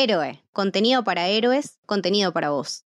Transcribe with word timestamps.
Héroe, 0.00 0.44
contenido 0.52 1.02
para 1.02 1.26
héroes, 1.26 1.80
contenido 1.84 2.32
para 2.32 2.50
vos. 2.50 2.84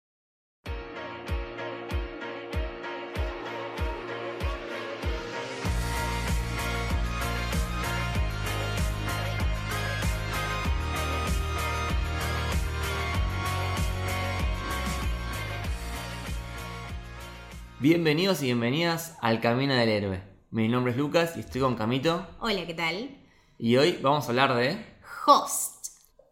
Bienvenidos 17.80 18.40
y 18.42 18.44
bienvenidas 18.44 19.16
al 19.20 19.40
Camino 19.40 19.74
del 19.74 19.88
Héroe. 19.88 20.22
Mi 20.52 20.68
nombre 20.68 20.92
es 20.92 20.96
Lucas 20.96 21.36
y 21.36 21.40
estoy 21.40 21.60
con 21.60 21.74
Camito. 21.74 22.24
Hola, 22.38 22.64
¿qué 22.68 22.74
tal? 22.74 23.18
Y 23.58 23.76
hoy 23.78 23.98
vamos 24.00 24.26
a 24.26 24.28
hablar 24.28 24.54
de 24.54 24.78
Host. 25.26 25.79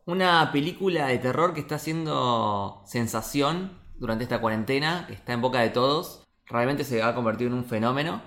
Una 0.09 0.51
película 0.53 1.09
de 1.09 1.19
terror 1.19 1.53
que 1.53 1.61
está 1.61 1.75
haciendo 1.75 2.83
sensación 2.87 3.79
durante 3.99 4.25
esta 4.25 4.41
cuarentena, 4.41 5.05
que 5.07 5.13
está 5.13 5.35
en 5.35 5.43
boca 5.43 5.61
de 5.61 5.69
todos. 5.69 6.27
Realmente 6.47 6.85
se 6.85 7.03
ha 7.03 7.15
convertido 7.15 7.51
en 7.51 7.59
un 7.59 7.67
fenómeno 7.67 8.23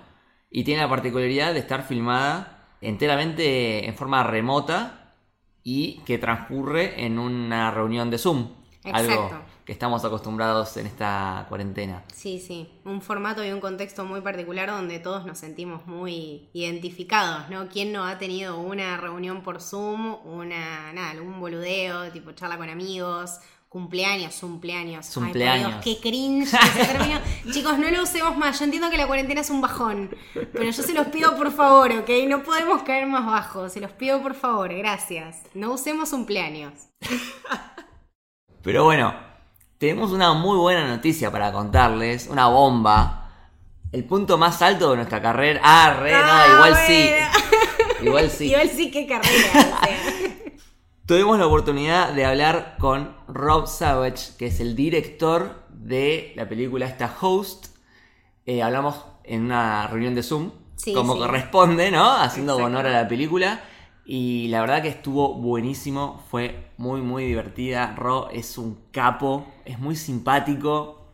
y 0.48 0.62
tiene 0.62 0.82
la 0.82 0.88
particularidad 0.88 1.52
de 1.52 1.58
estar 1.58 1.82
filmada 1.82 2.68
enteramente 2.80 3.88
en 3.88 3.96
forma 3.96 4.22
remota 4.22 5.16
y 5.64 5.98
que 6.06 6.18
transcurre 6.18 7.04
en 7.04 7.18
una 7.18 7.72
reunión 7.72 8.10
de 8.10 8.18
Zoom. 8.18 8.50
Algo 8.84 9.12
Exacto. 9.12 9.51
Que 9.64 9.72
estamos 9.72 10.04
acostumbrados 10.04 10.76
en 10.76 10.86
esta 10.86 11.46
cuarentena. 11.48 12.02
Sí, 12.12 12.40
sí, 12.40 12.68
un 12.84 13.00
formato 13.00 13.44
y 13.44 13.50
un 13.50 13.60
contexto 13.60 14.04
muy 14.04 14.20
particular 14.20 14.68
donde 14.68 14.98
todos 14.98 15.24
nos 15.24 15.38
sentimos 15.38 15.86
muy 15.86 16.48
identificados, 16.52 17.48
¿no? 17.48 17.68
¿Quién 17.68 17.92
no 17.92 18.04
ha 18.04 18.18
tenido 18.18 18.58
una 18.58 18.96
reunión 18.96 19.42
por 19.42 19.60
Zoom, 19.60 20.16
una, 20.26 20.92
nada, 20.92 21.10
algún 21.10 21.38
boludeo, 21.38 22.10
tipo 22.10 22.32
charla 22.32 22.56
con 22.56 22.68
amigos, 22.68 23.38
cumpleaños, 23.68 24.34
cumpleaños? 24.40 25.06
Ay, 25.08 25.22
Cumpleaños. 25.22 25.70
Dios, 25.70 25.84
qué 25.84 26.00
cringe 26.00 26.54
ese 26.54 26.84
término. 26.84 27.20
Chicos, 27.52 27.78
no 27.78 27.88
lo 27.88 28.02
usemos 28.02 28.36
más. 28.36 28.58
Yo 28.58 28.64
entiendo 28.64 28.90
que 28.90 28.96
la 28.96 29.06
cuarentena 29.06 29.42
es 29.42 29.50
un 29.50 29.60
bajón, 29.60 30.10
pero 30.34 30.64
yo 30.64 30.72
se 30.72 30.92
los 30.92 31.06
pido 31.06 31.36
por 31.36 31.52
favor, 31.52 31.92
¿ok? 31.92 32.10
No 32.26 32.42
podemos 32.42 32.82
caer 32.82 33.06
más 33.06 33.24
bajo. 33.24 33.68
Se 33.68 33.80
los 33.80 33.92
pido 33.92 34.20
por 34.20 34.34
favor, 34.34 34.74
gracias. 34.74 35.38
No 35.54 35.72
usemos 35.72 36.10
cumpleaños. 36.10 36.72
Pero 38.62 38.84
bueno, 38.84 39.31
tenemos 39.86 40.12
una 40.12 40.32
muy 40.32 40.56
buena 40.58 40.86
noticia 40.86 41.32
para 41.32 41.50
contarles, 41.50 42.28
una 42.30 42.46
bomba. 42.46 43.30
El 43.90 44.04
punto 44.04 44.38
más 44.38 44.62
alto 44.62 44.90
de 44.90 44.96
nuestra 44.98 45.20
carrera. 45.20 45.60
Ah, 45.64 45.96
re, 45.98 46.12
no, 46.12 46.18
Ah, 46.22 46.44
igual 46.54 46.70
bueno. 46.70 46.86
sí. 46.86 47.10
Igual 48.06 48.30
sí. 48.30 48.46
Igual 48.50 48.68
sí, 48.68 48.90
qué 48.92 49.06
carrera. 49.08 49.48
o 49.48 49.84
sea. 49.84 49.98
Tuvimos 51.06 51.36
la 51.36 51.46
oportunidad 51.48 52.12
de 52.12 52.24
hablar 52.24 52.76
con 52.78 53.16
Rob 53.26 53.66
Savage, 53.66 54.36
que 54.38 54.46
es 54.46 54.60
el 54.60 54.76
director 54.76 55.64
de 55.68 56.32
la 56.36 56.48
película 56.48 56.86
esta 56.86 57.12
Host. 57.20 57.66
Eh, 58.46 58.62
hablamos 58.62 59.04
en 59.24 59.42
una 59.46 59.88
reunión 59.88 60.14
de 60.14 60.22
Zoom, 60.22 60.52
Sí, 60.76 60.94
como 60.94 61.14
sí. 61.14 61.18
corresponde, 61.18 61.90
¿no? 61.90 62.08
Haciendo 62.08 62.52
Exacto. 62.52 62.66
honor 62.78 62.86
a 62.86 63.02
la 63.02 63.08
película. 63.08 63.60
Y 64.04 64.48
la 64.48 64.60
verdad 64.60 64.82
que 64.82 64.88
estuvo 64.88 65.34
buenísimo, 65.34 66.22
fue 66.30 66.70
muy, 66.76 67.00
muy 67.02 67.24
divertida. 67.24 67.94
Rob 67.96 68.28
es 68.32 68.58
un 68.58 68.78
capo, 68.90 69.46
es 69.64 69.78
muy 69.78 69.96
simpático. 69.96 71.06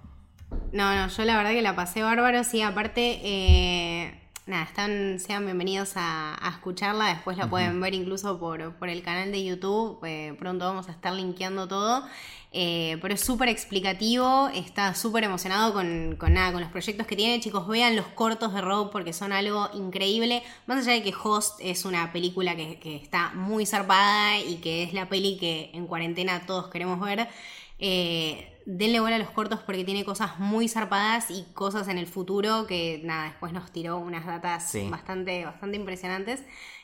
No, 0.73 0.95
no, 0.95 1.09
yo 1.09 1.25
la 1.25 1.37
verdad 1.37 1.51
que 1.51 1.63
la 1.63 1.77
pasé 1.77 2.03
bárbaro, 2.03 2.45
sí, 2.45 2.63
aparte, 2.63 3.21
eh, 3.23 4.18
nada, 4.49 4.65
están, 4.65 5.21
sean 5.21 5.45
bienvenidos 5.45 5.93
a, 5.97 6.35
a 6.41 6.51
escucharla, 6.51 7.09
después 7.09 7.37
la 7.37 7.51
pueden 7.51 7.81
ver 7.83 7.93
incluso 7.95 8.39
por, 8.39 8.75
por 8.77 8.89
el 8.89 9.03
canal 9.03 9.31
de 9.31 9.45
YouTube, 9.45 10.01
eh, 10.05 10.35
pronto 10.39 10.65
vamos 10.65 10.89
a 10.89 10.93
estar 10.93 11.13
linkeando 11.13 11.69
todo, 11.69 12.03
eh, 12.51 12.97
pero 13.03 13.13
es 13.13 13.21
súper 13.21 13.51
explicativo, 13.51 14.49
está 14.55 14.95
súper 14.95 15.25
emocionado 15.25 15.75
con, 15.75 16.17
con 16.17 16.33
nada, 16.33 16.53
con 16.53 16.63
los 16.63 16.71
proyectos 16.71 17.07
que 17.07 17.15
tiene, 17.15 17.41
chicos, 17.41 17.69
vean 17.69 17.95
los 17.95 18.07
cortos 18.07 18.55
de 18.55 18.63
Rob 18.63 18.91
porque 18.91 19.13
son 19.13 19.33
algo 19.33 19.69
increíble, 19.75 20.43
más 20.67 20.79
allá 20.79 20.95
de 20.95 21.03
que 21.03 21.13
Host 21.23 21.61
es 21.61 21.85
una 21.85 22.11
película 22.11 22.57
que, 22.57 22.79
que 22.79 22.97
está 22.97 23.33
muy 23.35 23.67
zarpada 23.67 24.39
y 24.39 24.57
que 24.57 24.83
es 24.83 24.95
la 24.95 25.11
peli 25.11 25.37
que 25.37 25.71
en 25.75 25.87
cuarentena 25.87 26.47
todos 26.47 26.69
queremos 26.69 26.99
ver, 27.01 27.29
eh, 27.79 28.61
denle 28.67 29.01
bola 29.01 29.17
a 29.17 29.19
los 29.19 29.31
cortos 29.31 29.61
porque 29.61 29.85
tiene 29.85 30.05
cosas 30.05 30.39
muy 30.39 30.69
zarpadas 30.69 31.31
y 31.31 31.45
cosas 31.55 31.89
en 31.89 31.99
el 31.99 32.07
futuro 32.07 32.67
que 32.67 33.01
nada, 33.05 33.25
después 33.25 33.53
nos 33.53 33.71
tiró 33.73 33.99
unas 33.99 34.27
datas 34.27 34.71
Sí. 34.71 34.89
bastante, 34.91 35.45
bastante 35.45 35.77
impresionantes. 35.77 36.43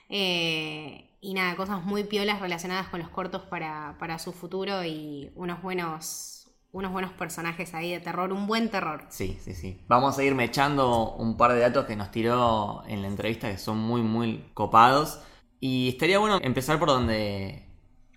Eh, 0.09 1.11
y 1.21 1.35
nada, 1.35 1.57
cosas 1.57 1.83
muy 1.85 2.05
piolas 2.05 2.41
relacionadas 2.41 2.89
con 2.89 3.01
los 3.01 3.09
cortos 3.09 3.43
para, 3.43 3.97
para 3.99 4.19
su 4.19 4.33
futuro 4.33 4.85
y 4.85 5.31
unos 5.35 5.63
buenos, 5.63 6.51
unos 6.73 6.93
buenos 6.93 7.13
personajes 7.13 7.75
ahí 7.75 7.91
de 7.93 8.01
terror, 8.01 8.33
un 8.33 8.47
buen 8.47 8.71
terror. 8.71 9.07
Sí, 9.09 9.39
sí, 9.43 9.55
sí. 9.55 9.81
Vamos 9.89 10.19
a 10.19 10.25
irme 10.25 10.45
echando 10.45 11.15
un 11.15 11.37
par 11.37 11.53
de 11.55 11.61
datos 11.61 11.87
que 11.87 11.97
nos 11.97 12.11
tiró 12.11 12.83
en 12.87 13.01
la 13.03 13.09
entrevista 13.09 13.51
que 13.51 13.59
son 13.59 13.79
muy, 13.79 14.03
muy 14.03 14.45
copados. 14.55 15.21
Y 15.61 15.89
estaría 15.89 16.19
bueno 16.19 16.39
empezar 16.43 16.79
por 16.79 16.89
donde 16.89 17.67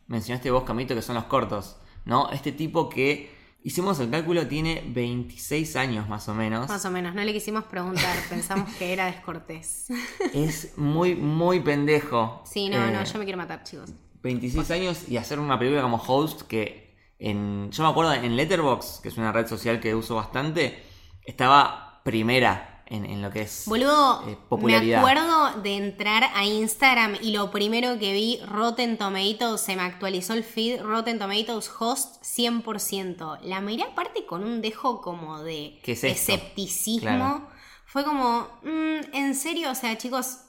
mencionaste 0.07 0.51
vos, 0.51 0.63
Camito, 0.63 0.95
que 0.95 1.01
son 1.01 1.15
los 1.15 1.25
cortos. 1.25 1.77
¿No? 2.07 2.29
Este 2.31 2.51
tipo 2.51 2.89
que 2.89 3.29
hicimos 3.63 3.99
el 3.99 4.09
cálculo 4.09 4.47
tiene 4.47 4.81
26 4.87 5.75
años 5.75 6.07
más 6.07 6.27
o 6.29 6.33
menos. 6.33 6.69
Más 6.69 6.85
o 6.85 6.89
menos, 6.91 7.13
no 7.13 7.23
le 7.23 7.33
quisimos 7.33 7.65
preguntar, 7.65 8.15
pensamos 8.29 8.73
que 8.75 8.93
era 8.93 9.05
descortés. 9.05 9.87
Es 10.33 10.77
muy, 10.77 11.15
muy 11.15 11.59
pendejo. 11.59 12.41
Sí, 12.45 12.69
no, 12.69 12.77
Eh, 12.87 12.91
no, 12.91 13.03
yo 13.03 13.19
me 13.19 13.25
quiero 13.25 13.37
matar, 13.37 13.63
chicos. 13.63 13.91
26 14.23 14.71
años 14.71 15.09
y 15.09 15.17
hacer 15.17 15.39
una 15.39 15.59
película 15.59 15.81
como 15.81 15.97
host 15.97 16.41
que 16.43 16.95
en 17.19 17.69
yo 17.71 17.83
me 17.83 17.89
acuerdo 17.89 18.13
en 18.13 18.35
Letterboxd, 18.35 19.01
que 19.01 19.09
es 19.09 19.17
una 19.17 19.31
red 19.31 19.47
social 19.47 19.79
que 19.79 19.93
uso 19.93 20.15
bastante, 20.15 20.83
estaba 21.25 22.01
primera 22.03 22.76
en, 22.89 23.05
en 23.05 23.21
lo 23.21 23.31
que 23.31 23.41
es 23.41 23.63
Boludo, 23.65 24.23
eh, 24.27 24.37
me 24.63 24.95
acuerdo 24.95 25.61
de 25.61 25.75
entrar 25.75 26.23
a 26.33 26.45
Instagram 26.45 27.17
y 27.21 27.31
lo 27.31 27.51
primero 27.51 27.99
que 27.99 28.13
vi, 28.13 28.39
Rotten 28.45 28.97
Tomatoes, 28.97 29.61
se 29.61 29.75
me 29.75 29.83
actualizó 29.83 30.33
el 30.33 30.43
feed, 30.43 30.81
Rotten 30.81 31.19
Tomatoes 31.19 31.71
Host 31.79 32.23
100%. 32.23 33.39
La 33.43 33.61
miré 33.61 33.83
aparte 33.83 34.25
con 34.25 34.43
un 34.43 34.61
dejo 34.61 35.01
como 35.01 35.39
de 35.43 35.79
escepticismo. 35.83 37.01
Claro. 37.01 37.47
Fue 37.85 38.03
como, 38.03 38.47
mm, 38.63 39.15
en 39.15 39.35
serio, 39.35 39.71
o 39.71 39.75
sea, 39.75 39.97
chicos, 39.97 40.39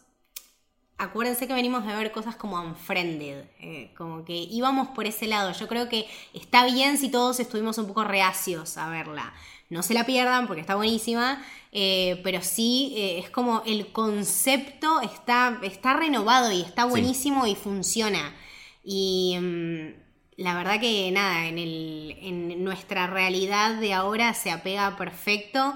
acuérdense 0.98 1.46
que 1.46 1.54
venimos 1.54 1.86
de 1.86 1.94
ver 1.94 2.12
cosas 2.12 2.36
como 2.36 2.60
Unfriended, 2.60 3.44
eh, 3.60 3.94
como 3.96 4.24
que 4.24 4.34
íbamos 4.34 4.88
por 4.88 5.06
ese 5.06 5.26
lado. 5.26 5.52
Yo 5.52 5.68
creo 5.68 5.88
que 5.88 6.06
está 6.34 6.64
bien 6.66 6.98
si 6.98 7.10
todos 7.10 7.40
estuvimos 7.40 7.78
un 7.78 7.86
poco 7.86 8.04
reacios 8.04 8.76
a 8.76 8.90
verla. 8.90 9.32
No 9.70 9.82
se 9.82 9.94
la 9.94 10.06
pierdan 10.06 10.46
porque 10.46 10.62
está 10.62 10.76
buenísima, 10.76 11.42
eh, 11.72 12.20
pero 12.24 12.40
sí 12.42 12.94
eh, 12.96 13.18
es 13.18 13.30
como 13.30 13.62
el 13.66 13.92
concepto 13.92 15.00
está, 15.02 15.58
está 15.62 15.94
renovado 15.94 16.50
y 16.52 16.62
está 16.62 16.86
buenísimo 16.86 17.46
y 17.46 17.54
funciona. 17.54 18.34
Y 18.82 19.36
mm, 19.38 20.42
la 20.42 20.54
verdad 20.54 20.80
que 20.80 21.10
nada, 21.10 21.46
en, 21.46 21.58
el, 21.58 22.16
en 22.22 22.64
nuestra 22.64 23.06
realidad 23.06 23.78
de 23.78 23.92
ahora 23.92 24.32
se 24.34 24.50
apega 24.50 24.96
perfecto. 24.96 25.74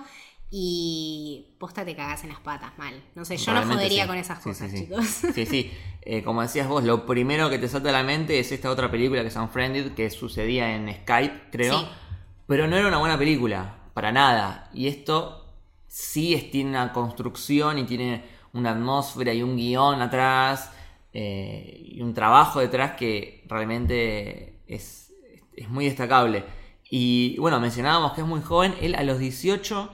Y 0.55 1.55
posta 1.59 1.83
te 1.83 1.97
cagas 1.97 2.25
en 2.25 2.29
las 2.29 2.41
patas 2.41 2.77
mal. 2.77 3.03
No 3.15 3.25
sé, 3.25 3.39
yo 3.39 3.55
no 3.55 3.63
jodería 3.63 4.03
sí. 4.03 4.09
con 4.09 4.19
esas 4.19 4.39
cosas, 4.39 4.71
sí, 4.71 4.77
sí. 4.77 4.85
chicos. 4.85 5.07
Sí, 5.35 5.47
sí. 5.47 5.73
Eh, 6.05 6.25
como 6.25 6.43
decías 6.43 6.67
vos, 6.67 6.83
lo 6.83 7.07
primero 7.07 7.49
que 7.49 7.61
te 7.61 7.69
salta 7.69 7.91
a 7.91 7.93
la 7.93 8.03
mente 8.03 8.41
es 8.41 8.51
esta 8.51 8.69
otra 8.69 8.91
película 8.91 9.23
que 9.23 9.29
es 9.29 9.37
Unfriended, 9.37 9.93
que 9.95 10.11
sucedía 10.11 10.75
en 10.75 10.93
Skype, 10.93 11.51
creo. 11.53 11.79
Sí. 11.79 11.87
Pero 12.49 12.67
no 12.67 12.77
era 12.77 12.89
una 12.89 12.99
buena 12.99 13.17
película, 13.17 13.81
para 13.95 14.13
nada. 14.13 14.71
Y 14.73 14.89
esto 14.89 15.45
sí 15.87 16.35
es, 16.35 16.51
tiene 16.51 16.71
una 16.71 16.93
construcción 16.93 17.79
y 17.79 17.85
tiene 17.85 18.25
una 18.53 18.71
atmósfera 18.71 19.33
y 19.33 19.43
un 19.43 19.57
guion 19.57 20.01
atrás 20.03 20.71
eh, 21.13 21.83
y 21.85 22.01
un 22.01 22.15
trabajo 22.15 22.61
detrás 22.61 22.93
que 22.93 23.45
realmente 23.47 24.61
es, 24.67 25.13
es 25.55 25.69
muy 25.69 25.85
destacable. 25.85 26.44
Y 26.89 27.37
bueno, 27.39 27.61
mencionábamos 27.61 28.12
que 28.12 28.21
es 28.21 28.27
muy 28.27 28.43
joven. 28.43 28.75
Él 28.81 28.94
a 28.94 29.03
los 29.03 29.19
18 29.19 29.91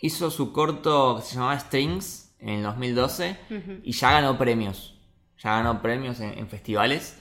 hizo 0.00 0.30
su 0.30 0.52
corto 0.52 1.16
que 1.16 1.22
se 1.22 1.34
llamaba 1.36 1.58
Strings 1.58 2.34
en 2.38 2.50
el 2.50 2.62
2012 2.62 3.80
y 3.82 3.92
ya 3.92 4.12
ganó 4.12 4.36
premios. 4.36 4.94
Ya 5.38 5.56
ganó 5.56 5.80
premios 5.80 6.20
en, 6.20 6.38
en 6.38 6.48
festivales. 6.48 7.18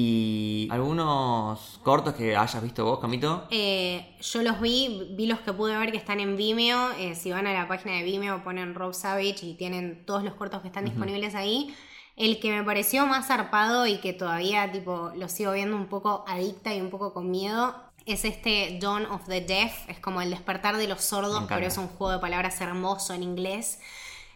Y 0.00 0.68
algunos 0.70 1.80
cortos 1.82 2.14
que 2.14 2.36
hayas 2.36 2.62
visto 2.62 2.84
vos, 2.84 3.00
Camito. 3.00 3.48
Eh, 3.50 4.14
yo 4.20 4.42
los 4.42 4.60
vi, 4.60 5.08
vi 5.16 5.26
los 5.26 5.40
que 5.40 5.52
pude 5.52 5.76
ver 5.76 5.90
que 5.90 5.96
están 5.96 6.20
en 6.20 6.36
Vimeo. 6.36 6.92
eh, 6.92 7.16
si 7.16 7.32
van 7.32 7.48
a 7.48 7.52
la 7.52 7.66
página 7.66 7.96
de 7.96 8.04
Vimeo 8.04 8.44
ponen 8.44 8.76
Rob 8.76 8.94
Savage 8.94 9.44
y 9.44 9.54
tienen 9.54 10.04
todos 10.06 10.22
los 10.22 10.34
cortos 10.34 10.62
que 10.62 10.68
están 10.68 10.84
disponibles 10.84 11.34
ahí. 11.34 11.74
El 12.14 12.38
que 12.38 12.52
me 12.52 12.62
pareció 12.62 13.06
más 13.06 13.26
zarpado 13.26 13.88
y 13.88 13.98
que 13.98 14.12
todavía 14.12 14.70
tipo 14.70 15.10
lo 15.16 15.28
sigo 15.28 15.50
viendo 15.50 15.74
un 15.74 15.86
poco 15.86 16.24
adicta 16.28 16.72
y 16.72 16.80
un 16.80 16.90
poco 16.90 17.12
con 17.12 17.28
miedo 17.28 17.74
es 18.06 18.24
este 18.24 18.78
Dawn 18.80 19.04
of 19.06 19.26
the 19.26 19.40
Deaf. 19.40 19.88
Es 19.88 19.98
como 19.98 20.22
el 20.22 20.30
despertar 20.30 20.76
de 20.76 20.86
los 20.86 21.02
sordos, 21.02 21.42
pero 21.48 21.66
es 21.66 21.76
un 21.76 21.88
juego 21.88 22.12
de 22.12 22.18
palabras 22.20 22.60
hermoso 22.60 23.14
en 23.14 23.24
inglés. 23.24 23.80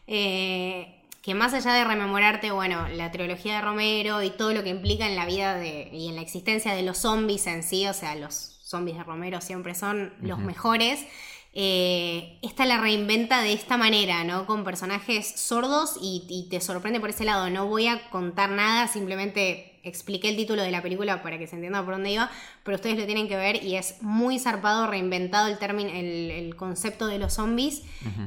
Eh, 0.09 1.02
que 1.23 1.35
más 1.35 1.55
allá 1.55 1.73
de 1.75 1.85
rememorarte, 1.85 2.51
bueno, 2.51 2.89
la 2.89 3.13
trilogía 3.13 3.55
de 3.55 3.61
Romero 3.61 4.23
y 4.23 4.31
todo 4.31 4.53
lo 4.53 4.65
que 4.65 4.71
implica 4.71 5.07
en 5.07 5.15
la 5.15 5.25
vida 5.25 5.55
de, 5.55 5.89
y 5.93 6.09
en 6.09 6.17
la 6.17 6.21
existencia 6.21 6.75
de 6.75 6.83
los 6.83 6.99
zombies 6.99 7.47
en 7.47 7.63
sí, 7.63 7.87
o 7.87 7.95
sea, 7.95 8.17
los 8.17 8.35
zombies 8.65 8.99
de 8.99 9.05
Romero 9.05 9.41
siempre 9.41 9.77
son 9.77 10.13
los 10.21 10.41
mejores. 10.41 11.01
Eh, 11.55 12.39
esta 12.43 12.65
la 12.65 12.79
reinventa 12.79 13.43
de 13.43 13.53
esta 13.53 13.77
manera, 13.77 14.25
¿no? 14.25 14.47
Con 14.47 14.65
personajes 14.65 15.29
sordos 15.37 15.97
y, 16.01 16.25
y, 16.29 16.49
te 16.49 16.61
sorprende 16.61 16.99
por 16.99 17.11
ese 17.11 17.25
lado. 17.25 17.51
No 17.51 17.67
voy 17.67 17.87
a 17.87 18.09
contar 18.11 18.51
nada, 18.51 18.89
simplemente 18.89 19.79
expliqué 19.85 20.31
el 20.31 20.37
título 20.37 20.63
de 20.63 20.71
la 20.71 20.83
película 20.83 21.23
para 21.23 21.39
que 21.39 21.47
se 21.47 21.57
entienda 21.57 21.85
por 21.85 21.95
dónde 21.95 22.13
iba, 22.13 22.31
pero 22.65 22.77
ustedes 22.77 22.99
lo 22.99 23.05
tienen 23.05 23.29
que 23.29 23.37
ver 23.37 23.63
y 23.63 23.77
es 23.77 24.01
muy 24.01 24.39
zarpado, 24.39 24.87
reinventado 24.87 25.49
el 25.49 25.59
término, 25.59 25.91
el, 25.91 26.31
el 26.31 26.57
concepto 26.57 27.07
de 27.07 27.19
los 27.19 27.35
zombies 27.35 27.83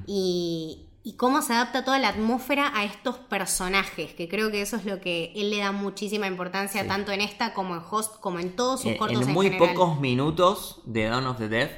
y, 0.05 0.85
y 1.05 1.15
cómo 1.17 1.41
se 1.41 1.53
adapta 1.53 1.85
toda 1.85 1.99
la 1.99 2.09
atmósfera 2.09 2.71
a 2.75 2.83
estos 2.83 3.17
personajes, 3.17 4.13
que 4.13 4.27
creo 4.27 4.51
que 4.51 4.61
eso 4.61 4.75
es 4.77 4.85
lo 4.85 4.99
que 5.01 5.31
él 5.35 5.51
le 5.51 5.59
da 5.59 5.71
muchísima 5.71 6.27
importancia, 6.27 6.87
tanto 6.87 7.11
en 7.13 7.21
esta 7.21 7.53
como 7.53 7.75
en 7.75 7.81
Host, 7.89 8.19
como 8.19 8.39
en 8.39 8.55
todos 8.57 8.81
sus 8.81 8.93
Eh, 8.93 8.97
cortos 8.97 9.21
en 9.23 9.29
en 9.29 9.33
muy 9.33 9.45
general. 9.45 9.75
pocos 9.75 9.99
minutos 9.99 10.81
de 10.85 11.05
Dawn 11.05 11.25
of 11.27 11.37
the 11.37 11.47
Dead 11.49 11.69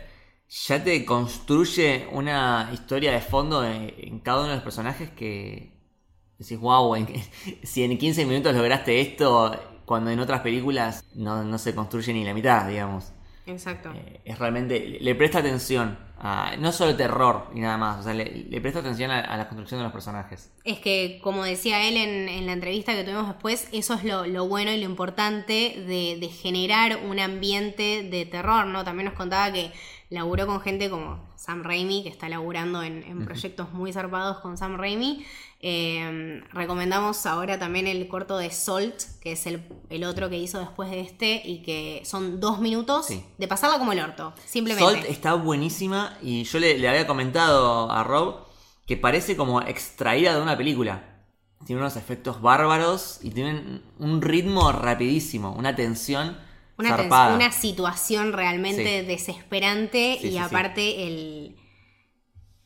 ya 0.49 0.83
te 0.83 1.03
construye 1.05 2.07
una 2.11 2.69
historia 2.73 3.11
de 3.11 3.21
fondo 3.21 3.61
de- 3.61 3.93
en 3.99 4.19
cada 4.19 4.39
uno 4.41 4.49
de 4.49 4.55
los 4.55 4.63
personajes 4.63 5.09
que 5.11 5.73
decís, 6.37 6.59
wow, 6.59 6.95
si 7.63 7.83
en 7.83 7.97
15 7.97 8.25
minutos 8.25 8.55
lograste 8.55 9.01
esto, 9.01 9.59
cuando 9.85 10.11
en 10.11 10.19
otras 10.19 10.41
películas 10.41 11.05
no, 11.15 11.43
no 11.43 11.57
se 11.57 11.75
construye 11.75 12.13
ni 12.13 12.23
la 12.25 12.33
mitad, 12.33 12.67
digamos. 12.67 13.13
Exacto. 13.45 13.89
Eh, 13.93 14.21
es 14.25 14.39
realmente, 14.39 14.99
le 15.01 15.15
presta 15.15 15.39
atención, 15.39 15.97
a, 16.19 16.55
no 16.57 16.71
solo 16.71 16.95
terror 16.95 17.47
y 17.53 17.59
nada 17.59 17.77
más, 17.77 17.99
o 17.99 18.03
sea, 18.03 18.13
le, 18.13 18.45
le 18.49 18.61
presta 18.61 18.79
atención 18.79 19.11
a, 19.11 19.19
a 19.19 19.37
la 19.37 19.47
construcción 19.47 19.79
de 19.79 19.83
los 19.83 19.93
personajes. 19.93 20.51
Es 20.63 20.79
que, 20.79 21.19
como 21.23 21.43
decía 21.43 21.87
él 21.87 21.97
en, 21.97 22.29
en 22.29 22.45
la 22.45 22.53
entrevista 22.53 22.93
que 22.93 23.03
tuvimos 23.03 23.27
después, 23.27 23.67
eso 23.71 23.93
es 23.93 24.03
lo, 24.03 24.25
lo 24.25 24.47
bueno 24.47 24.71
y 24.71 24.77
lo 24.77 24.85
importante 24.85 25.83
de, 25.87 26.17
de 26.19 26.29
generar 26.29 26.99
un 27.05 27.19
ambiente 27.19 28.03
de 28.03 28.25
terror, 28.25 28.65
¿no? 28.65 28.83
También 28.83 29.05
nos 29.05 29.15
contaba 29.15 29.51
que 29.51 29.71
laburó 30.09 30.47
con 30.47 30.61
gente 30.61 30.89
como 30.89 31.27
Sam 31.35 31.63
Raimi, 31.63 32.03
que 32.03 32.09
está 32.09 32.29
laburando 32.29 32.81
en, 32.83 33.03
en 33.03 33.25
proyectos 33.25 33.71
muy 33.73 33.91
zarpados 33.93 34.37
con 34.39 34.57
Sam 34.57 34.77
Raimi. 34.77 35.25
Eh, 35.59 36.43
recomendamos 36.53 37.25
ahora 37.25 37.57
también 37.57 37.87
el 37.87 38.07
corto 38.07 38.37
de 38.37 38.51
Salt, 38.51 39.01
que 39.21 39.31
es 39.33 39.47
el, 39.47 39.63
el 39.89 40.03
otro 40.03 40.29
que 40.29 40.37
hizo 40.37 40.59
después 40.59 40.89
de 40.91 41.01
este, 41.01 41.41
y 41.43 41.61
que 41.63 42.03
son 42.05 42.39
dos 42.39 42.59
minutos 42.59 43.07
Sí. 43.07 43.23
de 43.37 43.47
pasarla 43.47 43.79
como 43.79 43.91
el 43.91 43.99
orto, 43.99 44.33
simplemente. 44.45 44.91
Salt 44.91 45.05
está 45.09 45.33
buenísima 45.33 46.17
y 46.21 46.43
yo 46.43 46.59
le, 46.59 46.77
le 46.77 46.87
había 46.87 47.07
comentado 47.07 47.91
a 47.91 48.03
Rob 48.03 48.45
que 48.85 48.97
parece 48.97 49.35
como 49.35 49.61
extraída 49.61 50.35
de 50.35 50.41
una 50.41 50.57
película. 50.57 51.03
Tiene 51.65 51.81
unos 51.81 51.97
efectos 51.97 52.39
bárbaros 52.41 53.19
y 53.23 53.31
tienen 53.31 53.81
un 53.97 54.21
ritmo 54.21 54.71
rapidísimo, 54.71 55.53
una 55.53 55.75
tensión 55.75 56.37
Una, 56.77 56.95
una 57.35 57.51
situación 57.51 58.33
realmente 58.33 59.01
Sí. 59.01 59.07
desesperante 59.07 60.17
Sí, 60.21 60.27
y 60.27 60.31
sí, 60.31 60.37
aparte 60.37 61.07
el... 61.07 61.55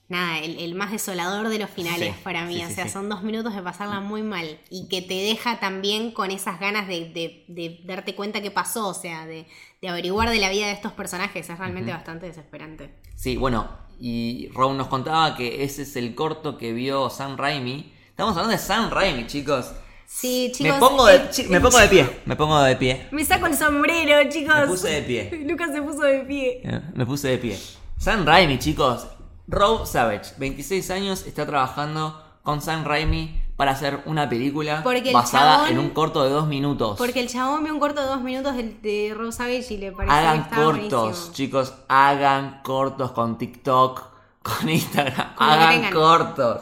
Nada, 0.09 0.39
el, 0.39 0.59
el 0.59 0.75
más 0.75 0.91
desolador 0.91 1.47
de 1.47 1.57
los 1.57 1.69
finales 1.69 2.13
para 2.17 2.43
mí. 2.45 2.61
o 2.65 2.69
sea, 2.69 2.89
son 2.89 3.07
dos 3.07 3.23
minutos 3.23 3.55
de 3.55 3.61
pasarla 3.61 4.01
muy 4.01 4.23
mal. 4.23 4.59
Y 4.69 4.89
que 4.89 5.01
te 5.01 5.13
deja 5.13 5.61
también 5.61 6.11
con 6.11 6.31
esas 6.31 6.59
ganas 6.59 6.85
de, 6.87 7.05
de- 7.13 7.45
de 7.47 7.79
darte 7.85 8.13
cuenta 8.13 8.41
qué 8.41 8.51
pasó. 8.51 8.89
O 8.89 8.93
sea, 8.93 9.25
de, 9.25 9.47
de 9.81 9.87
averiguar 9.87 10.29
de 10.29 10.39
la 10.39 10.49
vida 10.49 10.67
de 10.67 10.73
estos 10.73 10.91
personajes. 10.91 11.49
Es 11.49 11.57
realmente 11.57 11.91
bastante 11.91 12.25
desesperante. 12.25 12.93
Sí, 13.15 13.37
bueno, 13.37 13.69
y 13.99 14.49
Rob 14.53 14.73
nos 14.73 14.87
contaba 14.87 15.35
que 15.35 15.63
ese 15.63 15.83
es 15.83 15.95
el 15.95 16.15
corto 16.15 16.57
que 16.57 16.73
vio 16.73 17.09
Sam 17.09 17.37
Raimi. 17.37 17.93
Estamos 18.09 18.31
hablando 18.35 18.51
de 18.51 18.57
Sam 18.57 18.89
Raimi, 18.89 19.27
chicos. 19.27 19.71
Sí, 20.13 20.51
chicos. 20.53 20.73
me, 20.73 20.79
pongo 20.79 21.05
de, 21.05 21.15
el- 21.15 21.29
chi- 21.29 21.43
me 21.47 21.61
pongo 21.61 21.79
de 21.79 21.87
pie, 21.87 22.19
me 22.25 22.35
pongo 22.35 22.59
de 22.61 22.75
pie. 22.75 23.07
Me 23.11 23.23
saco 23.23 23.45
el 23.47 23.55
sombrero, 23.55 24.29
chicos. 24.29 24.55
Me 24.59 24.67
puse 24.67 24.89
de 24.89 25.01
pie. 25.03 25.45
Lucas 25.47 25.71
se 25.73 25.81
puso 25.81 26.01
de 26.01 26.19
pie. 26.19 26.61
Eh, 26.63 26.81
Me 26.93 27.05
puse 27.05 27.29
de 27.29 27.37
pie. 27.37 27.57
Sam 27.97 28.25
Raimi, 28.25 28.59
chicos. 28.59 29.07
Rob 29.47 29.85
Savage, 29.87 30.33
26 30.37 30.91
años, 30.91 31.25
está 31.25 31.45
trabajando 31.45 32.21
con 32.43 32.61
Sam 32.61 32.83
Raimi 32.83 33.41
para 33.55 33.71
hacer 33.71 34.01
una 34.05 34.27
película 34.29 34.83
basada 35.13 35.57
chabón- 35.65 35.69
en 35.71 35.79
un 35.79 35.89
corto 35.91 36.23
de 36.23 36.29
dos 36.29 36.47
minutos. 36.47 36.97
Porque 36.97 37.19
el 37.21 37.27
chabón 37.27 37.63
vio 37.63 37.73
un 37.73 37.79
corto 37.79 38.01
de 38.01 38.07
dos 38.07 38.21
minutos 38.21 38.55
del- 38.55 38.81
de 38.81 39.13
Rose 39.15 39.37
Savage 39.37 39.73
y 39.73 39.77
le 39.77 39.91
pareció 39.91 40.13
que 40.15 40.27
hagan 40.27 40.43
cortos, 40.49 41.01
buenísimo. 41.01 41.33
chicos, 41.33 41.73
hagan 41.87 42.61
cortos 42.63 43.11
con 43.11 43.37
TikTok, 43.37 44.03
con 44.43 44.69
Instagram, 44.69 45.33
hagan 45.37 45.91
cortos. 45.93 46.61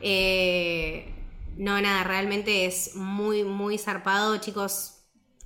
Eh, 0.00 1.09
no, 1.60 1.80
nada, 1.80 2.04
realmente 2.04 2.66
es 2.66 2.94
muy, 2.96 3.44
muy 3.44 3.76
zarpado, 3.78 4.36
chicos. 4.38 4.96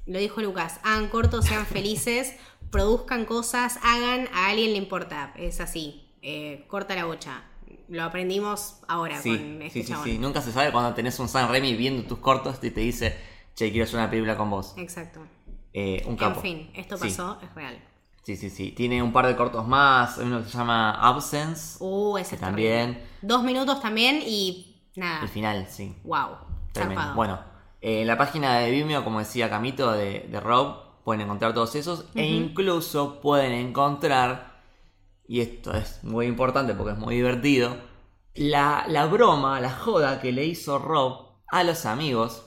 Lo 0.06 0.18
dijo 0.18 0.40
Lucas, 0.42 0.80
hagan 0.84 1.08
cortos, 1.08 1.44
sean 1.46 1.66
felices, 1.66 2.34
produzcan 2.70 3.24
cosas, 3.24 3.78
hagan, 3.82 4.28
a 4.32 4.48
alguien 4.48 4.72
le 4.72 4.76
importa, 4.78 5.32
es 5.36 5.60
así. 5.60 6.08
Eh, 6.22 6.64
corta 6.68 6.94
la 6.94 7.04
bocha. 7.04 7.44
Lo 7.88 8.02
aprendimos 8.04 8.80
ahora 8.88 9.20
Sí, 9.20 9.30
con 9.36 9.62
este 9.62 9.80
sí, 9.80 9.86
sí, 9.86 9.92
chabón. 9.92 10.04
sí. 10.06 10.18
Nunca 10.18 10.40
se 10.40 10.52
sabe 10.52 10.72
cuando 10.72 10.94
tenés 10.94 11.18
un 11.18 11.28
Sam 11.28 11.50
Raimi 11.50 11.74
viendo 11.74 12.02
tus 12.04 12.18
cortos 12.18 12.58
y 12.62 12.70
te 12.70 12.80
dice, 12.80 13.16
che, 13.54 13.70
quiero 13.70 13.84
hacer 13.84 13.96
una 13.98 14.08
película 14.08 14.36
con 14.36 14.48
vos. 14.50 14.74
Exacto. 14.78 15.20
Eh, 15.72 16.02
un 16.06 16.16
capo. 16.16 16.36
En 16.36 16.42
fin, 16.42 16.70
esto 16.74 16.96
Sí. 16.96 17.08
pasó, 17.08 17.38
es 17.42 17.54
real. 17.54 17.78
Sí, 18.22 18.36
sí, 18.36 18.48
sí. 18.48 18.70
Tiene 18.72 19.02
un 19.02 19.12
par 19.12 19.26
de 19.26 19.36
cortos 19.36 19.66
más. 19.68 20.16
Uno 20.18 20.42
que 20.42 20.48
se 20.48 20.56
llama 20.56 20.92
Absence. 20.92 21.76
Uh, 21.80 22.16
ese 22.16 22.36
es 22.36 22.40
También. 22.40 22.92
terrible. 22.94 23.10
Dos 23.20 23.42
minutos 23.42 23.80
también 23.82 24.22
y 24.24 24.73
nada. 24.96 25.22
El 25.22 25.28
final, 25.28 25.66
sí. 25.68 25.94
Wow. 26.04 26.36
Tremendo. 26.72 27.14
Bueno, 27.14 27.40
eh, 27.80 28.00
en 28.02 28.06
la 28.06 28.16
página 28.18 28.58
de 28.58 28.70
Vimeo, 28.70 29.04
como 29.04 29.18
decía 29.20 29.48
Camito, 29.50 29.92
de, 29.92 30.20
de 30.30 30.40
Rob, 30.40 31.02
pueden 31.04 31.22
encontrar 31.22 31.54
todos 31.54 31.74
esos. 31.74 32.06
E 32.14 32.26
incluso 32.26 33.20
pueden 33.20 33.52
encontrar, 33.52 34.60
y 35.28 35.40
esto 35.40 35.72
es 35.74 36.02
muy 36.02 36.26
importante 36.26 36.74
porque 36.74 36.92
es 36.92 36.98
muy 36.98 37.14
divertido, 37.16 37.76
la, 38.34 38.84
la 38.88 39.06
broma, 39.06 39.60
la 39.60 39.70
joda 39.70 40.20
que 40.20 40.32
le 40.32 40.44
hizo 40.44 40.78
Rob 40.78 41.28
a 41.48 41.62
los 41.62 41.86
amigos. 41.86 42.44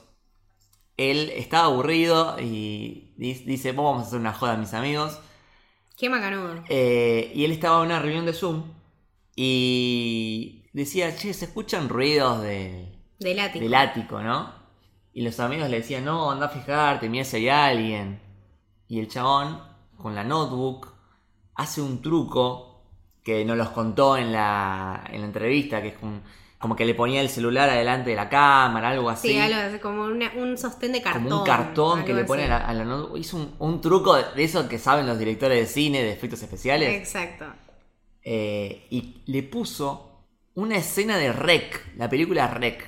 Él 0.96 1.30
estaba 1.34 1.66
aburrido 1.66 2.36
y 2.40 3.14
di- 3.16 3.44
dice, 3.46 3.72
vamos 3.72 4.02
a 4.02 4.06
hacer 4.06 4.18
una 4.18 4.32
joda 4.34 4.54
a 4.54 4.56
mis 4.56 4.74
amigos. 4.74 5.20
Qué 5.96 6.10
macanudo. 6.10 6.62
Eh, 6.68 7.30
y 7.34 7.44
él 7.44 7.52
estaba 7.52 7.78
en 7.78 7.86
una 7.86 8.00
reunión 8.00 8.26
de 8.26 8.32
Zoom 8.32 8.64
y 9.36 10.57
decía, 10.72 11.14
che, 11.16 11.32
se 11.34 11.46
escuchan 11.46 11.88
ruidos 11.88 12.42
de, 12.42 12.98
Del 13.18 13.38
ático. 13.40 13.64
del 13.64 13.74
ático, 13.74 14.20
¿no? 14.20 14.52
Y 15.12 15.22
los 15.22 15.40
amigos 15.40 15.68
le 15.68 15.78
decían, 15.78 16.04
no, 16.04 16.30
anda 16.30 16.46
a 16.46 16.50
fijarte, 16.50 17.08
mira 17.08 17.24
si 17.24 17.36
hay 17.36 17.48
alguien. 17.48 18.20
Y 18.86 19.00
el 19.00 19.08
chabón, 19.08 19.60
con 19.96 20.14
la 20.14 20.24
notebook, 20.24 20.88
hace 21.54 21.80
un 21.82 22.00
truco 22.02 22.84
que 23.24 23.44
nos 23.44 23.56
los 23.56 23.68
contó 23.70 24.16
en 24.16 24.32
la, 24.32 25.04
en 25.10 25.20
la 25.20 25.26
entrevista, 25.26 25.82
que 25.82 25.88
es 25.88 25.94
un- 26.02 26.22
como 26.58 26.74
que 26.74 26.84
le 26.84 26.94
ponía 26.94 27.20
el 27.20 27.28
celular 27.28 27.68
adelante 27.70 28.10
de 28.10 28.16
la 28.16 28.28
cámara, 28.28 28.88
algo 28.90 29.10
así. 29.10 29.28
Sí, 29.28 29.38
algo 29.38 29.58
así, 29.60 29.78
como 29.78 30.04
una- 30.04 30.32
un 30.36 30.56
sostén 30.58 30.92
de 30.92 31.02
cartón. 31.02 31.24
como 31.24 31.38
un 31.40 31.44
cartón 31.46 32.04
que 32.04 32.14
le 32.14 32.24
pone 32.24 32.44
a 32.44 32.48
la, 32.48 32.56
a 32.58 32.72
la 32.74 32.84
notebook. 32.84 33.16
Hizo 33.18 33.36
un, 33.36 33.54
un 33.58 33.80
truco 33.80 34.14
de 34.16 34.24
de 34.34 34.44
eso 34.44 34.68
que 34.68 34.78
saben 34.78 35.06
los 35.06 35.18
directores 35.18 35.58
de 35.60 35.66
cine, 35.66 36.02
de 36.02 36.12
efectos 36.12 36.42
especiales. 36.42 36.94
Exacto. 36.96 37.44
Eh, 38.22 38.86
y 38.90 39.22
le 39.26 39.42
puso 39.44 40.07
una 40.58 40.76
escena 40.76 41.16
de 41.16 41.32
Rec, 41.32 41.94
la 41.96 42.08
película 42.08 42.48
Rec. 42.48 42.84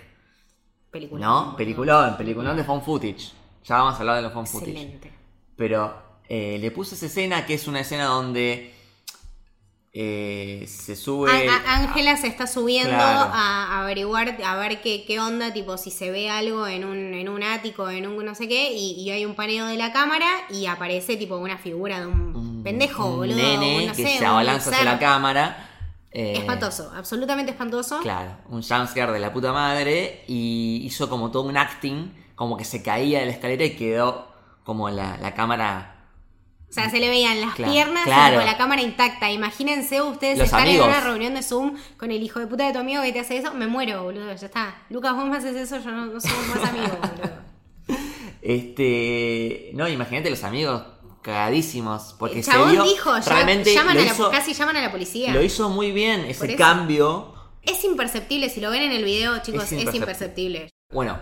Película. 0.91 1.25
¿No? 1.25 1.57
Peliculón, 1.57 2.17
peliculón 2.17 2.57
de 2.57 2.65
phone 2.65 2.83
footage. 2.83 3.33
Ya 3.65 3.77
vamos 3.77 3.95
a 3.95 3.99
hablar 3.99 4.17
de 4.17 4.23
los 4.23 4.33
phone 4.33 4.47
footage. 4.47 4.71
Excelente. 4.73 5.13
Pero 5.57 5.95
eh, 6.29 6.59
le 6.61 6.71
puso 6.73 6.95
esa 6.95 7.07
escena 7.07 7.47
que 7.47 7.55
es 7.55 7.69
una 7.69 7.81
escena 7.81 8.07
donde 8.07 8.75
eh, 9.93 10.65
se 10.69 10.97
sube. 10.97 11.31
Ángela 11.67 12.17
se 12.17 12.27
está 12.29 12.47
subiendo 12.47 12.91
Claro. 12.91 13.31
a, 13.33 13.83
averiguar, 13.83 14.37
a 14.45 14.57
ver 14.57 14.81
qué, 14.81 15.05
qué 15.07 15.21
onda, 15.21 15.53
tipo 15.53 15.77
si 15.79 15.91
se 15.91 16.11
ve 16.11 16.29
algo 16.31 16.67
en 16.67 16.85
un, 16.85 17.15
en 17.15 17.29
un 17.29 17.43
ático, 17.43 17.89
en 17.91 18.07
un 18.07 18.25
no 18.25 18.35
sé 18.35 18.49
qué, 18.49 18.73
y, 18.73 18.93
y 19.01 19.11
hay 19.11 19.25
un 19.27 19.35
paneo 19.35 19.67
de 19.67 19.77
la 19.77 19.93
cámara 19.93 20.27
y 20.51 20.67
aparece 20.67 21.17
tipo 21.17 21.37
una 21.37 21.59
figura 21.59 22.01
de 22.01 22.07
un, 22.07 22.37
un- 22.37 22.63
pendejo, 22.65 23.07
un 23.07 23.17
boludo, 23.17 23.37
nene 23.37 23.87
no 23.87 23.93
que 23.95 24.03
sé, 24.05 24.19
se 24.19 24.25
un 24.25 24.27
abalanza 24.27 24.71
hacia 24.71 24.85
la 24.85 24.99
cámara. 24.99 25.70
Eh, 26.13 26.35
Espantoso, 26.39 26.93
absolutamente 26.97 27.53
espantoso. 27.53 28.01
Claro, 28.01 28.33
un 28.49 28.63
jumpscare 28.63 29.13
de 29.13 29.19
la 29.21 29.33
puta 29.33 29.53
madre 29.53 30.25
y 30.27 30.83
hizo 30.85 31.09
como 31.09 31.31
todo 31.31 31.45
un 31.45 31.57
acting, 31.57 32.13
como 32.35 32.57
que 32.57 32.65
se 32.65 32.83
caía 32.83 33.21
de 33.21 33.27
la 33.27 33.33
escalera 33.33 33.65
y 33.65 33.77
quedó 33.77 34.29
como 34.65 34.91
la, 34.91 35.17
la 35.19 35.35
cámara 35.35 35.97
O 36.69 36.73
sea, 36.73 36.89
se 36.91 36.99
le 37.01 37.09
veían 37.09 37.41
las 37.41 37.55
Claro, 37.55 37.73
piernas 37.73 38.05
claro. 38.05 38.35
y 38.35 38.39
con 38.39 38.47
la 38.47 38.57
cámara 38.57 38.83
intacta. 38.83 39.31
Imagínense 39.31 40.01
ustedes 40.03 40.39
Los 40.39 40.47
estar 40.47 40.61
amigos. 40.63 40.87
en 40.87 40.91
una 40.93 41.01
reunión 41.01 41.35
de 41.35 41.43
Zoom 41.43 41.77
con 41.97 42.11
el 42.13 42.23
hijo 42.23 42.39
de 42.41 42.47
puta 42.47 42.67
de 42.67 42.73
tu 42.73 42.79
amigo 42.81 43.03
que 43.03 43.13
te 43.13 43.21
hace 43.21 43.37
eso. 43.39 43.53
Me 43.55 43.67
muero, 43.67 44.03
boludo, 44.05 44.27
ya 44.35 44.47
está. 44.47 44.75
Lucas, 44.91 45.15
vos 45.15 45.27
me 45.27 45.37
haces 45.37 45.57
eso, 45.57 45.79
yo 45.81 45.91
no, 45.91 46.07
no 46.07 46.21
somos 46.21 46.47
más 46.49 46.69
amigos, 46.69 46.91
boludo. 47.01 47.41
Este. 48.43 49.71
No, 49.75 49.89
imagínate 49.89 50.31
los 50.31 50.45
amigos 50.45 50.83
cagadísimos. 51.23 52.15
Porque 52.19 52.39
el 52.39 52.45
se 52.45 52.51
chabón 52.53 52.73
vio. 52.73 52.85
dijo, 52.85 53.17
ya, 53.19 53.33
realmente 53.35 53.75
llaman 53.75 53.95
lo 53.97 54.03
a 54.03 54.05
la- 54.05 54.13
hizo, 54.13 54.31
casi 54.31 54.53
llaman 54.55 54.77
a 54.77 54.81
la 54.83 54.91
policía. 54.93 55.33
lo 55.33 55.43
hizo 55.43 55.69
muy 55.69 55.93
bien 55.93 56.21
ese 56.27 56.57
cambio. 56.57 57.35
Es 57.63 57.85
imperceptible, 57.85 58.49
si 58.49 58.61
lo 58.61 58.71
ven 58.71 58.83
en 58.83 58.93
el 58.93 59.05
video, 59.05 59.39
chicos, 59.43 59.65
Es 59.65 59.73
es 59.73 59.95
imperceptible. 59.95 60.71
Bueno, 60.93 61.19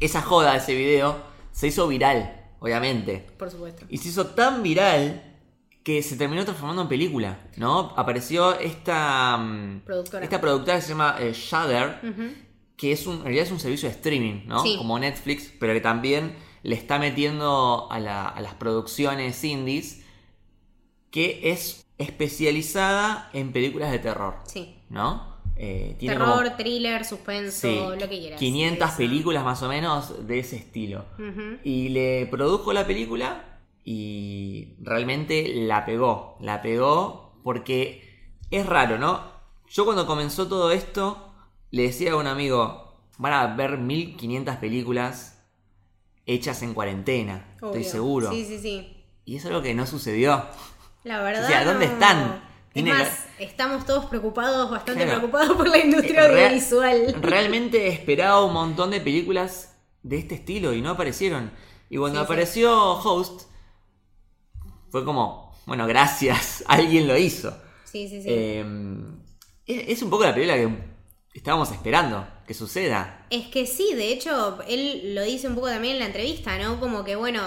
esa 0.00 0.22
joda, 0.22 0.56
ese 0.56 0.74
video, 0.74 1.16
se 1.50 1.66
hizo 1.66 1.88
viral, 1.88 2.50
obviamente. 2.60 3.26
Por 3.38 3.50
supuesto. 3.50 3.84
Y 3.88 3.98
se 3.98 4.08
hizo 4.08 4.26
tan 4.28 4.62
viral 4.62 5.28
que 5.82 6.00
se 6.04 6.16
terminó 6.16 6.44
transformando 6.44 6.82
en 6.82 6.88
película, 6.88 7.40
¿no? 7.56 7.92
Apareció 7.96 8.56
esta, 8.60 9.36
mm, 9.36 9.80
Productora. 9.84 10.22
esta 10.24 10.40
productora 10.40 10.76
que 10.76 10.82
se 10.82 10.88
llama 10.90 11.16
eh, 11.18 11.32
Shudder, 11.34 12.00
que 12.76 12.92
es 12.92 13.04
un, 13.08 13.16
en 13.16 13.22
realidad 13.24 13.46
es 13.46 13.50
un 13.52 13.58
servicio 13.58 13.88
de 13.88 13.96
streaming, 13.96 14.42
¿no? 14.46 14.62
Sí. 14.62 14.76
Como 14.78 14.96
Netflix, 15.00 15.52
pero 15.58 15.72
que 15.72 15.80
también 15.80 16.36
le 16.62 16.74
está 16.76 16.98
metiendo 16.98 17.88
a, 17.90 17.98
la- 18.00 18.28
a 18.28 18.40
las 18.40 18.54
producciones 18.54 19.42
indies, 19.44 20.04
que 21.10 21.50
es 21.52 21.86
especializada 21.98 23.30
en 23.32 23.52
películas 23.52 23.90
de 23.90 23.98
terror, 23.98 24.36
Sí. 24.46 24.76
¿no? 24.88 25.30
Eh, 25.56 25.96
tiene 25.98 26.16
Terror, 26.16 26.44
como, 26.44 26.56
thriller, 26.56 27.04
suspenso, 27.04 27.60
sí, 27.68 27.78
lo 28.00 28.08
que 28.08 28.18
quieras. 28.18 28.38
500 28.40 28.88
Eso. 28.88 28.96
películas 28.96 29.44
más 29.44 29.62
o 29.62 29.68
menos 29.68 30.26
de 30.26 30.38
ese 30.38 30.56
estilo. 30.56 31.04
Y 31.62 31.90
le 31.90 32.26
produjo 32.26 32.72
la 32.72 32.86
película 32.86 33.60
y 33.84 34.74
realmente 34.80 35.52
la 35.54 35.84
pegó. 35.84 36.36
La 36.40 36.62
pegó 36.62 37.34
porque 37.44 38.32
es 38.50 38.64
raro, 38.66 38.98
¿no? 38.98 39.20
Yo 39.68 39.84
cuando 39.84 40.06
comenzó 40.06 40.48
todo 40.48 40.70
esto 40.72 41.32
le 41.70 41.82
decía 41.82 42.12
a 42.12 42.16
un 42.16 42.26
amigo, 42.26 42.94
van 43.18 43.32
a 43.34 43.54
ver 43.54 43.76
1500 43.78 44.56
películas 44.56 45.31
hechas 46.26 46.62
en 46.62 46.74
cuarentena, 46.74 47.54
estoy 47.54 47.84
seguro. 47.84 48.30
Sí, 48.30 48.44
sí, 48.44 48.58
sí. 48.58 49.04
Y 49.24 49.36
es 49.36 49.46
algo 49.46 49.62
que 49.62 49.74
no 49.74 49.86
sucedió. 49.86 50.44
La 51.04 51.20
verdad. 51.22 51.44
O 51.44 51.48
sea, 51.48 51.64
¿dónde 51.64 51.86
no- 51.86 51.92
están? 51.92 52.42
Es 52.74 53.08
estamos 53.38 53.84
todos 53.84 54.06
preocupados, 54.06 54.70
bastante 54.70 55.04
Claro. 55.04 55.18
preocupados 55.18 55.56
por 55.56 55.68
la 55.68 55.78
industria 55.78 56.24
Eh, 56.24 56.28
rea- 56.28 56.46
audiovisual. 56.46 57.16
Realmente 57.22 57.88
esperaba 57.88 58.42
un 58.44 58.54
montón 58.54 58.90
de 58.90 59.00
películas 59.00 59.76
de 60.02 60.18
este 60.18 60.36
estilo 60.36 60.72
y 60.72 60.80
no 60.80 60.90
aparecieron. 60.90 61.52
Y 61.90 61.98
cuando 61.98 62.20
Sí, 62.20 62.24
sí. 62.26 62.32
apareció 62.32 62.92
Host, 62.94 63.42
fue 64.90 65.04
como, 65.04 65.54
bueno, 65.66 65.86
gracias, 65.86 66.64
alguien 66.68 67.06
lo 67.08 67.16
hizo. 67.18 67.50
Sí, 67.84 68.08
sí, 68.08 68.22
sí. 68.22 68.28
Eh, 68.30 68.64
es, 69.66 69.88
es 69.88 70.02
un 70.02 70.08
poco 70.10 70.24
la 70.24 70.32
película 70.34 70.56
que 70.56 70.68
estábamos 71.34 71.70
esperando 71.72 72.26
que 72.46 72.54
suceda. 72.54 73.26
Es 73.30 73.46
que 73.48 73.66
sí, 73.66 73.94
de 73.94 74.12
hecho, 74.12 74.58
él 74.68 75.14
lo 75.14 75.22
dice 75.22 75.48
un 75.48 75.54
poco 75.54 75.68
también 75.68 75.94
en 75.94 76.00
la 76.00 76.06
entrevista, 76.06 76.58
¿no? 76.58 76.80
Como 76.80 77.04
que, 77.04 77.16
bueno, 77.16 77.40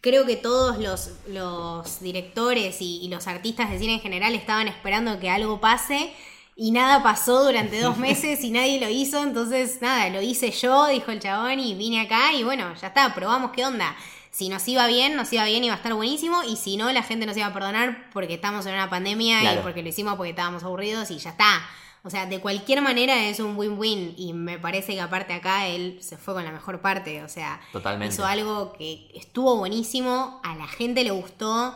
creo 0.00 0.26
que 0.26 0.36
todos 0.36 0.78
los, 0.78 1.10
los 1.28 2.00
directores 2.00 2.80
y, 2.80 3.00
y 3.02 3.08
los 3.08 3.26
artistas 3.26 3.70
de 3.70 3.78
cine 3.78 3.94
en 3.94 4.00
general 4.00 4.34
estaban 4.34 4.68
esperando 4.68 5.18
que 5.20 5.30
algo 5.30 5.60
pase 5.60 6.12
y 6.56 6.72
nada 6.72 7.02
pasó 7.02 7.44
durante 7.44 7.80
dos 7.80 7.96
meses 8.08 8.44
y 8.44 8.50
nadie 8.50 8.78
lo 8.80 8.88
hizo, 8.90 9.22
entonces 9.22 9.80
nada, 9.80 10.10
lo 10.10 10.20
hice 10.20 10.50
yo, 10.50 10.88
dijo 10.88 11.10
el 11.10 11.20
chabón, 11.20 11.58
y 11.58 11.74
vine 11.74 12.02
acá 12.02 12.34
y 12.34 12.42
bueno, 12.44 12.74
ya 12.80 12.88
está, 12.88 13.14
probamos 13.14 13.52
qué 13.52 13.64
onda. 13.64 13.96
Si 14.30 14.48
nos 14.48 14.66
iba 14.68 14.86
bien, 14.86 15.16
nos 15.16 15.32
iba 15.32 15.44
bien 15.44 15.62
y 15.62 15.66
iba 15.66 15.74
a 15.74 15.78
estar 15.78 15.92
buenísimo, 15.94 16.42
y 16.44 16.56
si 16.56 16.76
no, 16.76 16.90
la 16.92 17.02
gente 17.02 17.26
nos 17.26 17.36
iba 17.36 17.46
a 17.46 17.52
perdonar 17.52 18.08
porque 18.12 18.34
estamos 18.34 18.64
en 18.66 18.74
una 18.74 18.88
pandemia 18.88 19.40
Claro. 19.40 19.60
y 19.60 19.62
porque 19.62 19.82
lo 19.82 19.88
hicimos 19.88 20.14
porque 20.16 20.30
estábamos 20.30 20.62
aburridos 20.62 21.10
y 21.10 21.18
ya 21.18 21.30
está. 21.30 21.60
O 22.02 22.08
sea, 22.08 22.24
de 22.26 22.40
cualquier 22.40 22.80
manera 22.80 23.24
es 23.26 23.40
un 23.40 23.56
win-win 23.58 24.14
y 24.16 24.32
me 24.32 24.58
parece 24.58 24.94
que 24.94 25.00
aparte 25.02 25.34
acá 25.34 25.66
él 25.66 25.98
se 26.00 26.16
fue 26.16 26.32
con 26.32 26.44
la 26.44 26.50
mejor 26.52 26.80
parte, 26.80 27.22
o 27.22 27.28
sea, 27.28 27.60
Totalmente. 27.72 28.14
hizo 28.14 28.24
algo 28.24 28.72
que 28.72 29.10
estuvo 29.14 29.56
buenísimo, 29.58 30.40
a 30.42 30.54
la 30.56 30.66
gente 30.66 31.04
le 31.04 31.10
gustó, 31.10 31.74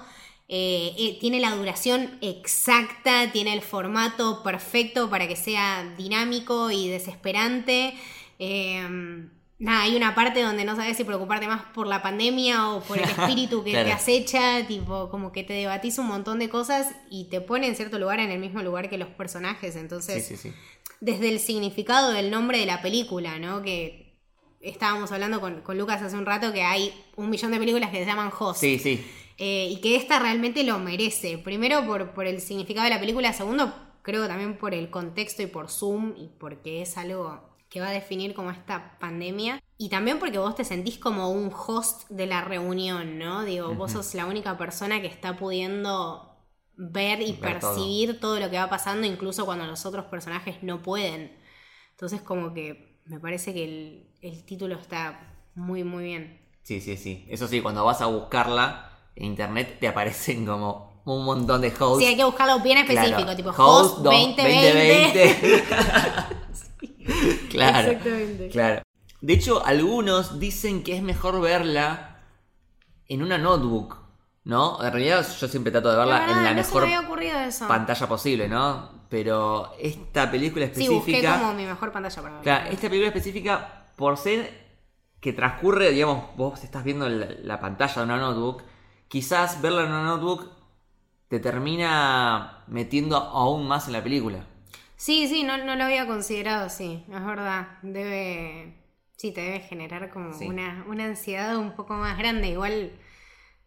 eh, 0.48 0.94
eh, 0.96 1.18
tiene 1.20 1.40
la 1.40 1.50
duración 1.50 2.16
exacta, 2.22 3.32
tiene 3.32 3.52
el 3.52 3.60
formato 3.62 4.42
perfecto 4.42 5.10
para 5.10 5.26
que 5.28 5.36
sea 5.36 5.84
dinámico 5.98 6.70
y 6.70 6.88
desesperante. 6.88 7.94
Eh, 8.38 9.26
nada, 9.58 9.82
hay 9.82 9.96
una 9.96 10.14
parte 10.14 10.42
donde 10.42 10.64
no 10.64 10.76
sabes 10.76 10.96
si 10.96 11.04
preocuparte 11.04 11.46
más 11.46 11.62
por 11.74 11.86
la 11.86 12.02
pandemia 12.02 12.70
o 12.70 12.80
por 12.82 12.98
el 12.98 13.04
espíritu 13.08 13.62
que 13.64 13.70
Claro. 13.72 13.86
te 13.86 13.92
acecha, 13.92 14.66
tipo, 14.66 15.08
como 15.10 15.32
que 15.32 15.42
te 15.44 15.52
debatís 15.54 15.98
un 15.98 16.06
montón 16.06 16.38
de 16.38 16.48
cosas 16.48 16.94
y 17.10 17.24
te 17.30 17.40
pone 17.40 17.66
en 17.68 17.76
cierto 17.76 17.98
lugar 17.98 18.20
en 18.20 18.30
el 18.30 18.38
mismo 18.40 18.62
lugar 18.62 18.90
que 18.90 18.98
los 18.98 19.08
personajes. 19.08 19.76
Entonces, 19.76 20.26
sí, 20.26 20.36
sí. 20.36 20.52
desde 21.00 21.28
el 21.28 21.38
significado 21.40 22.12
del 22.12 22.30
nombre 22.30 22.58
de 22.58 22.66
la 22.66 22.82
película, 22.82 23.38
¿no? 23.38 23.62
Que 23.62 24.18
estábamos 24.60 25.12
hablando 25.12 25.40
con, 25.40 25.60
con 25.60 25.76
Lucas 25.78 26.02
hace 26.02 26.16
un 26.16 26.26
rato 26.26 26.52
que 26.52 26.62
hay 26.62 26.92
un 27.16 27.28
millón 27.30 27.50
de 27.52 27.58
películas 27.58 27.90
que 27.90 27.98
se 27.98 28.06
llaman 28.06 28.30
Host. 28.38 28.60
Sí, 28.60 28.78
sí. 28.78 29.04
Eh, 29.36 29.68
y 29.70 29.80
que 29.80 29.96
esta 29.96 30.18
realmente 30.20 30.62
lo 30.62 30.78
merece. 30.78 31.38
Primero 31.38 31.84
por, 31.86 32.10
por 32.12 32.26
el 32.26 32.40
significado 32.40 32.84
de 32.84 32.90
la 32.90 33.00
película, 33.00 33.32
segundo 33.32 33.74
creo 34.02 34.26
también 34.28 34.56
por 34.58 34.74
el 34.74 34.90
contexto 34.90 35.42
y 35.42 35.46
por 35.46 35.70
Zoom 35.70 36.14
y 36.16 36.28
porque 36.38 36.82
es 36.82 36.96
algo 36.98 37.40
que 37.74 37.80
va 37.80 37.88
a 37.88 37.92
definir 37.92 38.34
como 38.34 38.52
esta 38.52 38.96
pandemia. 39.00 39.60
Y 39.76 39.88
también 39.88 40.20
porque 40.20 40.38
vos 40.38 40.54
te 40.54 40.64
sentís 40.64 40.96
como 40.96 41.30
un 41.30 41.52
host 41.52 42.08
de 42.08 42.26
la 42.26 42.40
reunión, 42.40 43.18
¿no? 43.18 43.42
Digo, 43.42 43.74
vos 43.74 43.90
sos 43.90 44.14
la 44.14 44.26
única 44.26 44.56
persona 44.56 45.00
que 45.00 45.08
está 45.08 45.36
pudiendo 45.36 46.38
ver 46.76 47.20
y 47.20 47.32
Ver 47.32 47.58
percibir 47.58 48.20
todo. 48.20 48.38
lo 48.38 48.48
que 48.48 48.58
va 48.58 48.70
pasando, 48.70 49.08
incluso 49.08 49.44
cuando 49.44 49.66
los 49.66 49.84
otros 49.86 50.04
personajes 50.04 50.62
no 50.62 50.82
pueden. 50.82 51.36
Entonces 51.90 52.20
como 52.22 52.54
que 52.54 53.00
me 53.06 53.18
parece 53.18 53.52
que 53.52 53.64
el, 53.64 54.06
el 54.22 54.44
título 54.46 54.76
está 54.76 55.34
muy, 55.56 55.82
muy 55.82 56.04
bien. 56.04 56.40
Sí, 56.62 56.80
sí, 56.80 56.96
sí. 56.96 57.26
Eso 57.28 57.48
sí, 57.48 57.60
cuando 57.60 57.84
vas 57.84 58.00
a 58.00 58.06
buscarla 58.06 58.90
en 59.16 59.24
internet 59.24 59.78
te 59.80 59.88
aparecen 59.88 60.46
como 60.46 61.02
un 61.06 61.24
montón 61.24 61.60
de 61.60 61.72
hosts. 61.76 61.98
Sí, 61.98 62.06
hay 62.06 62.16
que 62.16 62.24
buscarlo 62.24 62.60
bien 62.60 62.78
específico, 62.78 63.16
Claro. 63.22 63.36
tipo 63.36 63.48
Host 63.50 63.58
host 63.58 63.98
do- 63.98 64.10
2020. 64.12 65.18
2020. 65.18 66.33
claro. 67.50 67.90
Exactamente. 67.90 68.48
Claro. 68.48 68.82
De 69.20 69.32
hecho, 69.32 69.64
algunos 69.64 70.38
dicen 70.38 70.82
que 70.82 70.96
es 70.96 71.02
mejor 71.02 71.40
verla 71.40 72.20
en 73.08 73.22
una 73.22 73.38
notebook, 73.38 73.96
¿no? 74.44 74.82
En 74.84 74.92
realidad 74.92 75.26
yo 75.38 75.48
siempre 75.48 75.72
trato 75.72 75.90
de 75.90 75.96
verla 75.96 76.18
La 76.18 76.20
verdad, 76.26 76.38
en 76.38 76.44
la 76.44 76.50
no 76.50 76.56
mejor 76.56 76.82
se 76.82 76.88
me 76.88 76.94
había 76.94 77.08
ocurrido 77.08 77.38
eso. 77.40 77.68
pantalla 77.68 78.06
posible, 78.08 78.48
¿no? 78.48 78.90
Pero 79.08 79.72
esta 79.80 80.30
película 80.30 80.66
Sí, 80.72 80.88
busqué 80.88 81.12
específica... 81.12 81.38
como 81.38 81.54
mi 81.54 81.64
mejor 81.64 81.92
pantalla 81.92 82.22
para 82.22 82.34
ver. 82.34 82.42
Claro, 82.42 82.70
esta 82.70 82.88
película 82.88 83.08
específica, 83.08 83.86
por 83.96 84.16
ser 84.16 84.64
que 85.20 85.32
transcurre, 85.32 85.90
digamos, 85.90 86.36
vos 86.36 86.62
estás 86.62 86.84
viendo 86.84 87.08
la, 87.08 87.26
la 87.42 87.60
pantalla 87.60 87.94
de 87.94 88.02
una 88.02 88.16
notebook, 88.18 88.62
quizás 89.08 89.62
verla 89.62 89.84
en 89.84 89.88
una 89.92 90.02
notebook 90.04 90.50
te 91.28 91.40
termina 91.40 92.64
metiendo 92.66 93.16
aún 93.16 93.66
más 93.66 93.86
en 93.86 93.94
la 93.94 94.02
película. 94.02 94.46
Sí, 94.96 95.26
sí, 95.28 95.42
no, 95.42 95.56
no 95.58 95.74
lo 95.76 95.84
había 95.84 96.06
considerado 96.06 96.66
así, 96.66 97.04
es 97.12 97.24
verdad. 97.24 97.78
Debe. 97.82 98.80
Sí, 99.16 99.32
te 99.32 99.40
debe 99.42 99.60
generar 99.60 100.10
como 100.10 100.32
Sí. 100.32 100.46
una, 100.46 100.84
una 100.88 101.04
ansiedad 101.04 101.56
un 101.56 101.72
poco 101.72 101.94
más 101.94 102.16
grande. 102.18 102.48
Igual, 102.48 102.92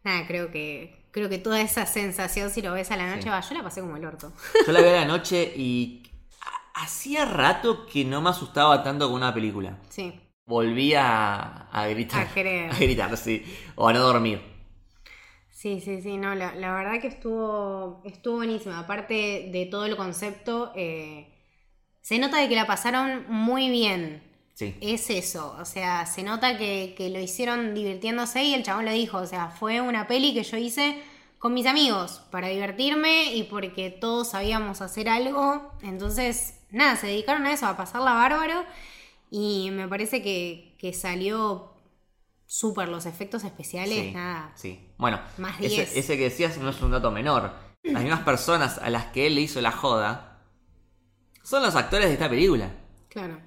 nada, 0.04 0.26
creo 0.28 0.52
que. 0.52 0.96
Creo 1.12 1.30
que 1.30 1.38
toda 1.40 1.62
esa 1.62 1.86
sensación, 1.88 2.50
si 2.52 2.62
lo 2.62 2.74
ves 2.74 2.92
a 2.92 2.98
la 2.98 3.08
noche, 3.10 3.24
Sí. 3.24 3.30
va, 3.30 3.40
yo 3.42 3.56
la 3.56 3.64
pasé 3.64 3.82
como 3.82 3.96
el 3.98 4.06
orto. 4.06 4.32
Yo 4.68 4.72
la 4.72 4.82
vi 4.82 4.88
a 4.90 4.92
la 4.94 5.06
noche 5.14 5.52
y 5.56 6.04
ha- 6.76 6.84
hacía 6.84 7.26
rato 7.26 7.86
que 7.88 8.06
no 8.06 8.22
me 8.22 8.30
asustaba 8.30 8.84
tanto 8.84 9.08
con 9.08 9.16
una 9.16 9.34
película. 9.34 9.78
Sí. 9.90 10.20
Volví 10.46 10.94
a, 10.94 11.68
a 11.72 11.88
gritar. 11.88 12.28
A 12.28 12.34
querer. 12.34 12.72
A 12.74 12.76
gritar, 12.78 13.18
sí. 13.18 13.44
O 13.76 13.88
a 13.88 13.94
no 13.94 14.00
dormir. 14.00 14.42
Sí, 15.58 15.82
sí, 15.82 16.04
sí, 16.04 16.18
no, 16.18 16.36
la, 16.36 16.54
la 16.54 16.72
verdad 16.72 17.02
que 17.02 17.08
estuvo, 17.08 18.04
estuvo 18.06 18.36
buenísima. 18.36 18.78
Aparte 18.78 19.50
de 19.52 19.68
todo 19.72 19.86
el 19.86 19.98
concepto, 19.98 20.72
eh, 20.76 21.34
se 22.02 22.20
nota 22.20 22.38
de 22.38 22.48
que 22.48 22.54
la 22.54 22.68
pasaron 22.68 23.26
muy 23.28 23.72
bien. 23.72 24.22
Sí. 24.54 24.76
Es 24.82 25.10
eso, 25.10 25.58
o 25.60 25.66
sea, 25.66 26.06
se 26.06 26.22
nota 26.22 26.60
que, 26.60 26.94
que 26.96 27.10
lo 27.10 27.20
hicieron 27.20 27.74
divirtiéndose 27.74 28.44
y 28.44 28.54
el 28.54 28.62
chabón 28.62 28.86
lo 28.86 28.92
dijo, 28.92 29.18
o 29.18 29.26
sea, 29.26 29.50
fue 29.50 29.82
una 29.82 30.06
peli 30.06 30.36
que 30.36 30.44
yo 30.44 30.58
hice 30.58 31.02
con 31.40 31.56
mis 31.56 31.66
amigos 31.66 32.22
para 32.30 32.50
divertirme 32.50 33.34
y 33.34 33.42
porque 33.42 33.90
todos 33.90 34.30
sabíamos 34.30 34.82
hacer 34.82 35.10
algo. 35.10 35.72
Entonces, 35.82 36.60
nada, 36.70 36.98
se 36.98 37.08
dedicaron 37.08 37.48
a 37.48 37.54
eso, 37.54 37.66
a 37.66 37.76
pasarla 37.76 38.14
bárbaro 38.14 38.64
y 39.32 39.72
me 39.72 39.88
parece 39.88 40.22
que, 40.22 40.76
que 40.78 40.94
salió 40.94 41.77
súper 42.48 42.88
los 42.90 43.06
efectos 43.06 43.44
especiales, 43.44 43.98
Sí, 44.00 44.12
nada. 44.14 44.52
sí. 44.56 44.90
Bueno, 44.98 45.20
Más 45.38 45.58
ese, 45.60 45.68
10. 45.76 45.98
ese 45.98 46.18
que 46.18 46.24
decías 46.24 46.58
no 46.58 46.70
es 46.70 46.82
un 46.82 46.92
dato 46.92 47.12
menor. 47.12 47.54
Las 47.84 48.02
mismas 48.02 48.22
personas 48.22 48.80
a 48.80 48.90
las 48.90 49.06
que 49.08 49.28
él 49.28 49.36
le 49.36 49.42
hizo 49.42 49.62
la 49.62 49.72
joda 49.72 50.42
son 51.44 51.62
los 51.62 51.76
actores 51.76 52.08
de 52.08 52.14
esta 52.14 52.30
película. 52.30 52.72
Claro. 53.10 53.40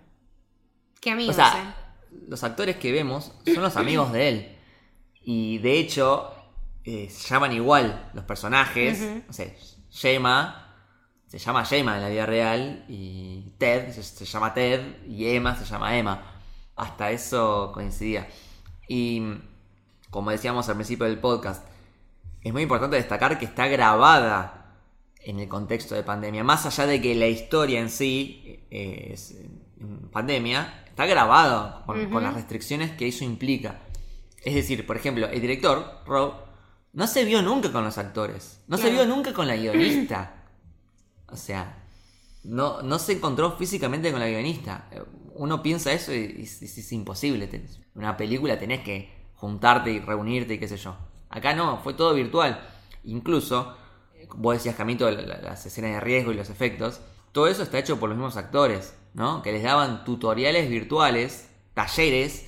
Qué 1.01 1.11
amigos, 1.11 1.35
O 1.35 1.39
sea, 1.39 1.95
los 2.29 2.45
actores 2.45 2.77
que 2.77 2.93
vemos 2.93 3.33
son 3.47 3.63
los 3.63 3.77
amigos 3.77 4.13
de 4.13 4.29
él. 4.29 4.57
Y 5.23 5.59
de 5.59 5.79
hecho, 5.79 6.33
eh, 6.85 7.09
se 7.11 7.29
llaman 7.29 7.53
igual 7.53 8.11
los 8.15 8.25
personajes. 8.25 9.01
Ujú. 9.01 9.23
O 9.29 9.33
sea, 9.33 9.47
Gemma 9.91 10.77
se 11.27 11.39
llama 11.39 11.65
Gemma 11.65 11.97
en 11.97 12.03
la 12.03 12.09
vida 12.09 12.27
real. 12.27 12.85
Y 12.89 13.55
Ted 13.59 13.93
se, 13.93 14.03
se 14.03 14.25
llama 14.27 14.53
Ted. 14.55 15.05
Y 15.07 15.27
Emma 15.27 15.57
se 15.57 15.65
llama 15.65 15.97
Emma. 15.97 16.23
Hasta 16.77 17.11
eso 17.11 17.71
coincidía. 17.75 18.27
Y 18.93 19.23
como 20.11 20.33
decíamos 20.33 20.69
al 20.69 20.75
principio 20.75 21.07
del 21.07 21.21
podcast, 21.21 21.65
es 22.43 22.53
muy 22.53 22.63
importante 22.63 22.97
destacar 22.97 23.39
que 23.39 23.45
está 23.45 23.69
grabada 23.69 24.75
en 25.21 25.39
el 25.39 25.49
contexto 25.49 25.95
de 25.95 26.03
pandemia. 26.03 26.43
Más 26.43 26.67
allá 26.67 26.87
de 26.87 27.01
que 27.01 27.15
la 27.15 27.29
historia 27.29 27.79
en 27.79 27.89
sí 27.89 28.65
eh, 28.69 29.13
es 29.13 29.37
pandemia, 30.11 30.83
está 30.89 31.07
grabado 31.07 31.87
con, 31.87 32.11
con 32.11 32.25
las 32.25 32.35
restricciones 32.35 32.91
que 32.91 33.07
eso 33.07 33.23
implica. 33.23 33.79
Es 34.43 34.57
decir, 34.57 34.85
por 34.85 34.97
ejemplo, 34.97 35.29
el 35.29 35.41
director, 35.41 36.03
Rob, 36.05 36.35
no 36.93 37.07
se 37.07 37.25
vio 37.25 37.43
nunca 37.43 37.71
con 37.71 37.85
los 37.85 37.97
actores. 37.97 38.61
No 38.67 38.77
se 38.77 38.91
vio 38.91 39.07
nunca 39.07 39.33
con 39.33 39.47
la 39.47 39.55
guionista. 39.55 40.35
O 41.29 41.37
sea, 41.37 41.85
no, 42.43 42.83
no 42.83 42.99
se 42.99 43.13
encontró 43.13 43.57
físicamente 43.57 44.11
con 44.11 44.19
la 44.19 44.27
guionista. 44.27 44.89
Uno 45.41 45.63
piensa 45.63 45.91
eso 45.93 46.13
y, 46.15 46.43
es, 46.43 46.93
imposible. 46.93 47.47
Ten- 47.47 47.67
Una 47.95 48.15
película 48.15 48.59
tenés 48.59 48.81
que 48.81 49.11
juntarte 49.37 49.91
y 49.91 49.99
reunirte 49.99 50.53
y 50.55 50.59
qué 50.59 50.69
sé 50.69 50.77
yo. 50.77 50.95
Acá 51.31 51.55
no, 51.55 51.79
fue 51.79 51.95
todo 51.95 52.13
virtual. 52.13 52.61
Incluso, 53.05 53.75
vos 54.37 54.55
decías, 54.57 54.77
Camito, 54.77 55.11
la- 55.11 55.23
la- 55.23 55.41
las 55.41 55.65
escenas 55.65 55.93
de 55.93 56.01
riesgo 56.01 56.33
y 56.33 56.35
los 56.35 56.51
efectos. 56.51 57.01
Todo 57.33 57.47
eso 57.49 57.63
está 57.63 57.79
hecho 57.79 57.99
por 57.99 58.11
los 58.11 58.19
mismos 58.19 58.37
actores, 58.37 58.95
¿no? 59.15 59.41
Que 59.41 59.53
les 59.53 59.63
daban 59.63 60.05
tutoriales 60.05 60.69
virtuales, 60.69 61.49
talleres, 61.73 62.47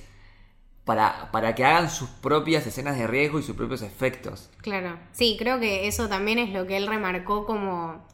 para, 0.85 1.31
para 1.31 1.55
que 1.55 1.65
hagan 1.65 1.89
sus 1.89 2.09
propias 2.09 2.67
escenas 2.67 2.97
de 2.99 3.07
riesgo 3.07 3.39
y 3.39 3.43
sus 3.43 3.55
propios 3.55 3.81
efectos. 3.81 4.51
Claro, 4.61 4.99
sí, 5.13 5.35
creo 5.39 5.59
que 5.59 5.87
eso 5.87 6.09
también 6.09 6.37
es 6.37 6.51
lo 6.51 6.67
que 6.67 6.77
él 6.77 6.85
remarcó 6.85 7.45
como... 7.47 8.05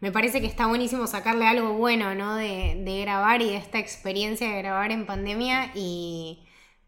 Me 0.00 0.12
parece 0.12 0.40
que 0.40 0.46
está 0.46 0.66
buenísimo 0.66 1.06
sacarle 1.08 1.46
algo 1.46 1.72
bueno, 1.72 2.14
¿no? 2.14 2.36
De, 2.36 2.80
de 2.84 3.00
grabar 3.00 3.42
y 3.42 3.46
de 3.46 3.56
esta 3.56 3.78
experiencia 3.78 4.48
de 4.48 4.58
grabar 4.58 4.92
en 4.92 5.06
pandemia 5.06 5.72
y, 5.74 6.46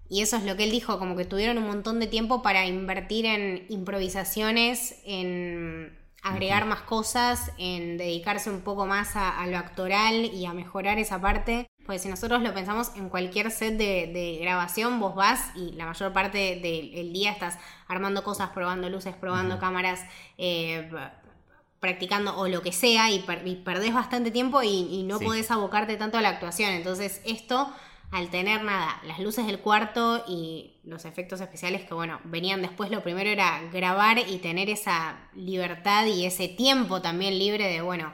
y 0.09 0.23
eso 0.23 0.37
es 0.37 0.45
lo 0.45 0.57
que 0.57 0.65
él 0.65 0.71
dijo, 0.71 0.99
como 0.99 1.17
que 1.17 1.25
tuvieron 1.25 1.59
un 1.59 1.67
montón 1.67 1.99
de 1.99 2.07
tiempo 2.07 2.41
para 2.43 2.67
invertir 2.67 3.27
en 3.27 3.67
improvisaciones, 3.69 5.01
en 5.05 5.99
agregar 6.23 6.67
más 6.67 6.83
cosas, 6.83 7.51
en 7.59 7.97
dedicarse 7.99 8.51
un 8.51 8.61
poco 8.61 8.87
más 8.87 9.17
a, 9.17 9.41
a 9.41 9.47
lo 9.49 9.59
actoral 9.59 10.27
y 10.27 10.47
a 10.47 10.53
mejorar 10.53 10.99
esa 10.99 11.21
parte. 11.21 11.67
Pues 11.87 12.03
si 12.03 12.09
nosotros 12.09 12.43
lo 12.43 12.55
pensamos 12.55 12.93
en 12.95 13.09
cualquier 13.09 13.51
set 13.51 13.77
de, 13.77 14.07
de 14.13 14.39
grabación, 14.41 15.01
vos 15.01 15.17
vas 15.17 15.51
y 15.57 15.73
la 15.73 15.87
mayor 15.87 16.13
parte 16.13 16.61
del 16.63 17.13
día 17.13 17.33
estás 17.33 17.59
armando 17.89 18.23
cosas, 18.23 18.51
probando 18.51 18.89
luces, 18.89 19.17
probando 19.17 19.59
cámaras, 19.59 20.05
eh, 20.39 20.89
practicando 21.81 22.37
o 22.39 22.47
lo 22.49 22.63
que 22.63 22.73
sea 22.73 23.11
y, 23.11 23.21
per- 23.21 23.47
y 23.47 23.57
perdés 23.57 23.95
bastante 23.95 24.31
tiempo 24.31 24.63
y, 24.63 24.69
y 24.69 25.03
no 25.05 25.19
Sí. 25.19 25.25
podés 25.25 25.51
abocarte 25.51 25.97
tanto 25.97 26.19
a 26.19 26.23
la 26.23 26.29
actuación. 26.31 26.71
Entonces 26.73 27.23
esto, 27.25 27.73
al 28.11 28.29
tener 28.31 28.63
nada, 28.65 29.01
las 29.05 29.19
luces 29.21 29.47
del 29.47 29.61
cuarto 29.61 30.25
y 30.29 30.81
los 30.85 31.05
efectos 31.05 31.41
especiales 31.41 31.83
que 31.87 31.95
bueno, 31.95 32.21
venían 32.25 32.61
después, 32.63 32.91
lo 32.91 33.03
primero 33.03 33.31
era 33.31 33.63
grabar 33.73 34.19
y 34.19 34.39
tener 34.39 34.69
esa 34.71 35.29
libertad 35.35 36.07
y 36.07 36.27
ese 36.27 36.49
tiempo 36.49 37.01
también 37.03 37.39
libre 37.39 37.67
de 37.69 37.81
bueno, 37.83 38.13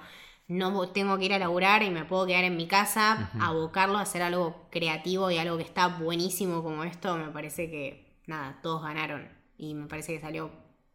no 0.48 0.88
tengo 0.90 1.18
que 1.18 1.24
ir 1.24 1.34
a 1.34 1.38
laburar 1.38 1.82
y 1.82 1.90
me 1.90 2.04
puedo 2.04 2.26
quedar 2.26 2.44
en 2.44 2.56
mi 2.56 2.68
casa, 2.68 3.30
abocarlo 3.40 3.98
a 3.98 4.02
hacer 4.02 4.22
algo 4.22 4.68
creativo 4.70 5.30
y 5.30 5.38
algo 5.38 5.56
que 5.56 5.64
está 5.64 5.88
buenísimo 5.88 6.62
como 6.62 6.84
esto, 6.84 7.16
me 7.16 7.30
parece 7.32 7.68
que 7.70 8.20
nada, 8.26 8.60
todos 8.62 8.82
ganaron 8.82 9.28
y 9.58 9.74
me 9.74 9.86
parece 9.88 10.12
que 10.14 10.20
salió 10.20 10.50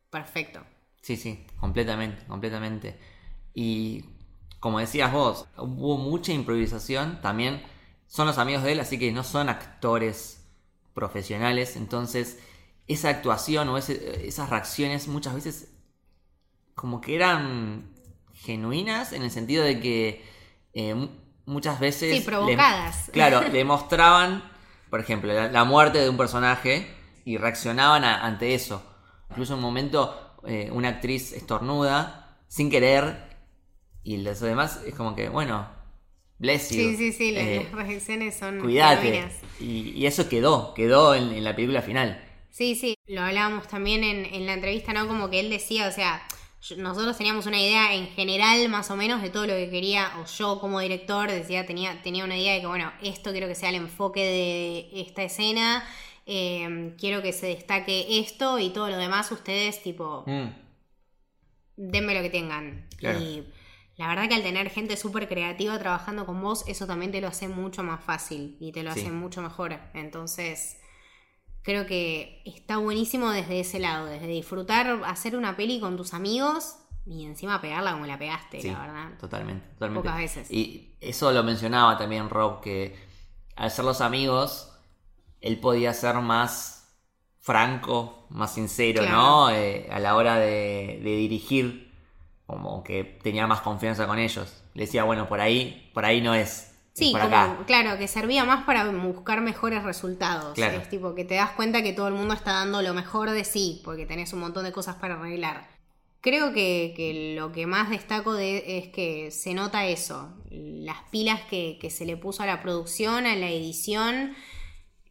perfecto. 0.09 0.61
Sí, 1.01 1.17
sí, 1.17 1.45
completamente, 1.59 2.25
completamente. 2.27 2.99
Y 3.53 4.05
como 4.59 4.79
decías 4.79 5.11
vos, 5.11 5.47
hubo 5.57 5.97
mucha 5.97 6.31
improvisación. 6.33 7.21
También 7.21 7.63
son 8.07 8.27
los 8.27 8.37
amigos 8.37 8.63
de 8.63 8.73
él, 8.73 8.79
así 8.79 8.99
que 8.99 9.11
no 9.11 9.23
son 9.23 9.49
actores 9.49 10.45
profesionales. 10.93 11.75
Entonces, 11.75 12.39
esa 12.87 13.09
actuación 13.09 13.69
o 13.69 13.77
ese- 13.77 14.27
esas 14.27 14.49
reacciones 14.49 15.07
muchas 15.07 15.33
veces 15.35 15.69
como 16.75 17.01
que 17.01 17.15
eran 17.15 17.91
genuinas 18.33 19.13
en 19.13 19.23
el 19.23 19.31
sentido 19.31 19.63
de 19.63 19.79
que 19.79 20.25
eh, 20.73 20.93
mu- 20.95 21.09
muchas 21.45 21.79
veces... 21.79 22.11
Sí, 22.11 22.17
le- 22.19 22.25
provocadas. 22.25 23.09
claro, 23.13 23.41
le 23.47 23.63
mostraban, 23.63 24.43
por 24.89 24.99
ejemplo, 24.99 25.31
la, 25.33 25.49
la 25.51 25.63
muerte 25.63 25.99
de 25.99 26.09
un 26.09 26.17
personaje 26.17 26.87
y 27.25 27.37
reaccionaban 27.37 28.03
a- 28.03 28.25
ante 28.25 28.53
eso. 28.55 28.83
Incluso 29.29 29.53
en 29.53 29.59
un 29.59 29.63
momento 29.65 30.30
eh, 30.45 30.69
una 30.71 30.89
actriz 30.89 31.33
estornuda 31.33 32.37
sin 32.47 32.69
querer 32.69 33.17
y 34.03 34.17
los 34.17 34.39
demás 34.39 34.81
es 34.85 34.95
como 34.95 35.15
que, 35.15 35.29
bueno, 35.29 35.67
bless 36.39 36.69
you. 36.69 36.77
Sí, 36.77 36.97
sí, 36.97 37.11
sí, 37.11 37.31
las, 37.31 37.43
eh, 37.43 37.67
las 37.73 37.87
reacciones 37.87 38.35
son 38.37 38.59
cuídate. 38.59 39.29
Y, 39.59 39.91
y 39.91 40.05
eso 40.05 40.27
quedó, 40.27 40.73
quedó 40.73 41.15
en, 41.15 41.31
en 41.31 41.43
la 41.43 41.55
película 41.55 41.81
final. 41.81 42.23
Sí, 42.49 42.75
sí, 42.75 42.95
lo 43.07 43.21
hablábamos 43.21 43.67
también 43.67 44.03
en, 44.03 44.25
en 44.25 44.45
la 44.45 44.53
entrevista, 44.53 44.91
¿no? 44.91 45.07
Como 45.07 45.29
que 45.29 45.39
él 45.39 45.49
decía, 45.49 45.87
o 45.87 45.91
sea, 45.91 46.21
nosotros 46.77 47.17
teníamos 47.17 47.45
una 47.45 47.59
idea 47.59 47.93
en 47.93 48.07
general 48.07 48.67
más 48.69 48.91
o 48.91 48.95
menos 48.95 49.21
de 49.21 49.29
todo 49.29 49.47
lo 49.47 49.53
que 49.53 49.69
quería, 49.69 50.11
o 50.21 50.25
yo 50.25 50.59
como 50.59 50.79
director 50.79 51.31
decía, 51.31 51.65
tenía, 51.65 52.01
tenía 52.01 52.25
una 52.25 52.37
idea 52.37 52.55
de 52.55 52.61
que, 52.61 52.67
bueno, 52.67 52.91
esto 53.01 53.31
quiero 53.31 53.47
que 53.47 53.55
sea 53.55 53.69
el 53.69 53.75
enfoque 53.75 54.19
de 54.21 55.01
esta 55.01 55.23
escena, 55.23 55.87
eh, 56.25 56.95
quiero 56.99 57.21
que 57.21 57.33
se 57.33 57.47
destaque 57.47 58.19
esto 58.19 58.59
y 58.59 58.69
todo 58.69 58.89
lo 58.89 58.97
demás 58.97 59.31
ustedes, 59.31 59.81
tipo, 59.83 60.23
Mm, 60.27 60.49
denme 61.77 62.13
lo 62.15 62.21
que 62.21 62.29
tengan. 62.29 62.87
Claro. 62.97 63.19
Y 63.19 63.43
la 63.97 64.07
verdad 64.07 64.27
que 64.27 64.35
al 64.35 64.43
tener 64.43 64.69
gente 64.69 64.97
súper 64.97 65.27
creativa 65.27 65.77
trabajando 65.79 66.25
con 66.25 66.41
vos, 66.41 66.63
eso 66.67 66.87
también 66.87 67.11
te 67.11 67.21
lo 67.21 67.27
hace 67.27 67.47
mucho 67.47 67.83
más 67.83 68.03
fácil 68.03 68.57
y 68.59 68.71
te 68.71 68.83
lo 68.83 68.93
Sí. 68.93 69.01
hace 69.01 69.11
mucho 69.11 69.41
mejor. 69.41 69.77
Entonces, 69.93 70.79
creo 71.63 71.85
que 71.85 72.41
está 72.45 72.77
buenísimo 72.77 73.29
desde 73.31 73.59
ese 73.59 73.79
lado, 73.79 74.05
desde 74.07 74.27
disfrutar, 74.27 75.01
hacer 75.05 75.35
una 75.35 75.55
peli 75.55 75.79
con 75.79 75.97
tus 75.97 76.13
amigos 76.13 76.75
y 77.05 77.25
encima 77.25 77.61
pegarla 77.61 77.93
como 77.93 78.05
la 78.05 78.17
pegaste, 78.17 78.61
sí, 78.61 78.69
la 78.71 78.79
verdad. 78.79 79.17
totalmente, 79.19 79.67
totalmente. 79.73 80.07
Pocas 80.07 80.17
veces. 80.21 80.51
Y 80.51 80.95
eso 81.01 81.31
lo 81.31 81.43
mencionaba 81.43 81.97
también 81.97 82.29
Rob, 82.29 82.61
que 82.61 82.95
al 83.55 83.69
ser 83.71 83.85
los 83.85 84.01
amigos, 84.01 84.70
él 85.41 85.59
podía 85.59 85.93
ser 85.93 86.15
más 86.17 86.93
franco, 87.39 88.27
más 88.29 88.53
sincero, 88.53 89.01
Claro. 89.01 89.09
¿no? 89.09 89.49
Eh, 89.49 89.87
a 89.91 89.99
la 89.99 90.15
hora 90.15 90.37
de, 90.37 90.99
de 91.03 91.15
dirigir, 91.17 91.91
como 92.45 92.83
que 92.83 93.03
tenía 93.03 93.47
más 93.47 93.61
confianza 93.61 94.07
con 94.07 94.19
ellos. 94.19 94.63
Le 94.73 94.85
decía, 94.85 95.03
bueno, 95.03 95.27
por 95.27 95.41
ahí, 95.41 95.89
por 95.93 96.05
ahí 96.05 96.21
no 96.21 96.35
es. 96.35 96.73
es 96.97 97.05
Sí, 97.05 97.11
por 97.11 97.21
como, 97.21 97.33
acá. 97.55 97.65
claro, 97.65 97.97
que 97.97 98.07
servía 98.07 98.43
más 98.45 98.65
para 98.65 98.89
buscar 98.91 99.41
mejores 99.41 99.83
resultados. 99.83 100.53
Claro. 100.55 100.77
Es 100.77 100.89
tipo 100.89 101.15
que 101.15 101.23
te 101.25 101.35
das 101.35 101.51
cuenta 101.51 101.81
que 101.81 101.93
todo 101.93 102.07
el 102.07 102.13
mundo 102.13 102.33
está 102.33 102.51
dando 102.53 102.81
lo 102.81 102.93
mejor 102.93 103.31
de 103.31 103.43
sí, 103.45 103.81
porque 103.83 104.05
tenés 104.05 104.33
un 104.33 104.39
montón 104.41 104.63
de 104.65 104.71
cosas 104.73 104.95
para 104.97 105.15
arreglar. 105.15 105.69
Creo 106.21 106.53
que, 106.53 106.93
que 106.95 107.35
lo 107.37 107.51
que 107.51 107.65
más 107.65 107.89
destaco 107.89 108.33
de, 108.33 108.77
es 108.77 108.89
que 108.89 109.31
se 109.31 109.53
nota 109.55 109.85
eso, 109.87 110.33
las 110.51 111.01
pilas 111.09 111.41
que, 111.49 111.79
que 111.81 111.89
se 111.89 112.05
le 112.05 112.15
puso 112.17 112.43
a 112.43 112.45
la 112.45 112.61
producción, 112.61 113.25
a 113.25 113.35
la 113.35 113.49
edición, 113.49 114.35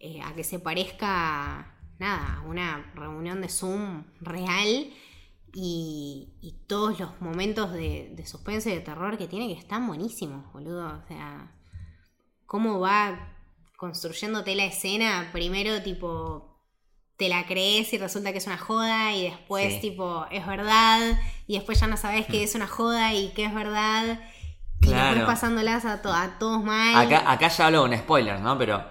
eh, 0.01 0.21
a 0.23 0.35
que 0.35 0.43
se 0.45 0.59
parezca, 0.59 1.77
nada, 1.99 2.39
a 2.39 2.41
una 2.43 2.91
reunión 2.95 3.41
de 3.41 3.49
Zoom 3.49 4.05
real 4.21 4.91
y, 5.53 6.33
y 6.41 6.53
todos 6.67 6.99
los 6.99 7.21
momentos 7.21 7.73
de, 7.73 8.11
de 8.15 8.27
suspense 8.27 8.71
y 8.71 8.75
de 8.75 8.81
terror 8.81 9.19
que 9.19 9.27
tiene 9.29 9.47
que 9.53 9.59
están 9.61 9.87
buenísimos, 9.87 10.51
boludo. 10.53 10.87
O 11.03 11.07
sea, 11.07 11.53
cómo 12.47 12.81
va 12.81 13.35
construyéndote 13.77 14.55
la 14.55 14.65
escena, 14.65 15.29
primero 15.33 15.83
tipo 15.83 16.47
te 17.17 17.29
la 17.29 17.47
crees 17.47 17.93
y 17.93 17.99
resulta 17.99 18.33
que 18.33 18.39
es 18.39 18.47
una 18.47 18.57
joda 18.59 19.15
y 19.15 19.25
después 19.25 19.75
Sí. 19.75 19.81
tipo 19.81 20.27
es 20.31 20.47
verdad 20.47 21.19
y 21.47 21.55
después 21.57 21.79
ya 21.79 21.87
no 21.87 21.99
sabes 21.99 22.27
que 22.27 22.43
es 22.43 22.55
una 22.55 22.67
joda 22.67 23.13
y 23.13 23.29
que 23.35 23.45
es 23.45 23.55
verdad 23.55 24.21
y 24.81 24.87
después 24.89 25.25
pasándolas 25.25 25.85
a, 25.85 26.01
to- 26.01 26.13
a 26.13 26.39
todos 26.39 26.65
mal. 26.65 26.97
Acá, 26.97 27.31
acá 27.31 27.49
ya 27.49 27.67
hablo 27.67 27.83
con 27.83 27.95
spoilers, 27.97 28.41
¿no? 28.41 28.57
Pero, 28.57 28.83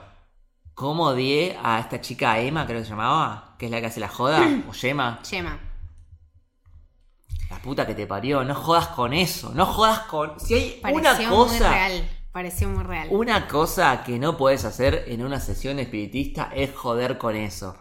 ¿cómo 0.79 1.07
odié 1.07 1.57
a 1.61 1.77
esta 1.77 1.99
chica 1.99 2.39
Emma, 2.39 2.65
creo 2.65 2.79
que 2.79 2.85
se 2.85 2.91
llamaba? 2.91 3.55
Que 3.57 3.65
es 3.65 3.71
la 3.71 3.81
que 3.81 3.87
hace 3.87 3.99
la 3.99 4.07
joda, 4.07 4.41
o 4.69 4.71
Yema. 4.71 5.19
Chema. 5.23 5.59
La 7.49 7.61
puta 7.61 7.85
que 7.85 7.95
te 7.95 8.07
parió, 8.07 8.45
no 8.45 8.55
jodas 8.55 8.87
con 8.87 9.11
eso, 9.11 9.51
no 9.53 9.65
jodas 9.65 9.99
con... 9.99 10.39
Si 10.39 10.53
hay 10.53 10.79
Pareció 10.81 10.99
una 11.01 11.29
muy 11.29 11.47
cosa... 11.47 11.73
real. 11.73 12.09
Pareció 12.31 12.69
muy 12.69 12.83
real. 12.83 13.07
Una 13.11 13.47
cosa 13.47 14.03
que 14.05 14.19
no 14.19 14.37
puedes 14.37 14.63
hacer 14.63 15.03
en 15.07 15.25
una 15.25 15.41
sesión 15.41 15.79
espiritista 15.79 16.49
es 16.55 16.73
joder 16.73 17.17
con 17.17 17.35
eso. 17.35 17.75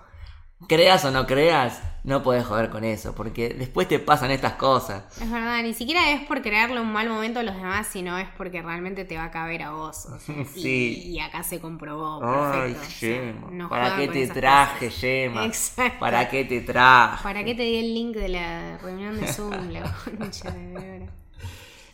Creas 0.66 1.04
o 1.04 1.12
no 1.12 1.24
creas, 1.24 1.80
no 2.02 2.22
puedes 2.24 2.44
joder 2.44 2.68
con 2.68 2.82
eso, 2.82 3.14
porque 3.14 3.50
después 3.50 3.86
te 3.86 4.00
pasan 4.00 4.32
estas 4.32 4.54
cosas. 4.54 5.04
Es 5.20 5.30
verdad, 5.30 5.62
ni 5.62 5.72
siquiera 5.72 6.10
es 6.10 6.22
por 6.26 6.42
crearle 6.42 6.80
un 6.80 6.92
mal 6.92 7.08
momento 7.08 7.38
a 7.38 7.42
los 7.44 7.54
demás, 7.54 7.86
sino 7.86 8.18
es 8.18 8.26
porque 8.36 8.60
realmente 8.60 9.04
te 9.04 9.16
va 9.16 9.24
a 9.24 9.30
caber 9.30 9.62
a 9.62 9.70
vos. 9.70 10.08
y- 10.28 10.60
Sí. 10.60 11.02
y, 11.12 11.20
acá 11.20 11.44
se 11.44 11.60
comprobó. 11.60 12.20
Ay, 12.24 12.72
Perfecto. 12.74 12.80
o 12.82 12.90
sea, 12.90 13.08
Yema, 13.22 13.48
no 13.52 13.68
¿para 13.68 13.96
qué 13.96 14.08
te 14.08 14.26
traje, 14.26 14.86
cosas. 14.86 15.00
Yema? 15.00 15.44
Exacto. 15.46 15.98
¿Para 16.00 16.28
qué 16.28 16.44
te 16.44 16.60
traje? 16.62 17.22
¿Para 17.22 17.44
qué 17.44 17.54
te 17.54 17.62
di 17.62 17.76
el 17.76 17.94
link 17.94 18.16
de 18.16 18.28
la 18.28 18.78
reunión 18.78 19.20
de 19.20 19.32
Zoom? 19.32 19.52
La 19.70 19.82
concha 20.18 20.50
de. 20.50 21.08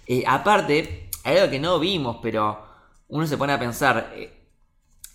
Eh, 0.07 0.25
aparte, 0.27 1.11
hay 1.23 1.37
algo 1.37 1.51
que 1.51 1.61
no 1.61 1.79
vimos, 1.79 2.17
pero 2.23 2.65
uno 3.09 3.27
se 3.27 3.37
pone 3.37 3.53
a 3.53 3.59
pensar, 3.59 4.11
eh, 4.17 4.33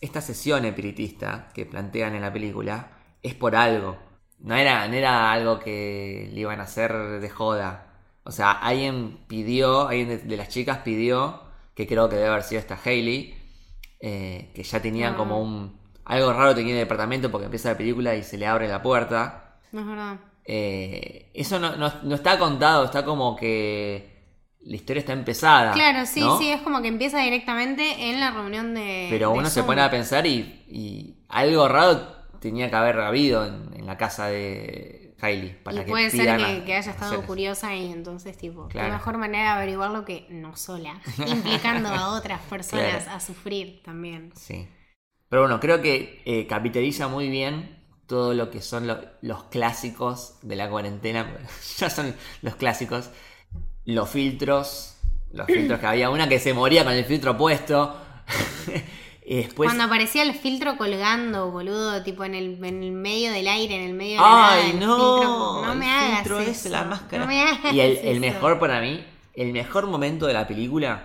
esta 0.01 0.21
sesión 0.21 0.65
espiritista 0.65 1.49
que 1.53 1.65
plantean 1.65 2.13
en 2.15 2.21
la 2.21 2.31
película 2.31 2.91
es 3.23 3.35
por 3.35 3.55
algo. 3.55 3.97
No 4.39 4.55
era, 4.55 4.87
no 4.87 4.93
era 4.93 5.31
algo 5.31 5.59
que 5.59 6.29
le 6.33 6.39
iban 6.41 6.59
a 6.59 6.63
hacer 6.63 7.19
de 7.19 7.29
joda. 7.29 7.87
O 8.23 8.31
sea, 8.31 8.51
alguien 8.51 9.19
pidió, 9.27 9.87
alguien 9.87 10.07
de, 10.07 10.17
de 10.19 10.37
las 10.37 10.49
chicas 10.49 10.79
pidió, 10.79 11.41
que 11.75 11.87
creo 11.87 12.07
que 12.09 12.15
debe 12.15 12.29
haber 12.29 12.43
sido 12.43 12.59
esta 12.59 12.79
Hailey, 12.83 13.35
eh, 14.01 14.51
que 14.53 14.63
ya 14.63 14.81
tenía 14.81 15.09
Ah. 15.09 15.15
como 15.15 15.41
un. 15.41 15.77
Algo 16.05 16.33
raro 16.33 16.55
tenía 16.55 16.73
en 16.73 16.79
el 16.79 16.85
departamento 16.85 17.29
porque 17.29 17.45
empieza 17.45 17.69
la 17.71 17.77
película 17.77 18.15
y 18.15 18.23
se 18.23 18.37
le 18.37 18.47
abre 18.47 18.67
la 18.67 18.81
puerta. 18.81 19.59
No 19.71 19.81
es 19.81 19.87
verdad. 19.87 20.17
Eh, 20.45 21.29
eso 21.33 21.59
no, 21.59 21.75
no- 21.75 21.93
no 22.03 22.15
está 22.15 22.39
contado, 22.39 22.85
está 22.85 23.05
como 23.05 23.35
que 23.35 24.17
la 24.61 24.75
historia 24.75 25.01
está 25.01 25.13
empezada. 25.13 25.71
Claro, 25.73 26.05
sí, 26.07 26.21
¿no? 26.21 26.37
sí, 26.39 26.49
es 26.49 26.61
como 26.61 26.81
que 26.81 26.87
empieza 26.87 27.19
directamente 27.19 28.09
en 28.09 28.19
la 28.19 28.31
reunión 28.31 28.73
de. 28.73 29.07
Pero 29.11 29.31
de 29.31 29.37
uno 29.37 29.49
se 29.49 29.63
pone 29.63 29.81
a 29.81 29.91
pensar 29.91 30.25
y, 30.25 30.63
y 30.67 31.23
algo 31.29 31.67
raro 31.67 32.18
tenía 32.39 32.69
que 32.69 32.75
haber 32.75 32.99
habido 32.99 33.45
en, 33.45 33.71
en 33.75 33.85
la 33.85 33.97
casa 33.97 34.27
de 34.27 35.15
Hailey. 35.21 35.57
Para 35.63 35.81
Y 35.81 35.85
que 35.85 35.91
puede 35.91 36.09
ser 36.09 36.37
que, 36.65 36.73
haya 36.75 36.91
estado 36.91 37.21
curiosa 37.23 37.75
y 37.75 37.91
entonces, 37.91 38.37
tipo, 38.37 38.67
Claro. 38.67 38.87
qué 38.87 38.93
mejor 38.93 39.17
manera 39.17 39.43
de 39.43 39.49
averiguarlo 39.57 40.05
que 40.05 40.25
no 40.29 40.55
sola, 40.55 41.01
implicando 41.27 41.89
a 41.89 42.17
otras 42.17 42.41
personas 42.41 43.03
Claro. 43.03 43.17
a 43.17 43.19
sufrir 43.19 43.81
también. 43.83 44.31
Sí. 44.35 44.67
Pero 45.29 45.43
bueno, 45.43 45.59
creo 45.59 45.81
que 45.81 46.21
eh, 46.25 46.47
capitaliza 46.47 47.07
muy 47.07 47.29
bien 47.29 47.77
todo 48.07 48.33
lo 48.33 48.49
que 48.49 48.61
son 48.61 48.87
lo- 48.87 48.99
los 49.21 49.43
clásicos 49.45 50.35
de 50.41 50.55
la 50.55 50.69
cuarentena. 50.69 51.37
ya 51.77 51.89
son 51.89 52.15
los 52.41 52.55
clásicos. 52.55 53.11
Los 53.85 54.09
filtros. 54.09 54.95
Los 55.31 55.45
filtros 55.45 55.79
que 55.79 55.85
había. 55.85 56.09
Una 56.09 56.27
que 56.27 56.39
se 56.39 56.53
moría 56.53 56.83
con 56.83 56.93
el 56.93 57.05
filtro 57.05 57.37
puesto. 57.37 57.95
después. 59.37 59.67
Cuando 59.67 59.83
aparecía 59.83 60.23
el 60.23 60.33
filtro 60.33 60.77
colgando, 60.77 61.51
boludo, 61.51 62.01
tipo 62.03 62.23
en 62.23 62.35
el, 62.35 62.63
en 62.63 62.83
el 62.83 62.91
medio 62.91 63.31
del 63.31 63.47
aire, 63.47 63.75
en 63.75 63.83
el 63.89 63.93
medio 63.93 64.13
de 64.13 64.17
la 64.21 64.49
¡Ay, 64.51 64.61
nada, 64.63 64.69
el 64.71 64.79
no! 64.79 64.97
filtro- 64.97 65.65
no 65.65 65.71
El 65.73 65.77
me 65.79 65.91
hagas 65.91 66.19
filtro 66.19 66.39
eso. 66.39 66.69
la 66.69 66.83
máscara. 66.83 67.23
No 67.23 67.27
me 67.27 67.41
hagas 67.41 67.73
y 67.73 67.79
el, 67.79 67.97
el 67.97 68.19
mejor 68.19 68.59
para 68.59 68.81
mí, 68.81 69.03
el 69.35 69.51
mejor 69.53 69.87
momento 69.87 70.25
de 70.27 70.33
la 70.33 70.47
película 70.47 71.03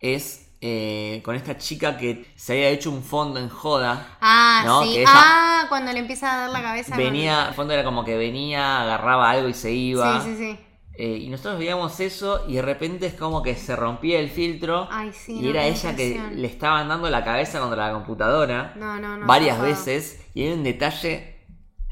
es 0.00 0.42
eh, 0.62 1.20
con 1.24 1.36
esta 1.36 1.58
chica 1.58 1.98
que 1.98 2.32
se 2.34 2.54
había 2.54 2.68
hecho 2.70 2.90
un 2.90 3.02
fondo 3.02 3.38
en 3.38 3.48
joda. 3.50 4.16
Ah, 4.20 4.62
¿no? 4.64 4.82
sí. 4.84 4.94
Que 4.94 5.00
ella 5.02 5.10
Ah, 5.14 5.66
cuando 5.68 5.92
le 5.92 5.98
empieza 5.98 6.32
a 6.34 6.38
dar 6.38 6.50
la 6.50 6.62
cabeza. 6.62 6.96
venía, 6.96 7.48
el 7.48 7.54
fondo 7.54 7.74
era 7.74 7.84
como 7.84 8.04
que 8.04 8.16
venía, 8.16 8.80
agarraba 8.82 9.30
algo 9.30 9.48
y 9.48 9.54
se 9.54 9.72
iba. 9.72 10.22
Sí, 10.22 10.30
sí, 10.30 10.36
sí. 10.38 10.58
Eh, 10.98 11.18
y 11.18 11.28
nosotros 11.28 11.58
veíamos 11.58 12.00
eso 12.00 12.44
y 12.48 12.54
de 12.54 12.62
repente 12.62 13.06
es 13.06 13.14
como 13.14 13.42
que 13.42 13.54
se 13.54 13.76
rompía 13.76 14.18
el 14.18 14.30
filtro 14.30 14.88
Ay, 14.90 15.12
sí, 15.12 15.34
y 15.38 15.42
no, 15.42 15.50
era 15.50 15.66
ella 15.66 15.94
que 15.94 16.18
le 16.32 16.46
estaban 16.46 16.88
dando 16.88 17.10
la 17.10 17.22
cabeza 17.22 17.60
contra 17.60 17.88
la 17.88 17.92
computadora 17.92 18.72
No, 18.76 18.98
no, 18.98 19.18
no. 19.18 19.26
varias 19.26 19.60
veces 19.60 20.26
y 20.32 20.44
hay 20.44 20.52
un 20.54 20.64
detalle 20.64 21.36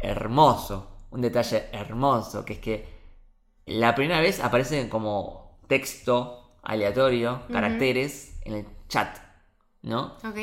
hermoso, 0.01 1.07
un 1.11 1.21
detalle 1.21 1.67
hermoso, 1.73 2.45
que 2.45 2.55
es 2.55 2.59
que 2.61 2.95
la 3.67 3.95
primera 3.95 4.21
vez 4.21 4.41
aparece 4.41 4.89
como 4.89 5.59
texto 5.69 6.59
aleatorio, 6.63 7.43
caracteres 7.51 8.39
en 8.45 8.55
el 8.55 8.67
chat, 8.89 9.19
¿no? 9.83 10.17
Ok. 10.25 10.39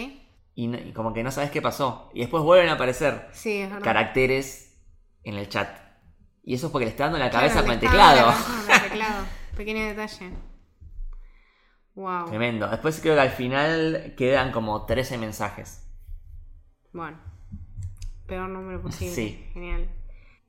Y, 0.55 0.91
como 0.93 1.13
que 1.13 1.23
no 1.23 1.31
sabes 1.31 1.51
qué 1.51 1.61
pasó. 1.61 2.09
Y 2.13 2.19
después 2.19 2.43
vuelven 2.43 2.69
a 2.69 2.73
aparecer 2.73 3.29
Sí, 3.33 3.67
caracteres 3.81 4.77
en 5.23 5.35
el 5.35 5.49
chat. 5.49 5.69
Y 6.43 6.55
eso 6.55 6.67
es 6.67 6.71
porque 6.71 6.85
le 6.85 6.91
está 6.91 7.03
dando 7.05 7.19
la 7.19 7.29
Claro, 7.29 7.47
cabeza 7.47 7.61
le 7.61 7.65
con 7.65 7.73
el 7.75 7.79
teclado. 7.79 8.33
con 8.33 8.71
el 8.75 8.81
teclado. 8.89 9.25
Pequeño 9.55 9.85
detalle. 9.85 10.31
Wow. 11.95 12.25
Tremendo. 12.29 12.67
Después 12.69 12.99
creo 13.01 13.15
que 13.15 13.21
al 13.21 13.29
final 13.31 14.13
quedan 14.17 14.51
como 14.51 14.85
13 14.85 15.17
mensajes. 15.17 15.87
Bueno. 16.93 17.19
Peor 18.27 18.49
número 18.49 18.81
posible. 18.81 19.13
Sí. 19.13 19.45
Genial. 19.53 19.89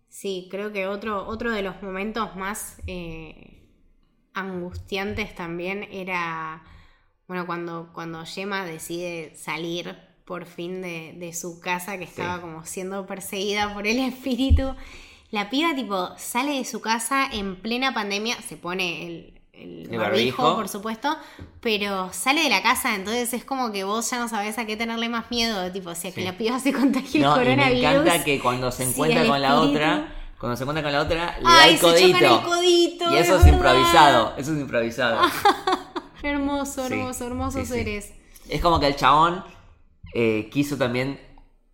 Sí, 0.08 0.48
creo 0.50 0.72
que 0.72 0.86
otro, 0.86 1.26
otro 1.26 1.50
de 1.50 1.62
los 1.62 1.82
momentos 1.82 2.36
más 2.36 2.80
eh, 2.86 3.68
angustiantes 4.34 5.34
también 5.34 5.84
era. 5.90 6.62
Bueno, 7.26 7.46
cuando, 7.46 7.90
cuando 7.92 8.24
Gemma 8.26 8.64
decide 8.64 9.34
salir 9.36 9.96
por 10.26 10.44
fin 10.46 10.80
de, 10.82 11.14
de 11.18 11.32
su 11.32 11.60
casa, 11.60 11.98
que 11.98 12.04
estaba 12.04 12.36
Sí. 12.36 12.40
como 12.40 12.64
siendo 12.64 13.06
perseguida 13.06 13.72
por 13.74 13.86
el 13.86 13.98
espíritu. 14.08 14.74
La 15.32 15.50
piba, 15.50 15.74
tipo, 15.74 16.10
sale 16.18 16.58
de 16.58 16.64
su 16.64 16.80
casa 16.80 17.26
en 17.32 17.56
plena 17.56 17.92
pandemia, 17.94 18.36
se 18.42 18.56
pone 18.56 19.06
el, 19.06 19.40
el 19.54 19.88
El 19.90 19.98
barbijo, 19.98 20.42
barbijo. 20.42 20.56
por 20.56 20.68
supuesto, 20.68 21.16
pero 21.60 22.12
sale 22.12 22.42
de 22.42 22.50
la 22.50 22.62
casa, 22.62 22.94
entonces 22.94 23.32
es 23.32 23.44
como 23.44 23.72
que 23.72 23.82
vos 23.84 24.08
ya 24.10 24.18
no 24.18 24.28
sabés 24.28 24.58
a 24.58 24.66
qué 24.66 24.76
tenerle 24.76 25.08
más 25.08 25.30
miedo, 25.30 25.72
tipo, 25.72 25.94
si 25.94 26.08
a 26.08 26.12
que 26.14 26.22
la 26.22 26.36
piba 26.38 26.58
se 26.60 26.72
contagie 26.72 27.20
No, 27.20 27.34
el 27.36 27.46
y 27.46 27.56
me 27.56 27.56
coronavirus. 27.56 28.02
encanta 28.06 28.24
que 28.24 28.38
cuando 28.40 28.70
se 28.70 28.84
encuentra 28.84 29.26
con 29.26 29.40
la 29.42 29.58
otra, 29.60 30.12
cuando 30.38 30.56
se 30.56 30.64
encuentra 30.64 30.82
con 30.82 30.92
la 30.92 31.00
otra, 31.00 31.36
le 31.38 31.44
da 31.44 31.66
el 31.68 31.78
codito. 31.80 32.18
el 32.18 32.40
codito. 32.42 33.12
y 33.12 33.16
eso 33.16 33.38
es, 33.38 33.46
improvisado. 33.46 34.34
Eso 34.36 34.52
es 34.52 34.60
improvisado. 34.60 35.20
Hermoso, 36.22 36.86
hermoso, 36.86 37.58
sí, 37.60 37.66
sí. 37.66 37.72
seres. 37.72 38.12
Es 38.48 38.60
como 38.60 38.78
que 38.78 38.86
el 38.86 38.96
chabón 38.96 39.42
eh, 40.14 40.48
quiso 40.52 40.76
también. 40.76 41.18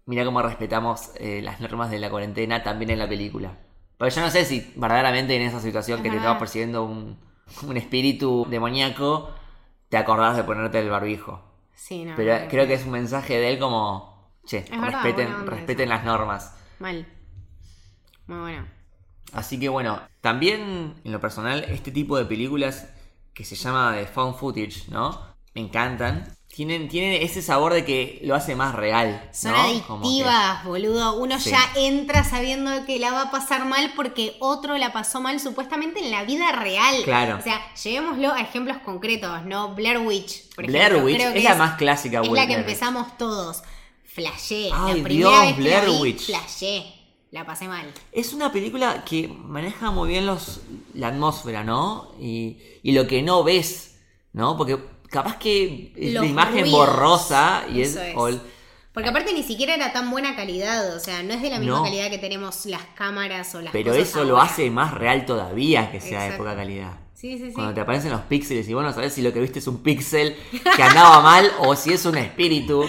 Mira 0.08 0.24
cómo 0.24 0.40
respetamos 0.40 1.10
eh, 1.16 1.42
las 1.42 1.60
normas 1.60 1.90
de 1.90 1.98
la 1.98 2.08
cuarentena 2.08 2.62
también 2.62 2.90
en 2.90 2.98
la 2.98 3.06
película. 3.06 3.58
Pero 3.98 4.10
yo 4.10 4.22
no 4.22 4.30
sé 4.30 4.46
si 4.46 4.72
verdaderamente 4.74 5.36
en 5.36 5.42
esa 5.42 5.60
situación 5.60 6.02
que 6.02 6.08
te 6.08 6.16
estaba 6.16 6.38
persiguiendo 6.38 6.82
un, 6.82 7.18
un 7.62 7.76
espíritu 7.76 8.46
demoníaco, 8.48 9.34
te 9.90 9.98
acordás 9.98 10.34
de 10.34 10.44
ponerte 10.44 10.80
el 10.80 10.88
barbijo. 10.88 11.42
Sí, 11.74 12.06
no. 12.06 12.14
Pero 12.16 12.40
no, 12.40 12.48
creo 12.48 12.66
que 12.66 12.72
es 12.72 12.86
un 12.86 12.92
mensaje 12.92 13.38
de 13.38 13.50
él 13.50 13.58
como, 13.58 14.32
che, 14.46 14.64
respeten, 14.80 15.46
respeten 15.46 15.90
las 15.90 16.04
normas. 16.04 16.56
Mal. 16.78 17.06
Muy 18.28 18.38
bueno. 18.38 18.66
Así 19.34 19.60
que 19.60 19.68
bueno, 19.68 20.00
también 20.22 20.94
en 21.04 21.12
lo 21.12 21.20
personal, 21.20 21.64
este 21.64 21.90
tipo 21.90 22.16
de 22.16 22.24
películas 22.24 22.88
que 23.34 23.44
se 23.44 23.56
llama 23.56 23.92
de 23.92 24.06
found 24.06 24.36
footage, 24.36 24.88
¿no? 24.88 25.20
Me 25.54 25.60
encantan. 25.60 26.34
Tienen, 26.58 26.88
tienen 26.88 27.22
ese 27.22 27.40
sabor 27.40 27.72
de 27.72 27.84
que 27.84 28.18
lo 28.24 28.34
hace 28.34 28.56
más 28.56 28.74
real. 28.74 29.30
Son 29.32 29.52
¿no? 29.52 29.58
Como 29.86 30.00
que- 30.02 30.08
adictivas, 30.08 30.64
boludo. 30.64 31.16
Uno 31.16 31.38
Sí. 31.38 31.50
ya 31.50 31.60
entra 31.76 32.24
sabiendo 32.24 32.84
que 32.84 32.98
la 32.98 33.12
va 33.12 33.22
a 33.22 33.30
pasar 33.30 33.64
mal 33.64 33.92
porque 33.94 34.34
otro 34.40 34.76
la 34.76 34.92
pasó 34.92 35.20
mal 35.20 35.38
supuestamente 35.38 36.00
en 36.00 36.10
la 36.10 36.24
vida 36.24 36.50
real. 36.50 36.96
Claro. 37.04 37.36
O 37.38 37.42
sea, 37.42 37.60
llevémoslo 37.76 38.32
a 38.32 38.40
ejemplos 38.40 38.78
concretos, 38.78 39.44
¿no? 39.44 39.72
Blair 39.76 39.98
Witch, 39.98 40.52
por 40.56 40.66
Blair 40.66 40.86
ejemplo. 40.86 41.06
Witch 41.06 41.16
Creo 41.18 41.32
que 41.32 41.38
es 41.38 41.44
la 41.44 41.54
más 41.54 41.76
clásica, 41.76 42.22
Es 42.22 42.28
Blair 42.28 42.48
la 42.48 42.54
que 42.56 42.60
empezamos 42.60 43.16
todos. 43.16 43.62
Flashé. 44.04 44.68
Ay, 44.72 44.98
la 44.98 45.04
primera 45.04 45.30
Dios, 45.30 45.40
vez 45.42 45.54
que 45.54 45.60
Blair 45.60 45.84
la 45.84 45.90
vi, 45.90 46.00
Witch. 46.00 46.26
flashé. 46.26 46.86
La 47.30 47.46
pasé 47.46 47.68
mal. 47.68 47.86
Es 48.10 48.32
una 48.32 48.50
película 48.50 49.04
que 49.04 49.28
maneja 49.28 49.92
muy 49.92 50.08
bien 50.08 50.26
los, 50.26 50.62
la 50.94 51.06
atmósfera, 51.08 51.62
¿no? 51.62 52.10
Y, 52.20 52.56
y 52.82 52.90
lo 52.92 53.06
que 53.06 53.22
no 53.22 53.44
ves, 53.44 53.96
¿no? 54.32 54.56
Porque 54.56 54.76
capaz 55.10 55.36
que 55.38 55.92
es 55.96 56.12
Los 56.14 56.24
la 56.24 56.30
imagen 56.30 56.60
ruidos. 56.62 56.70
borrosa 56.72 57.64
y 57.72 57.82
es... 57.82 57.90
Eso 57.90 58.02
es. 58.02 58.16
o 58.16 58.28
el- 58.28 58.40
Porque 58.92 59.08
aparte 59.10 59.32
ni 59.32 59.42
siquiera 59.42 59.74
era 59.74 59.92
tan 59.92 60.10
buena 60.10 60.34
calidad, 60.36 60.94
o 60.96 61.00
sea, 61.00 61.22
no 61.22 61.32
es 61.34 61.42
de 61.42 61.50
la 61.50 61.58
misma 61.58 61.78
No. 61.78 61.82
calidad 61.84 62.10
que 62.10 62.18
tenemos 62.18 62.66
las 62.66 62.82
cámaras 62.96 63.54
o 63.54 63.60
las 63.62 63.72
pero 63.72 63.92
cosas 63.92 64.08
eso 64.08 64.24
lo 64.24 64.40
hace 64.40 64.70
más 64.70 64.92
real 64.94 65.24
todavía 65.26 65.90
que 65.92 66.00
sea 66.00 66.24
de 66.24 66.36
poca 66.36 66.54
calidad. 66.56 66.92
Sí, 67.14 67.36
sí, 67.38 67.46
sí. 67.48 67.52
Cuando 67.52 67.74
te 67.74 67.80
aparecen 67.80 68.12
los 68.12 68.20
píxeles 68.22 68.68
y 68.68 68.74
vos 68.74 68.82
no 68.84 68.92
sabés 68.92 69.12
si 69.12 69.22
lo 69.22 69.32
que 69.32 69.40
viste 69.40 69.58
es 69.58 69.66
un 69.66 69.82
píxel 69.82 70.36
que 70.76 70.82
andaba 70.82 71.20
mal 71.22 71.50
o 71.58 71.74
si 71.74 71.92
es 71.92 72.04
un 72.06 72.16
espíritu. 72.16 72.84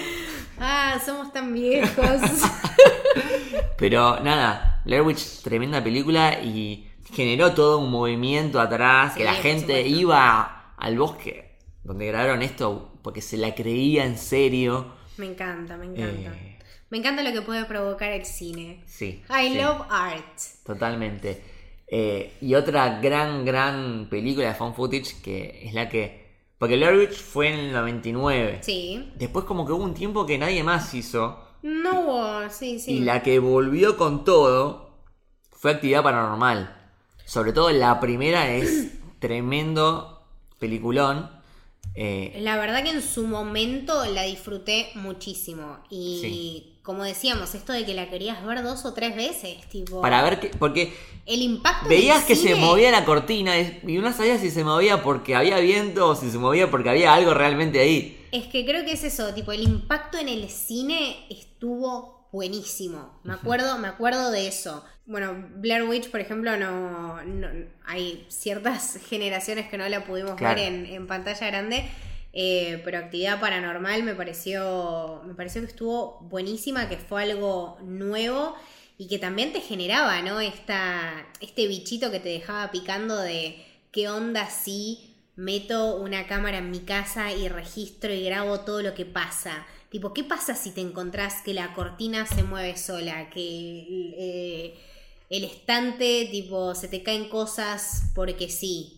Ah, 0.59 0.99
somos 1.03 1.31
tan 1.33 1.53
viejos. 1.53 2.21
Pero 3.77 4.19
nada, 4.19 4.81
Blair 4.85 5.01
Witch, 5.03 5.41
tremenda 5.41 5.83
película 5.83 6.39
y 6.41 6.87
generó 7.13 7.53
todo 7.53 7.79
un 7.79 7.89
movimiento 7.91 8.59
atrás, 8.59 9.13
que 9.15 9.23
la 9.23 9.33
gente 9.33 9.87
iba 9.87 10.73
al 10.77 10.97
bosque 10.97 11.48
donde 11.89 12.05
grabaron 12.05 12.43
esto 12.43 12.91
porque 13.01 13.19
se 13.19 13.35
la 13.35 13.55
creía 13.55 14.05
en 14.05 14.15
serio. 14.19 14.93
me 15.17 15.25
encanta, 15.25 15.75
me 15.75 15.87
encanta. 15.87 16.37
Eh. 16.37 16.59
Me 16.91 16.99
encanta 16.99 17.23
lo 17.23 17.31
que 17.33 17.41
puede 17.41 17.65
provocar 17.65 18.11
el 18.11 18.25
cine. 18.25 18.83
Sí. 18.85 19.23
I 19.27 19.47
sí, 19.47 19.55
love 19.55 19.87
art. 19.89 20.37
Totalmente. 20.63 21.41
Eh, 21.87 22.35
y 22.41 22.53
otra 22.53 22.99
gran, 23.01 23.43
gran 23.43 24.07
película 24.07 24.49
de 24.49 24.53
Found 24.53 24.75
Footage 24.75 25.15
que 25.23 25.63
es 25.65 25.73
la 25.73 25.89
que... 25.89 26.29
Porque 26.59 26.75
Blair 26.75 26.95
Witch 26.95 27.15
fue 27.15 27.51
en 27.51 27.59
el 27.59 27.71
99. 27.71 28.59
Sí. 28.61 29.11
Después 29.15 29.45
como 29.45 29.65
que 29.65 29.71
hubo 29.71 29.83
un 29.83 29.95
tiempo 29.95 30.27
que 30.27 30.37
nadie 30.37 30.63
más 30.63 30.93
hizo. 30.93 31.43
No 31.63 32.01
hubo, 32.01 32.49
sí, 32.51 32.77
sí. 32.77 32.97
Y 32.97 32.99
la 32.99 33.23
que 33.23 33.39
volvió 33.39 33.97
con 33.97 34.23
todo 34.23 34.91
fue 35.51 35.71
Actividad 35.71 36.03
Paranormal. 36.03 36.91
Sobre 37.25 37.51
todo 37.51 37.71
la 37.71 37.99
primera 37.99 38.51
es 38.51 38.91
tremendo 39.19 40.21
peliculón. 40.59 41.38
Eh, 41.95 42.37
La 42.41 42.57
verdad 42.57 42.83
que 42.83 42.91
en 42.91 43.01
su 43.01 43.27
momento 43.27 44.05
la 44.05 44.23
disfruté 44.23 44.89
muchísimo. 44.95 45.79
Y 45.89 46.79
como 46.83 47.03
decíamos, 47.03 47.53
esto 47.55 47.73
de 47.73 47.85
que 47.85 47.93
la 47.93 48.09
querías 48.09 48.43
ver 48.45 48.63
dos 48.63 48.85
o 48.85 48.93
tres 48.93 49.15
veces, 49.15 49.57
tipo. 49.69 50.01
para 50.01 50.23
ver 50.23 50.39
que... 50.39 50.49
Porque 50.49 50.93
El 51.25 51.41
impacto 51.41 51.89
veías 51.89 52.23
que 52.23 52.35
se 52.35 52.55
movía 52.55 52.89
la 52.91 53.05
cortina 53.05 53.59
y 53.59 53.81
y 53.85 53.97
no 53.97 54.11
sabías 54.13 54.41
si 54.41 54.49
se 54.49 54.63
movía 54.63 55.03
porque 55.03 55.35
había 55.35 55.59
viento 55.59 56.07
o 56.07 56.15
si 56.15 56.31
se 56.31 56.37
movía 56.37 56.71
porque 56.71 56.89
había 56.89 57.13
algo 57.13 57.33
realmente 57.33 57.79
ahí. 57.79 58.17
Es 58.31 58.47
que 58.47 58.65
creo 58.65 58.85
que 58.85 58.93
es 58.93 59.03
eso, 59.03 59.33
tipo, 59.33 59.51
el 59.51 59.63
impacto 59.63 60.17
en 60.17 60.29
el 60.29 60.49
cine 60.49 61.25
estuvo 61.29 62.27
buenísimo. 62.31 63.19
Me 63.23 63.33
acuerdo, 63.33 63.77
me 63.77 63.87
acuerdo 63.87 64.31
de 64.31 64.47
eso. 64.47 64.83
Bueno, 65.09 65.47
Blair 65.55 65.83
Witch, 65.83 66.09
por 66.09 66.19
ejemplo, 66.21 66.55
no, 66.55 67.21
no- 67.23 67.47
hay 67.85 68.25
ciertas 68.29 68.97
generaciones 69.09 69.67
que 69.69 69.77
no 69.77 69.89
la 69.89 70.05
pudimos 70.05 70.35
Claro. 70.35 70.55
ver 70.55 70.71
en, 70.73 70.85
en 70.85 71.07
pantalla 71.07 71.47
grande. 71.47 71.83
eh, 72.31 72.79
pero 72.85 72.99
actividad 72.99 73.39
paranormal 73.39 74.03
me 74.03 74.13
pareció. 74.13 75.21
Me 75.25 75.33
pareció 75.33 75.61
que 75.61 75.67
estuvo 75.67 76.19
buenísima, 76.29 76.87
que 76.87 76.97
fue 76.97 77.23
algo 77.23 77.77
nuevo 77.81 78.55
y 78.99 79.07
que 79.07 79.17
también 79.17 79.51
te 79.51 79.61
generaba, 79.61 80.21
¿no? 80.21 80.39
Esta, 80.39 81.25
este 81.41 81.67
bichito 81.67 82.11
que 82.11 82.19
te 82.19 82.29
dejaba 82.29 82.69
picando 82.69 83.17
de 83.17 83.65
qué 83.91 84.09
onda 84.09 84.45
si 84.49 85.15
meto 85.35 85.95
una 85.95 86.27
cámara 86.27 86.57
en 86.59 86.69
mi 86.69 86.81
casa 86.81 87.31
y 87.31 87.47
registro 87.49 88.13
y 88.13 88.23
grabo 88.25 88.59
todo 88.59 88.83
lo 88.83 88.93
que 88.93 89.05
pasa. 89.05 89.65
Tipo, 89.89 90.13
¿qué 90.13 90.23
pasa 90.23 90.53
si 90.53 90.69
te 90.71 90.81
encontrás 90.81 91.41
que 91.41 91.55
la 91.55 91.73
cortina 91.73 92.27
se 92.27 92.43
mueve 92.43 92.77
sola? 92.77 93.29
Que 93.31 93.41
eh, 94.17 94.79
el 95.29 95.43
estante, 95.43 96.27
tipo, 96.31 96.73
se 96.75 96.87
te 96.87 97.03
caen 97.03 97.29
cosas 97.29 98.11
porque 98.15 98.49
sí. 98.49 98.95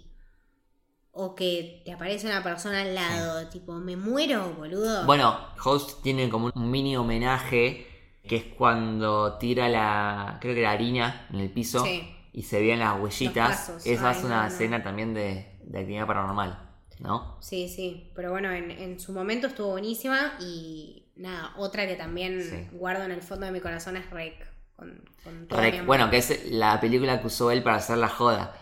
O 1.14 1.36
que 1.36 1.82
te 1.84 1.92
aparece 1.92 2.26
una 2.28 2.42
persona 2.42 2.82
al 2.82 2.96
lado. 2.96 3.50
Tipo, 3.50 3.74
me 3.74 3.98
muero, 3.98 4.54
boludo. 4.54 5.06
Bueno, 5.06 5.38
Host 5.64 6.02
tiene 6.04 6.30
como 6.30 6.52
un 6.56 6.72
mini 6.72 6.96
homenaje 6.96 7.88
que 8.28 8.36
es 8.38 8.44
cuando 8.46 9.38
tira 9.38 9.68
la, 9.68 10.38
creo 10.40 10.56
que 10.56 10.62
la 10.62 10.72
harina 10.72 11.28
en 11.34 11.40
el 11.42 11.50
piso 11.52 11.84
Sí. 11.84 12.08
y 12.32 12.44
se 12.44 12.60
veían 12.62 12.80
las 12.80 13.00
huellitas. 13.00 13.70
Esa 13.86 14.10
Ay, 14.10 14.16
es 14.18 14.22
no, 14.22 14.28
una 14.28 14.42
no. 14.44 14.48
escena 14.48 14.84
también 14.84 15.14
de, 15.14 15.58
de 15.64 15.80
actividad 15.80 16.08
paranormal, 16.08 16.70
¿no? 17.00 17.38
Sí, 17.42 17.68
sí. 17.68 18.12
Pero 18.16 18.32
bueno, 18.32 18.52
en, 18.52 18.72
en 18.72 19.00
su 19.00 19.12
momento 19.12 19.48
estuvo 19.48 19.70
buenísima. 19.72 20.34
Y 20.40 21.08
nada, 21.18 21.54
otra 21.58 21.88
que 21.88 21.96
también 21.96 22.42
Sí. 22.42 22.78
guardo 22.78 23.04
en 23.04 23.12
el 23.12 23.22
fondo 23.22 23.46
de 23.48 23.52
mi 23.52 23.60
corazón 23.60 23.98
es 23.98 24.10
Rec. 24.12 24.51
Con, 24.82 25.04
con 25.24 25.48
todo 25.48 25.60
Rec, 25.62 25.86
bueno, 25.86 26.10
que 26.10 26.18
es 26.18 26.46
la 26.52 26.80
película 26.82 27.22
que 27.22 27.28
usó 27.28 27.52
él 27.52 27.62
para 27.64 27.78
hacer 27.78 27.98
la 27.98 28.10
joda. 28.10 28.58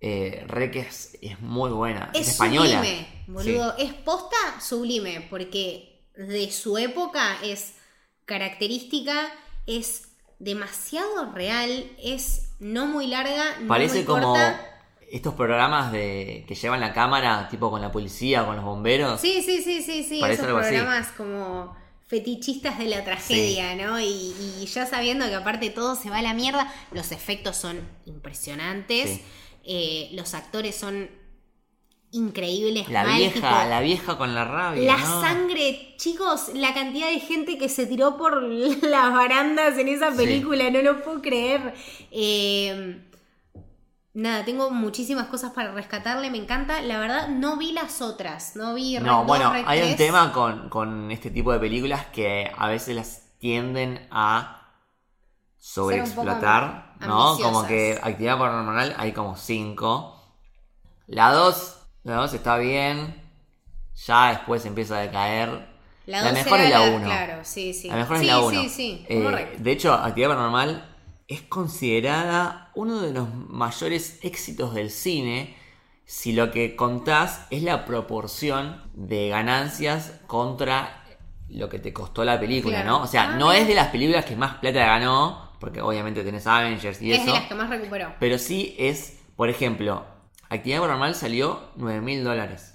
Eh, 0.00 0.44
Rec 0.48 0.76
es, 0.76 1.16
es 1.22 1.40
muy 1.40 1.70
buena, 1.70 2.10
es, 2.12 2.20
Es 2.22 2.28
española. 2.28 2.76
sublime, 2.76 3.24
boludo. 3.28 3.74
Es 3.78 3.94
posta 3.94 4.36
sublime, 4.60 5.26
porque 5.30 6.04
de 6.16 6.50
su 6.50 6.76
época 6.76 7.38
es 7.42 7.74
característica, 8.26 9.32
es 9.66 10.08
demasiado 10.38 11.32
real, 11.32 11.86
es 12.02 12.50
no 12.58 12.86
muy 12.86 13.06
larga, 13.06 13.44
no 13.60 13.68
Parece 13.68 13.98
muy 13.98 14.04
como 14.04 14.32
corta. 14.34 14.60
estos 15.10 15.34
programas 15.34 15.92
de 15.92 16.44
que 16.48 16.54
llevan 16.54 16.80
la 16.80 16.92
cámara, 16.92 17.48
tipo 17.48 17.70
con 17.70 17.80
la 17.80 17.92
policía, 17.92 18.44
con 18.44 18.56
los 18.56 18.64
bomberos. 18.64 19.20
Sí, 19.20 19.42
sí, 19.42 19.62
sí, 19.62 19.82
sí, 19.82 20.02
sí. 20.02 20.20
Parece 20.20 20.42
Esos 20.42 20.46
algo 20.48 20.58
así. 20.58 20.70
programas 20.74 21.08
como 21.12 21.76
fetichistas 22.12 22.78
de 22.78 22.84
la 22.88 23.02
tragedia, 23.04 23.74
¿no? 23.74 23.98
Y, 23.98 24.34
y 24.60 24.66
ya 24.66 24.84
sabiendo 24.84 25.24
que 25.26 25.34
aparte 25.34 25.70
todo 25.70 25.96
se 25.96 26.10
va 26.10 26.18
a 26.18 26.22
la 26.22 26.34
mierda, 26.34 26.70
los 26.92 27.10
efectos 27.10 27.56
son 27.56 27.80
impresionantes, 28.04 29.08
Sí. 29.08 29.22
eh, 29.64 30.10
los 30.12 30.34
actores 30.34 30.76
son 30.76 31.08
increíbles, 32.10 32.86
La 32.90 33.04
vieja, 33.16 33.64
la 33.66 33.80
vieja 33.80 34.18
con 34.18 34.34
la 34.34 34.44
rabia. 34.44 34.82
La 34.84 34.98
¿no? 34.98 35.22
sangre, 35.22 35.94
chicos, 35.96 36.50
la 36.52 36.74
cantidad 36.74 37.08
de 37.08 37.20
gente 37.20 37.56
que 37.56 37.70
se 37.70 37.86
tiró 37.86 38.18
por 38.18 38.42
las 38.82 39.12
barandas 39.14 39.78
en 39.78 39.88
esa 39.88 40.10
Sí. 40.10 40.18
película, 40.18 40.68
no 40.70 40.82
lo 40.82 41.02
puedo 41.02 41.22
creer. 41.22 41.72
Eh, 42.10 43.00
nada, 44.14 44.44
tengo 44.44 44.70
muchísimas 44.70 45.26
cosas 45.28 45.52
para 45.52 45.72
rescatarle, 45.72 46.30
me 46.30 46.38
encanta. 46.38 46.80
La 46.82 46.98
verdad, 46.98 47.28
no 47.28 47.56
vi 47.56 47.72
las 47.72 48.02
otras, 48.02 48.56
no 48.56 48.74
vi 48.74 48.98
No, 48.98 49.18
2, 49.18 49.26
bueno, 49.26 49.52
hay 49.52 49.80
un 49.80 49.86
3. 49.86 49.96
tema 49.96 50.32
con, 50.32 50.68
con 50.68 51.10
este 51.10 51.30
tipo 51.30 51.52
de 51.52 51.58
películas 51.58 52.06
que 52.06 52.50
a 52.56 52.68
veces 52.68 52.94
las 52.96 53.22
tienden 53.38 54.06
a 54.10 54.58
sobreexplotar, 55.58 56.96
¿no? 57.00 57.28
ambiciosas. 57.30 57.52
Como 57.52 57.66
que 57.66 57.98
actividad 58.02 58.38
paranormal 58.38 58.94
hay 58.98 59.12
como 59.12 59.36
cinco. 59.36 60.18
La 61.06 61.32
2, 61.32 61.76
la 62.04 62.14
2 62.16 62.34
está 62.34 62.56
bien, 62.58 63.20
ya 64.06 64.30
después 64.30 64.64
empieza 64.64 64.96
a 64.96 65.00
decaer. 65.00 65.70
La, 66.06 66.32
mejor 66.32 66.58
es 66.60 66.70
la 66.70 66.78
la- 66.80 66.90
uno. 66.96 67.04
Claro, 67.06 67.44
sí, 67.44 67.72
sí. 67.72 67.88
La 67.88 67.96
mejor 67.96 68.18
sí, 68.18 68.22
es 68.24 68.28
la 68.28 68.40
1. 68.40 68.60
Sí, 68.62 68.68
sí, 68.68 69.06
Rec. 69.08 69.56
de 69.58 69.70
hecho, 69.72 69.92
Actividad 69.94 70.30
Paranormal 70.30 70.91
es 71.28 71.42
considerada 71.42 72.70
uno 72.74 73.00
de 73.00 73.12
los 73.12 73.32
mayores 73.34 74.18
éxitos 74.22 74.74
del 74.74 74.90
cine 74.90 75.56
si 76.04 76.32
lo 76.32 76.50
que 76.50 76.76
contás 76.76 77.46
es 77.50 77.62
la 77.62 77.84
proporción 77.86 78.82
de 78.94 79.28
ganancias 79.28 80.20
contra 80.26 81.04
lo 81.48 81.68
que 81.68 81.78
te 81.78 81.92
costó 81.92 82.24
la 82.24 82.38
película, 82.40 82.82
Claro. 82.82 82.98
¿no? 82.98 83.02
O 83.04 83.06
sea, 83.06 83.30
Ah, 83.34 83.36
no 83.36 83.52
es 83.52 83.66
de 83.68 83.74
las 83.74 83.88
películas 83.88 84.24
que 84.24 84.36
más 84.36 84.54
plata 84.56 84.80
ganó, 84.86 85.52
porque 85.60 85.80
obviamente 85.80 86.24
tenés 86.24 86.46
Avengers 86.46 87.00
y 87.02 87.12
Es 87.12 87.18
eso, 87.22 87.26
de 87.32 87.38
las 87.38 87.48
que 87.48 87.54
más 87.54 87.70
recuperó. 87.70 88.14
pero 88.18 88.38
sí 88.38 88.74
es, 88.78 89.20
por 89.36 89.48
ejemplo, 89.48 90.04
Actividad 90.48 90.80
Paranormal 90.80 91.14
salió 91.14 91.70
9 91.76 92.00
mil 92.02 92.24
dólares. 92.24 92.74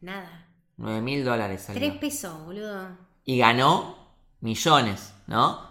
Nada. 0.00 0.48
9 0.76 1.00
mil 1.00 1.24
dólares 1.24 1.62
salió. 1.62 1.80
Tres 1.80 1.98
pesos, 1.98 2.44
boludo. 2.44 2.88
y 3.24 3.38
ganó 3.38 3.96
millones, 4.40 5.14
¿no? 5.28 5.70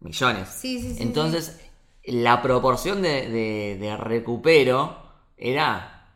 Millones. 0.00 0.48
Sí, 0.48 0.80
sí, 0.80 0.94
sí. 0.94 1.02
Entonces, 1.02 1.60
la 2.04 2.42
proporción 2.42 3.02
de, 3.02 3.28
de- 3.28 3.76
de 3.78 3.96
recupero 3.96 4.96
era 5.36 6.08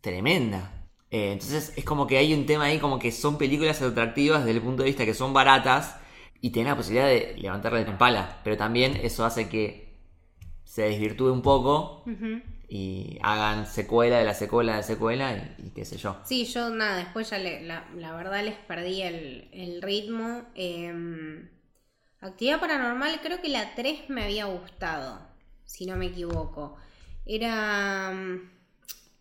tremenda. 0.00 0.88
Eh, 1.10 1.32
entonces, 1.32 1.72
es 1.76 1.84
como 1.84 2.06
que 2.06 2.18
hay 2.18 2.32
un 2.34 2.46
tema 2.46 2.64
ahí, 2.64 2.78
como 2.78 2.98
que 2.98 3.12
son 3.12 3.38
películas 3.38 3.82
atractivas 3.82 4.44
desde 4.44 4.58
el 4.58 4.62
punto 4.64 4.82
de 4.82 4.88
vista 4.88 5.04
que 5.04 5.14
son 5.14 5.32
baratas 5.32 5.96
y 6.40 6.50
tenés 6.50 6.68
la 6.70 6.76
posibilidad 6.76 7.06
de 7.06 7.34
levantarle 7.38 7.84
de 7.84 7.92
pala. 7.92 8.40
Pero 8.44 8.56
también 8.56 8.96
eso 9.02 9.24
hace 9.24 9.48
que 9.48 9.92
se 10.64 10.82
desvirtúe 10.82 11.30
un 11.32 11.42
poco 11.42 12.04
y 12.68 13.18
hagan 13.22 13.66
secuela 13.66 14.18
de 14.18 14.24
la 14.24 14.34
secuela 14.34 14.72
de 14.72 14.78
la 14.78 14.82
secuela 14.84 15.32
y, 15.58 15.66
y 15.66 15.70
qué 15.70 15.84
sé 15.84 15.98
yo. 15.98 16.16
Sí, 16.24 16.46
yo 16.46 16.70
nada, 16.70 16.96
después 16.96 17.28
ya 17.30 17.38
le- 17.38 17.62
la, 17.62 17.86
la 17.94 18.14
verdad 18.16 18.42
les 18.44 18.56
perdí 18.56 19.02
el, 19.02 19.48
el 19.52 19.82
ritmo. 19.82 20.42
Eh, 20.54 21.44
actividad 22.22 22.60
paranormal, 22.60 23.20
creo 23.22 23.40
que 23.40 23.48
la 23.48 23.74
3 23.74 24.08
me 24.08 24.24
había 24.24 24.46
gustado, 24.46 25.20
si 25.64 25.86
no 25.86 25.96
me 25.96 26.06
equivoco. 26.06 26.76
Era... 27.26 28.10
mm, 28.12 28.50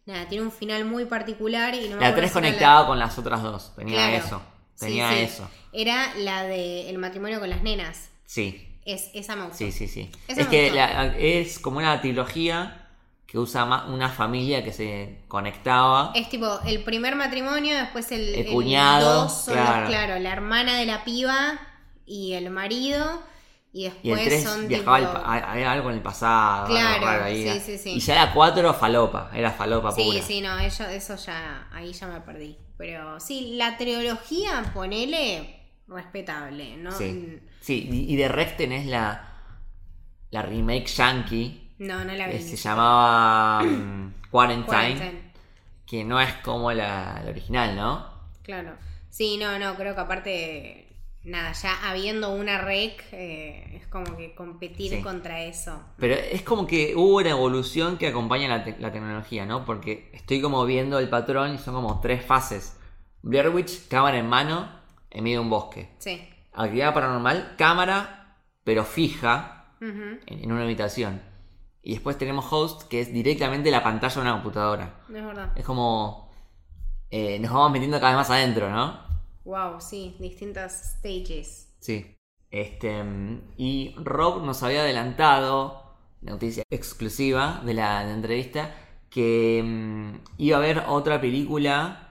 Nada, 0.07 0.27
tiene 0.27 0.43
un 0.43 0.51
final 0.51 0.83
muy 0.85 1.05
particular 1.05 1.75
y 1.75 1.87
no 1.87 1.97
La 1.97 2.07
acuerdo 2.07 2.15
3 2.15 2.31
si 2.31 2.37
era 2.39 2.47
conectaba 2.47 2.87
con 2.87 2.97
las 2.97 3.17
otras 3.19 3.43
dos. 3.43 3.75
Tenía 3.75 4.09
Claro. 4.09 4.25
eso. 4.25 4.41
Tenía 4.79 5.11
sí. 5.11 5.19
eso. 5.19 5.47
Era 5.71 6.13
la 6.17 6.43
de 6.43 6.89
el 6.89 6.97
matrimonio 6.97 7.39
con 7.39 7.49
las 7.51 7.61
nenas. 7.61 8.09
Sí, 8.25 8.67
Es, 8.83 9.11
esa 9.13 9.35
me 9.35 9.43
gustó. 9.43 9.57
sí, 9.59 9.71
sí, 9.71 9.87
sí. 9.87 10.09
Eso 10.27 10.41
es 10.41 10.47
que 10.47 10.71
la- 10.71 11.15
es 11.17 11.59
como 11.59 11.77
una 11.77 12.01
trilogía 12.01 12.87
que 13.27 13.37
usa 13.37 13.63
una 13.87 14.09
familia 14.09 14.63
que 14.63 14.73
se 14.73 15.19
conectaba. 15.27 16.11
Es 16.15 16.29
tipo 16.29 16.59
el 16.65 16.83
primer 16.83 17.15
matrimonio, 17.15 17.75
después 17.77 18.11
el, 18.11 18.33
El 18.33 18.47
cuñado, 18.47 19.21
dos 19.25 19.47
los- 19.47 19.55
claro. 19.55 19.87
claro, 19.87 20.19
la 20.19 20.33
hermana 20.33 20.77
de 20.79 20.87
la 20.87 21.03
piba 21.03 21.59
y 22.05 22.33
el 22.33 22.49
marido. 22.49 23.21
Y 23.73 23.85
después 23.85 24.03
y 24.03 24.11
el 24.11 24.19
3 24.25 24.43
son 24.43 24.67
viajaba 24.67 24.99
tipo... 24.99 25.11
al 25.25 25.63
algo 25.63 25.89
en 25.91 25.95
el 25.95 26.01
pasado. 26.01 26.67
Claro, 26.67 27.05
raro 27.05 27.23
ahí. 27.23 27.49
sí, 27.53 27.59
sí, 27.61 27.77
sí. 27.77 27.89
Y 27.93 27.99
ya 28.01 28.25
la 28.25 28.33
4 28.33 28.73
falopa. 28.73 29.31
Era 29.33 29.51
falopa 29.51 29.93
Sí, 29.93 30.03
pura. 30.03 30.21
sí, 30.21 30.41
no, 30.41 30.59
ello- 30.59 30.89
eso 30.89 31.15
ya, 31.15 31.69
ahí 31.71 31.93
ya 31.93 32.07
me 32.07 32.19
perdí. 32.19 32.57
Pero 32.77 33.19
sí, 33.19 33.53
la 33.55 33.77
trilogía, 33.77 34.71
ponele, 34.73 35.61
respetable, 35.87 36.77
¿no? 36.77 36.91
Sí. 36.91 37.39
Sí, 37.61 37.87
y, 37.91 38.15
de 38.15 38.27
Rex 38.27 38.57
tenés 38.57 38.87
la, 38.87 39.35
la 40.31 40.41
remake 40.41 40.87
yankee. 40.87 41.75
No, 41.77 42.03
no 42.03 42.13
la 42.13 42.25
vi. 42.27 42.33
Que 42.33 42.41
se 42.41 42.55
llamaba 42.57 43.63
mm, 43.63 44.13
Quarantine, 44.31 44.65
Quarantine. 44.65 45.31
Que 45.85 46.03
no 46.03 46.19
es 46.19 46.33
como 46.43 46.71
la, 46.73 47.21
la 47.23 47.29
original, 47.29 47.75
¿no? 47.75 48.09
Claro. 48.43 48.75
Sí, 49.09 49.37
no, 49.37 49.59
no, 49.59 49.75
creo 49.75 49.93
que 49.93 50.01
aparte, 50.01 50.90
nada, 51.23 51.51
ya 51.53 51.89
habiendo 51.89 52.31
una 52.33 52.59
rec, 52.59 53.03
eh, 53.11 53.77
es 53.77 53.87
como 53.87 54.17
que 54.17 54.33
competir 54.35 54.91
Sí. 54.91 55.01
contra 55.01 55.41
eso. 55.43 55.81
Pero 55.97 56.15
es 56.15 56.41
como 56.41 56.65
que 56.67 56.95
hubo 56.95 57.17
una 57.17 57.29
evolución 57.31 57.97
que 57.97 58.07
acompaña 58.07 58.47
la, 58.47 58.63
te- 58.63 58.77
la 58.79 58.91
tecnología, 58.91 59.45
¿no? 59.45 59.65
Porque 59.65 60.09
estoy 60.13 60.41
como 60.41 60.65
viendo 60.65 60.97
el 60.99 61.09
patrón 61.09 61.53
y 61.53 61.57
son 61.57 61.75
como 61.75 61.99
tres 62.01 62.25
fases. 62.25 62.77
Blair 63.21 63.49
Witch, 63.49 63.87
cámara 63.87 64.17
en 64.17 64.27
mano, 64.27 64.69
en 65.09 65.23
medio 65.23 65.37
de 65.39 65.43
un 65.43 65.49
bosque. 65.49 65.89
Sí. 65.99 66.27
Actividad 66.53 66.93
paranormal, 66.93 67.55
cámara, 67.57 68.37
pero 68.63 68.83
fija, 68.83 69.75
en 69.79 70.51
una 70.51 70.63
habitación. 70.63 71.21
Y 71.83 71.93
después 71.93 72.17
tenemos 72.17 72.45
Host, 72.51 72.83
que 72.87 73.01
es 73.01 73.11
directamente 73.13 73.71
la 73.71 73.83
pantalla 73.83 74.13
de 74.15 74.21
una 74.21 74.33
computadora. 74.33 74.93
Es 75.07 75.25
verdad. 75.25 75.51
Es 75.55 75.65
como... 75.65 76.31
eh, 77.09 77.39
nos 77.39 77.51
vamos 77.51 77.71
metiendo 77.71 77.99
cada 77.99 78.11
vez 78.13 78.17
más 78.17 78.29
adentro, 78.29 78.69
¿no? 78.69 79.10
Wow, 79.45 79.81
sí, 79.81 80.15
distintas 80.19 80.97
stages. 80.97 81.69
Sí. 81.79 82.15
Este, 82.51 83.03
mm, 83.03 83.41
y 83.57 83.95
Rob 83.97 84.43
nos 84.43 84.61
había 84.63 84.81
adelantado, 84.81 85.95
noticia 86.21 86.63
exclusiva 86.69 87.61
de 87.65 87.73
la, 87.73 88.01
de 88.01 88.07
la 88.07 88.13
entrevista, 88.13 88.75
que 89.09 89.61
mm, 89.63 90.15
iba 90.37 90.57
a 90.57 90.59
haber 90.59 90.83
otra 90.87 91.19
película 91.21 92.09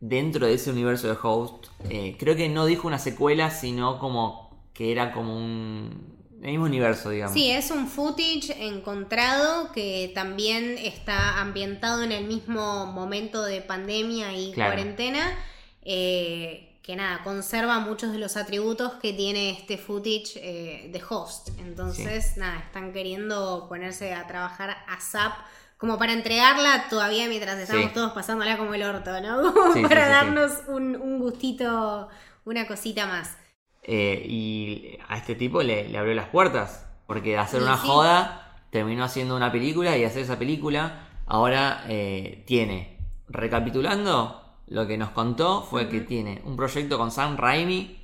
dentro 0.00 0.46
de 0.46 0.54
ese 0.54 0.70
universo 0.70 1.08
de 1.08 1.16
Host. 1.22 1.66
Eh, 1.88 2.16
creo 2.18 2.36
que 2.36 2.48
no 2.48 2.66
dijo 2.66 2.88
una 2.88 2.98
secuela, 2.98 3.50
sino 3.50 3.98
como 3.98 4.70
que 4.74 4.92
era 4.92 5.12
como 5.12 5.36
un, 5.36 6.16
el 6.42 6.50
mismo 6.52 6.64
universo, 6.64 7.10
digamos. 7.10 7.34
Sí, 7.34 7.50
es 7.50 7.70
un 7.70 7.86
footage 7.86 8.66
encontrado 8.66 9.72
que 9.72 10.10
también 10.14 10.78
está 10.78 11.40
ambientado 11.40 12.02
en 12.02 12.12
el 12.12 12.24
mismo 12.26 12.86
momento 12.86 13.42
de 13.42 13.60
pandemia 13.60 14.32
y 14.34 14.52
Claro. 14.52 14.72
cuarentena. 14.72 15.38
Eh, 15.82 16.78
que 16.82 16.96
nada, 16.96 17.22
conserva 17.22 17.78
muchos 17.80 18.12
de 18.12 18.18
los 18.18 18.36
atributos 18.36 18.94
que 18.94 19.12
tiene 19.12 19.50
este 19.50 19.76
footage 19.78 20.32
eh, 20.36 20.90
de 20.92 21.02
host. 21.08 21.50
Entonces, 21.58 22.36
nada, 22.36 22.58
están 22.60 22.92
queriendo 22.92 23.66
ponerse 23.68 24.14
a 24.14 24.26
trabajar 24.26 24.76
a 24.88 25.00
SAP 25.00 25.32
como 25.76 25.98
para 25.98 26.12
entregarla 26.12 26.86
todavía 26.90 27.26
mientras 27.28 27.58
estamos 27.58 27.86
Sí. 27.86 27.90
todos 27.94 28.12
pasándola 28.12 28.56
como 28.58 28.74
el 28.74 28.82
orto, 28.82 29.18
¿no? 29.20 29.52
Como 29.54 29.72
Sí, 29.74 29.80
sí, 29.82 29.86
para 29.88 30.08
darnos 30.08 30.52
un, 30.68 30.96
un 30.96 31.18
gustito, 31.18 32.08
una 32.44 32.66
cosita 32.66 33.06
más. 33.06 33.36
Eh, 33.82 34.24
y 34.28 34.98
a 35.08 35.16
este 35.16 35.34
tipo 35.34 35.62
le, 35.62 35.88
le 35.88 35.96
abrió 35.98 36.14
las 36.14 36.28
puertas. 36.28 36.86
Porque 37.06 37.30
de 37.30 37.38
hacer 37.38 37.62
una 37.62 37.76
joda, 37.76 38.56
terminó 38.70 39.04
haciendo 39.04 39.34
una 39.36 39.50
película 39.50 39.96
y 39.96 40.04
hacer 40.04 40.22
esa 40.22 40.38
película 40.38 41.08
ahora 41.26 41.84
eh, 41.88 42.44
tiene, 42.46 42.98
recapitulando, 43.28 44.39
lo 44.70 44.86
que 44.86 44.96
nos 44.96 45.10
contó 45.10 45.62
fue 45.62 45.88
que 45.88 46.00
tiene 46.00 46.40
un 46.44 46.56
proyecto 46.56 46.96
con 46.96 47.10
Sam 47.10 47.36
Raimi. 47.36 47.98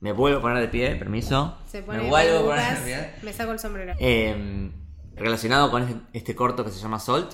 Me 0.00 0.12
vuelvo 0.12 0.38
a 0.38 0.42
poner 0.42 0.58
de 0.60 0.68
pie, 0.68 0.94
permiso. 0.96 1.56
Se 1.66 1.82
pone 1.82 2.02
me 2.02 2.08
vuelvo 2.08 2.38
a 2.38 2.56
poner 2.56 2.78
de 2.78 2.84
pie. 2.84 3.10
me 3.22 3.32
saco 3.32 3.52
el 3.52 3.58
sombrero. 3.58 3.94
Eh, 3.98 4.70
relacionado 5.16 5.70
con 5.70 5.82
este, 5.82 5.96
este 6.12 6.36
corto 6.36 6.62
que 6.64 6.70
se 6.70 6.78
llama 6.78 7.00
Salt, 7.00 7.32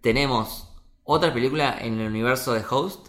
tenemos 0.00 0.74
otra 1.04 1.34
película 1.34 1.76
en 1.78 2.00
el 2.00 2.08
universo 2.08 2.54
de 2.54 2.64
Host 2.68 3.08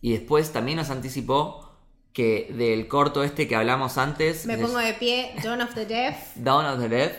y 0.00 0.12
después 0.12 0.52
también 0.52 0.78
nos 0.78 0.90
anticipó 0.90 1.72
que 2.12 2.52
del 2.52 2.88
corto 2.88 3.22
este 3.22 3.46
que 3.46 3.54
hablamos 3.54 3.96
antes, 3.96 4.44
Me 4.44 4.58
pongo 4.58 4.80
es 4.80 4.88
de 4.88 4.94
pie, 4.94 5.34
John 5.40 5.60
of 5.60 5.72
the 5.74 5.86
Deaf. 5.86 6.34
Dawn 6.34 6.66
of 6.66 6.80
the 6.80 6.88
Dead, 6.88 7.12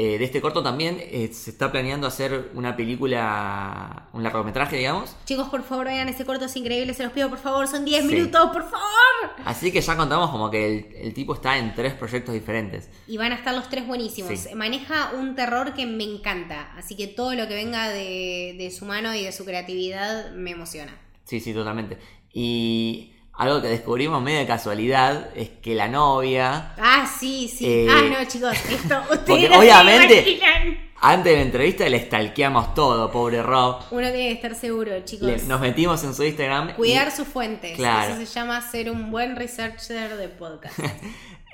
eh, 0.00 0.16
de 0.16 0.24
este 0.24 0.40
corto 0.40 0.62
también 0.62 0.98
eh, 1.00 1.28
se 1.32 1.50
está 1.50 1.72
planeando 1.72 2.06
hacer 2.06 2.50
una 2.54 2.76
película, 2.76 4.08
un 4.12 4.22
largometraje, 4.22 4.76
digamos. 4.76 5.16
Chicos, 5.24 5.48
por 5.48 5.64
favor, 5.64 5.86
vean 5.86 6.08
ese 6.08 6.24
corto, 6.24 6.44
es 6.44 6.54
increíble, 6.56 6.94
se 6.94 7.02
los 7.02 7.12
pido, 7.12 7.28
por 7.28 7.38
favor, 7.38 7.66
son 7.66 7.84
10 7.84 8.02
Sí. 8.04 8.14
minutos, 8.14 8.50
por 8.52 8.62
favor. 8.62 9.32
Así 9.44 9.72
que 9.72 9.80
ya 9.80 9.96
contamos 9.96 10.30
como 10.30 10.50
que 10.50 10.66
el, 10.66 10.94
el 11.08 11.14
tipo 11.14 11.34
está 11.34 11.58
en 11.58 11.74
tres 11.74 11.94
proyectos 11.94 12.32
diferentes. 12.32 12.88
Y 13.08 13.16
van 13.16 13.32
a 13.32 13.34
estar 13.34 13.52
los 13.54 13.68
tres 13.68 13.86
buenísimos. 13.88 14.38
Sí. 14.38 14.54
Maneja 14.54 15.10
un 15.18 15.34
terror 15.34 15.74
que 15.74 15.84
me 15.86 16.04
encanta, 16.04 16.72
así 16.76 16.96
que 16.96 17.08
todo 17.08 17.34
lo 17.34 17.48
que 17.48 17.54
venga 17.56 17.88
de, 17.88 18.54
de 18.56 18.70
su 18.70 18.84
mano 18.84 19.14
y 19.16 19.24
de 19.24 19.32
su 19.32 19.44
creatividad 19.44 20.30
me 20.32 20.52
emociona. 20.52 20.96
Sí, 21.24 21.40
sí, 21.40 21.52
totalmente. 21.52 21.98
Y 22.32 23.14
algo 23.38 23.62
que 23.62 23.68
descubrimos 23.68 24.20
medio 24.22 24.40
de 24.40 24.46
casualidad 24.46 25.30
es 25.36 25.48
que 25.62 25.74
la 25.74 25.88
novia, 25.88 26.72
Ah, 26.78 27.08
sí, 27.18 27.48
sí. 27.48 27.64
Eh, 27.66 27.86
ah, 27.90 28.02
no, 28.18 28.24
chicos, 28.28 28.52
esto 28.70 29.00
ustedes 29.10 29.20
porque 29.26 29.48
no 29.48 29.54
se 29.54 29.58
obviamente- 29.60 30.30
imaginan. 30.32 30.88
antes 31.00 31.32
de 31.32 31.36
la 31.36 31.42
entrevista 31.44 31.88
le 31.88 32.00
stalkeamos 32.04 32.74
todo, 32.74 33.10
pobre 33.12 33.42
Rob. 33.42 33.76
Uno 33.92 34.02
tiene 34.10 34.28
que 34.28 34.32
estar 34.32 34.54
seguro, 34.56 34.92
chicos. 35.04 35.28
Le- 35.28 35.42
nos 35.44 35.60
metimos 35.60 36.02
en 36.04 36.14
su 36.14 36.24
Instagram. 36.24 36.70
y- 36.70 36.72
Cuidar 36.74 37.10
sus 37.12 37.28
fuentes. 37.28 37.76
Claro. 37.76 38.14
Eso 38.14 38.26
se 38.26 38.26
llama 38.38 38.60
ser 38.60 38.90
un 38.90 39.10
buen 39.10 39.36
researcher 39.36 40.16
de 40.16 40.28
podcast. 40.28 40.78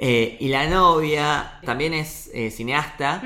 Eh, 0.00 0.36
y 0.40 0.48
la 0.48 0.66
novia 0.66 1.60
también 1.64 1.94
es 1.94 2.28
eh, 2.34 2.50
cineasta 2.50 3.22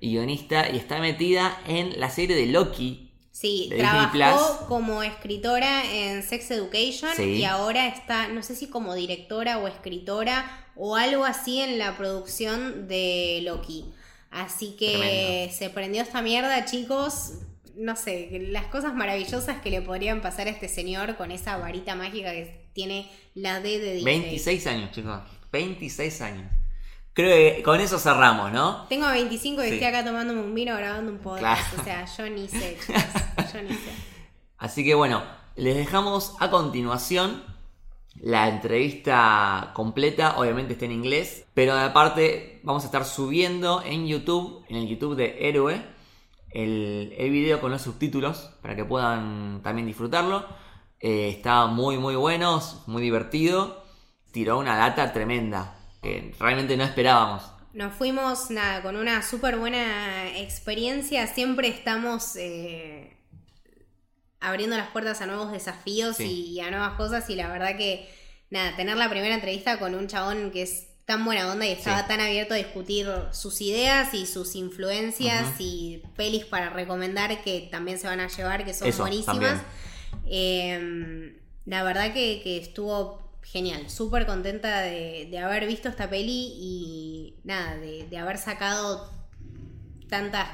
y 0.00 0.12
guionista 0.12 0.70
y 0.70 0.76
está 0.76 1.00
metida 1.00 1.58
en 1.66 1.98
la 1.98 2.08
serie 2.08 2.36
de 2.36 2.46
Loki. 2.46 3.03
Sí, 3.34 3.66
de 3.68 3.78
trabajó 3.78 4.66
como 4.68 5.02
escritora 5.02 5.82
en 5.92 6.22
Sex 6.22 6.52
Education 6.52 7.10
Sí. 7.16 7.22
y 7.24 7.44
ahora 7.44 7.88
está, 7.88 8.28
no 8.28 8.44
sé 8.44 8.54
si 8.54 8.68
como 8.68 8.94
directora 8.94 9.58
o 9.58 9.66
escritora 9.66 10.64
o 10.76 10.94
algo 10.94 11.24
así 11.24 11.60
en 11.60 11.76
la 11.80 11.96
producción 11.96 12.86
de 12.86 13.40
Loki. 13.42 13.86
Así 14.30 14.76
que 14.78 14.92
Tremendo. 14.98 15.52
se 15.52 15.70
prendió 15.70 16.02
esta 16.02 16.22
mierda, 16.22 16.64
chicos. 16.64 17.32
No 17.74 17.96
sé, 17.96 18.28
las 18.50 18.66
cosas 18.66 18.94
maravillosas 18.94 19.60
que 19.60 19.70
le 19.70 19.82
podrían 19.82 20.20
pasar 20.22 20.46
a 20.46 20.50
este 20.50 20.68
señor 20.68 21.16
con 21.16 21.32
esa 21.32 21.56
varita 21.56 21.96
mágica 21.96 22.30
que 22.30 22.68
tiene 22.72 23.10
la 23.34 23.58
D 23.58 23.80
de 23.80 23.94
Disney. 23.94 24.20
26 24.20 24.66
años, 24.68 24.92
chicos. 24.92 25.18
26 25.50 26.20
años. 26.20 26.52
Creo 27.14 27.28
que 27.56 27.62
con 27.62 27.80
eso 27.80 27.98
cerramos, 27.98 28.52
¿no? 28.52 28.86
Tengo 28.88 29.08
25 29.08 29.62
y 29.62 29.68
Sí. 29.68 29.74
estoy 29.74 29.86
acá 29.88 30.04
tomándome 30.04 30.40
un 30.40 30.54
vino 30.54 30.76
grabando 30.76 31.12
un 31.12 31.18
podcast. 31.18 31.74
Claro. 31.74 31.80
O 31.80 31.84
sea, 31.84 32.04
yo 32.16 32.30
ni 32.34 32.48
sé, 32.48 32.76
chicos. 32.86 33.52
Yo 33.52 33.62
ni 33.62 33.68
sé. 33.70 33.90
Así 34.58 34.84
que 34.84 34.94
bueno, 34.94 35.22
les 35.56 35.76
dejamos 35.76 36.34
a 36.40 36.50
continuación 36.50 37.44
la 38.16 38.48
entrevista 38.48 39.72
completa, 39.74 40.38
obviamente 40.38 40.74
está 40.74 40.84
en 40.84 40.92
inglés, 40.92 41.44
pero 41.54 41.74
aparte 41.78 42.60
vamos 42.62 42.82
a 42.84 42.86
estar 42.86 43.04
subiendo 43.04 43.82
en 43.84 44.06
YouTube, 44.06 44.64
en 44.68 44.76
el 44.76 44.86
YouTube 44.88 45.16
de 45.16 45.48
Héroe, 45.48 45.84
el, 46.50 47.12
el 47.18 47.30
video 47.30 47.60
con 47.60 47.72
los 47.72 47.82
subtítulos 47.82 48.50
para 48.62 48.76
que 48.76 48.84
puedan 48.84 49.60
también 49.62 49.86
disfrutarlo. 49.86 50.46
Eh, 51.00 51.28
está 51.28 51.66
muy 51.66 51.98
muy 51.98 52.14
bueno, 52.16 52.60
muy 52.86 53.02
divertido, 53.02 53.84
tiró 54.32 54.58
una 54.58 54.76
data 54.76 55.12
tremenda, 55.12 55.76
que 56.04 56.32
realmente 56.38 56.76
no 56.76 56.84
esperábamos. 56.84 57.42
Nos 57.72 57.92
fuimos, 57.94 58.50
nada, 58.50 58.82
con 58.82 58.94
una 58.94 59.20
súper 59.22 59.56
buena 59.56 60.28
experiencia. 60.38 61.26
Siempre 61.26 61.66
estamos 61.66 62.36
eh, 62.36 63.16
abriendo 64.38 64.76
las 64.76 64.90
puertas 64.90 65.20
a 65.22 65.26
nuevos 65.26 65.50
desafíos 65.50 66.16
Sí. 66.16 66.52
y, 66.52 66.60
a 66.60 66.70
nuevas 66.70 66.92
cosas. 66.92 67.28
Y 67.30 67.34
la 67.34 67.48
verdad 67.48 67.76
que, 67.76 68.08
nada, 68.50 68.76
tener 68.76 68.96
la 68.96 69.10
primera 69.10 69.34
entrevista 69.34 69.80
con 69.80 69.96
un 69.96 70.06
chabón 70.06 70.52
que 70.52 70.62
es 70.62 70.86
tan 71.04 71.24
buena 71.24 71.50
onda 71.50 71.66
y 71.66 71.72
estaba 71.72 72.02
Sí. 72.02 72.08
tan 72.08 72.20
abierto 72.20 72.54
a 72.54 72.58
discutir 72.58 73.08
sus 73.32 73.60
ideas 73.60 74.14
y 74.14 74.26
sus 74.26 74.54
influencias 74.54 75.46
y 75.58 76.02
pelis 76.16 76.44
para 76.44 76.70
recomendar 76.70 77.42
que 77.42 77.68
también 77.70 77.98
se 77.98 78.06
van 78.06 78.20
a 78.20 78.28
llevar, 78.28 78.64
que 78.64 78.72
son 78.72 78.88
Eso, 78.88 79.02
buenísimas. 79.02 79.60
Eh, 80.26 81.36
la 81.66 81.82
verdad 81.82 82.12
que, 82.14 82.40
que 82.42 82.58
estuvo 82.58 83.23
genial, 83.44 83.88
súper 83.88 84.26
contenta 84.26 84.80
de, 84.80 85.28
de 85.30 85.38
haber 85.38 85.66
visto 85.66 85.88
esta 85.88 86.10
peli 86.10 86.52
y 86.58 87.36
nada, 87.44 87.76
de, 87.76 88.08
de 88.08 88.18
haber 88.18 88.38
sacado 88.38 89.08
tantas 90.08 90.48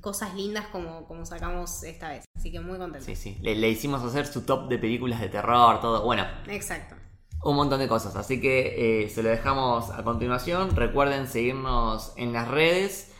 cosas 0.00 0.34
lindas 0.34 0.66
como, 0.68 1.06
como 1.06 1.24
sacamos 1.26 1.82
esta 1.82 2.10
vez. 2.10 2.24
Así 2.36 2.52
que 2.52 2.60
muy 2.60 2.78
contenta. 2.78 3.04
Sí, 3.04 3.16
sí, 3.16 3.38
le, 3.42 3.54
le 3.56 3.68
hicimos 3.68 4.02
hacer 4.02 4.26
su 4.26 4.42
top 4.42 4.68
de 4.68 4.78
películas 4.78 5.20
de 5.20 5.28
terror, 5.28 5.80
todo. 5.80 6.04
Bueno, 6.04 6.24
Exacto. 6.48 6.94
un 7.42 7.56
montón 7.56 7.80
de 7.80 7.88
cosas. 7.88 8.14
Así 8.16 8.40
que 8.40 9.04
eh, 9.04 9.08
se 9.08 9.22
lo 9.22 9.30
dejamos 9.30 9.90
a 9.90 10.04
continuación. 10.04 10.76
Recuerden 10.76 11.26
seguirnos 11.26 12.12
en 12.16 12.32
las 12.32 12.48
redes. 12.48 13.10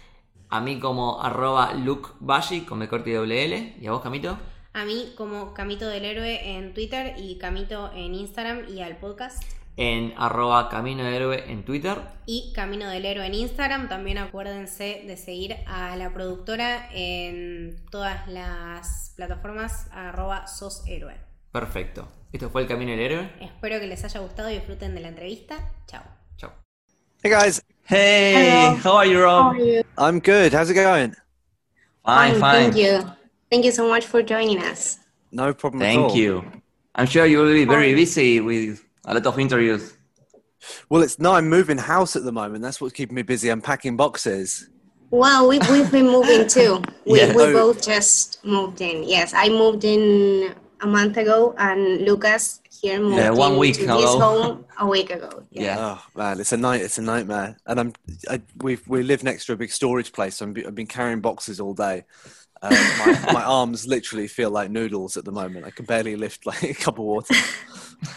A 0.50 0.60
mí 0.60 0.78
como 0.78 1.20
arroba 1.22 1.72
Luke 1.74 2.10
Bashi 2.20 2.60
con 2.60 2.78
B 2.78 2.88
corte 2.88 3.10
y 3.10 3.14
doble 3.14 3.44
L. 3.44 3.76
¿Y 3.80 3.86
a 3.86 3.92
vos, 3.92 4.02
Camito? 4.02 4.38
A 4.74 4.84
mí 4.84 5.14
como 5.16 5.54
Camito 5.54 5.86
del 5.86 6.04
Héroe 6.04 6.56
en 6.56 6.74
Twitter 6.74 7.14
y 7.16 7.38
Camito 7.38 7.92
en 7.94 8.12
Instagram 8.12 8.68
y 8.68 8.82
al 8.82 8.96
podcast. 8.96 9.40
En 9.76 10.12
arroba 10.16 10.68
Camino 10.68 11.04
de 11.04 11.14
Héroe 11.14 11.44
en 11.50 11.64
Twitter. 11.64 11.96
Y 12.26 12.52
Camino 12.52 12.88
del 12.88 13.06
Héroe 13.06 13.24
en 13.24 13.34
Instagram. 13.34 13.88
También 13.88 14.18
acuérdense 14.18 15.04
de 15.06 15.16
seguir 15.16 15.56
a 15.68 15.94
la 15.94 16.12
productora 16.12 16.88
en 16.92 17.76
todas 17.92 18.26
las 18.26 19.12
plataformas 19.14 19.86
arroba 19.92 20.48
sos 20.48 20.82
héroe. 20.88 21.14
Perfecto. 21.52 22.08
Esto 22.32 22.50
fue 22.50 22.62
el 22.62 22.68
Camino 22.68 22.90
del 22.90 23.00
Héroe. 23.00 23.30
Espero 23.40 23.78
que 23.78 23.86
les 23.86 24.04
haya 24.04 24.18
gustado 24.18 24.50
y 24.50 24.54
disfruten 24.54 24.96
de 24.96 25.02
la 25.02 25.08
entrevista. 25.08 25.56
Chao. 25.86 26.02
Chao. 26.36 26.50
Hey 27.22 27.30
guys, 27.30 27.62
Hey, 27.86 28.76
how 28.82 28.98
are 28.98 29.08
you, 29.08 29.20
Rob? 29.20 29.44
How 29.44 29.50
are 29.52 29.76
you? 29.76 29.82
I'm 29.96 30.18
good. 30.18 30.52
How's 30.52 30.68
it 30.68 30.74
going? 30.74 31.14
Fine, 32.04 32.40
fine. 32.40 32.72
Thank 32.72 32.76
you. 32.76 33.23
Thank 33.54 33.66
you 33.66 33.70
so 33.70 33.86
much 33.88 34.04
for 34.04 34.20
joining 34.20 34.58
us. 34.64 34.98
No 35.30 35.54
problem 35.54 35.82
at 35.82 35.96
all. 35.96 36.08
Thank 36.08 36.18
you. 36.18 36.44
I'm 36.96 37.06
sure 37.06 37.24
you 37.24 37.38
will 37.38 37.52
be 37.52 37.64
very 37.64 37.94
busy 37.94 38.40
with 38.40 38.84
a 39.04 39.14
lot 39.14 39.24
of 39.24 39.38
interviews. 39.38 39.96
Well, 40.88 41.02
it's 41.02 41.20
no, 41.20 41.34
I'm 41.34 41.48
moving 41.48 41.78
house 41.78 42.16
at 42.16 42.24
the 42.24 42.32
moment. 42.32 42.62
That's 42.62 42.80
what's 42.80 42.94
keeping 42.94 43.14
me 43.14 43.22
busy. 43.22 43.50
I'm 43.50 43.62
packing 43.62 43.96
boxes. 43.96 44.68
Well, 45.12 45.46
we've, 45.46 45.62
we've 45.70 45.88
been 45.88 46.06
moving 46.06 46.48
too. 46.48 46.82
We, 47.06 47.18
Yes. 47.18 47.36
we 47.36 47.44
both 47.52 47.80
just 47.80 48.44
moved 48.44 48.80
in. 48.80 49.04
Yes, 49.04 49.32
I 49.32 49.48
moved 49.50 49.84
in 49.84 50.52
a 50.80 50.86
month 50.88 51.16
ago, 51.16 51.54
and 51.56 52.00
Lucas 52.00 52.60
here 52.82 52.98
moved 52.98 53.18
Yeah, 53.18 53.30
one 53.30 53.52
in 53.52 53.58
week 53.58 53.74
to 53.74 53.86
this 53.86 54.14
ago. 54.16 54.18
home 54.18 54.64
a 54.80 54.86
week 54.88 55.10
ago. 55.10 55.44
Yeah. 55.52 55.76
Oh 55.78 56.02
man, 56.16 56.40
it's 56.40 56.50
a 56.52 56.56
night. 56.56 56.80
It's 56.80 56.98
a 56.98 57.02
nightmare. 57.02 57.56
And 57.68 57.78
I'm 57.78 57.92
I, 58.28 58.42
we 58.64 58.78
we 58.88 59.04
live 59.04 59.22
next 59.22 59.46
to 59.46 59.52
a 59.52 59.56
big 59.56 59.70
storage 59.70 60.10
place. 60.12 60.38
So 60.38 60.46
I'm, 60.46 60.56
I've 60.66 60.74
been 60.74 60.88
carrying 60.88 61.20
boxes 61.20 61.60
all 61.60 61.74
day. 61.74 62.02
Um, 62.64 62.96
my, 62.96 63.12
my 63.28 63.42
arms 63.42 63.86
literally 63.86 64.28
feel 64.28 64.50
like 64.50 64.70
noodles 64.70 65.16
at 65.16 65.24
the 65.24 65.32
moment. 65.32 65.66
I 65.66 65.70
can 65.70 65.84
barely 65.86 66.16
lift 66.16 66.46
like 66.46 66.62
a 66.62 66.74
cup 66.74 66.98
of 66.98 67.04
water. 67.04 67.34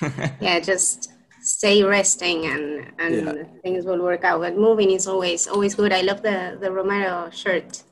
Yeah, 0.39 0.60
just 0.60 1.10
stay 1.41 1.84
resting, 1.84 2.45
and 2.45 2.91
and 3.00 3.14
Yeah. 3.16 3.34
things 3.64 3.86
will 3.86 4.02
work 4.02 4.24
out. 4.24 4.41
But 4.41 4.56
moving 4.58 4.91
is 4.91 5.08
always 5.08 5.48
always 5.48 5.76
good. 5.76 5.93
I 5.93 6.02
love 6.02 6.22
the 6.22 6.58
the 6.60 6.72
Romero 6.72 7.30
shirt. 7.32 7.84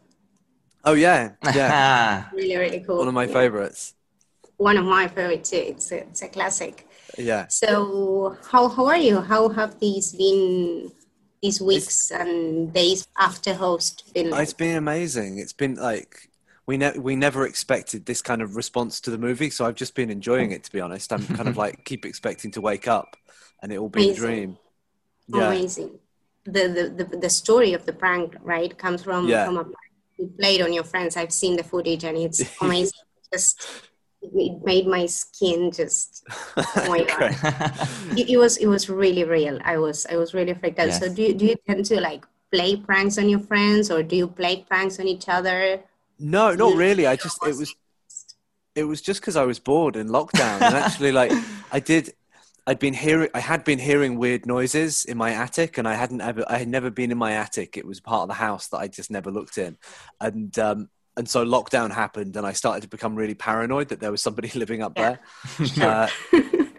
Oh 0.83 0.93
yeah, 0.93 1.31
yeah. 1.53 2.25
Really, 2.33 2.57
really 2.57 2.79
cool. 2.85 2.97
One 2.97 3.07
of 3.07 3.13
my 3.13 3.25
Yeah. 3.25 3.33
favorites. 3.33 3.93
One 4.57 4.77
of 4.77 4.85
my 4.85 5.07
favorites 5.07 5.49
too. 5.49 5.57
It's 5.57 5.91
a, 5.91 5.97
it's 6.07 6.21
a 6.21 6.27
classic. 6.29 6.87
Yeah. 7.17 7.47
So 7.49 8.37
how 8.51 8.67
how 8.69 8.85
are 8.87 8.97
you? 8.97 9.21
How 9.21 9.49
have 9.49 9.79
these 9.79 10.13
been 10.13 10.91
these 11.41 11.61
weeks 11.61 12.11
and 12.11 12.71
days 12.73 13.07
after 13.17 13.53
host 13.53 14.13
been 14.13 14.29
like? 14.29 14.43
It's 14.43 14.53
been 14.53 14.77
amazing. 14.77 15.39
It's 15.39 15.53
been 15.53 15.75
like 15.75 16.29
we 16.67 16.77
ne- 16.77 16.97
we 16.97 17.15
never 17.15 17.45
expected 17.45 18.05
this 18.05 18.21
kind 18.21 18.41
of 18.41 18.55
response 18.55 18.99
to 19.01 19.11
the 19.11 19.17
movie, 19.17 19.49
so 19.49 19.65
I've 19.65 19.75
just 19.75 19.95
been 19.95 20.09
enjoying 20.09 20.51
it. 20.51 20.63
To 20.63 20.71
be 20.71 20.81
honest, 20.81 21.13
I'm 21.13 21.25
kind 21.25 21.47
of 21.47 21.57
like 21.63 21.83
keep 21.85 22.05
expecting 22.05 22.51
to 22.51 22.61
wake 22.61 22.87
up 22.87 23.15
and 23.61 23.71
it 23.71 23.79
will 23.79 23.89
be 23.89 24.09
a 24.09 24.15
dream. 24.15 24.57
Yeah, 25.27 25.47
Amazing. 25.47 25.99
The, 26.45 26.67
the 26.67 27.03
the 27.05 27.17
the 27.17 27.29
story 27.29 27.73
of 27.73 27.85
the 27.85 27.93
prank, 27.93 28.35
right, 28.41 28.75
comes 28.77 29.03
from 29.03 29.27
Yeah. 29.27 29.45
from 29.45 29.57
a 29.57 29.63
prank 29.63 29.75
you 30.17 30.31
played 30.39 30.61
on 30.61 30.71
your 30.73 30.83
friends. 30.83 31.17
I've 31.17 31.33
seen 31.33 31.55
the 31.57 31.63
footage 31.63 32.03
and 32.03 32.17
it's 32.17 32.41
amazing. 32.61 32.99
just 33.33 33.67
it 34.21 34.63
made 34.63 34.87
my 34.87 35.05
skin 35.05 35.71
just 35.71 36.23
oh 36.57 36.85
my 36.87 37.03
god. 37.03 37.35
It, 38.17 38.29
it 38.29 38.37
was 38.37 38.57
it 38.57 38.67
was 38.67 38.89
really 38.89 39.23
real. 39.23 39.59
I 39.63 39.77
was 39.77 40.05
I 40.09 40.15
was 40.17 40.33
really 40.33 40.53
freaked 40.53 40.79
out. 40.79 40.93
So 40.93 41.13
do 41.13 41.21
you, 41.21 41.33
do 41.33 41.45
you 41.45 41.55
tend 41.67 41.85
to 41.85 41.99
like 42.01 42.25
play 42.51 42.75
pranks 42.75 43.17
on 43.17 43.27
your 43.29 43.39
friends 43.39 43.91
or 43.91 44.01
do 44.03 44.15
you 44.15 44.27
play 44.27 44.65
pranks 44.67 44.99
on 44.99 45.07
each 45.07 45.27
other? 45.27 45.83
No, 46.19 46.53
not 46.55 46.75
really. 46.75 47.07
I 47.07 47.15
just 47.15 47.37
it 47.45 47.55
was 47.57 47.75
it 48.75 48.83
was 48.83 49.01
just 49.01 49.21
because 49.21 49.35
I 49.35 49.43
was 49.45 49.59
bored 49.59 49.95
in 49.95 50.07
lockdown, 50.09 50.55
and 50.55 50.75
actually, 50.75 51.11
like 51.11 51.31
I 51.71 51.79
did, 51.79 52.13
I'd 52.67 52.79
been 52.79 52.93
hearing, 52.93 53.29
I 53.33 53.39
had 53.39 53.63
been 53.63 53.79
hearing 53.79 54.17
weird 54.17 54.45
noises 54.45 55.05
in 55.05 55.17
my 55.17 55.31
attic, 55.31 55.77
and 55.77 55.87
I 55.87 55.95
hadn't 55.95 56.21
ever, 56.21 56.43
I 56.47 56.57
had 56.57 56.67
never 56.67 56.89
been 56.89 57.11
in 57.11 57.17
my 57.17 57.33
attic. 57.33 57.77
It 57.77 57.85
was 57.85 57.99
part 57.99 58.23
of 58.23 58.27
the 58.27 58.33
house 58.35 58.67
that 58.69 58.77
I 58.77 58.87
just 58.87 59.09
never 59.09 59.31
looked 59.31 59.57
in, 59.57 59.77
and 60.19 60.57
um, 60.59 60.89
and 61.17 61.29
so 61.29 61.45
lockdown 61.45 61.91
happened, 61.91 62.35
and 62.35 62.45
I 62.45 62.51
started 62.53 62.81
to 62.81 62.89
become 62.89 63.15
really 63.15 63.35
paranoid 63.35 63.89
that 63.89 63.99
there 63.99 64.11
was 64.11 64.21
somebody 64.21 64.49
living 64.55 64.81
up 64.81 64.93
Yeah. 64.97 65.17
there, 65.79 65.81
uh, 65.89 66.09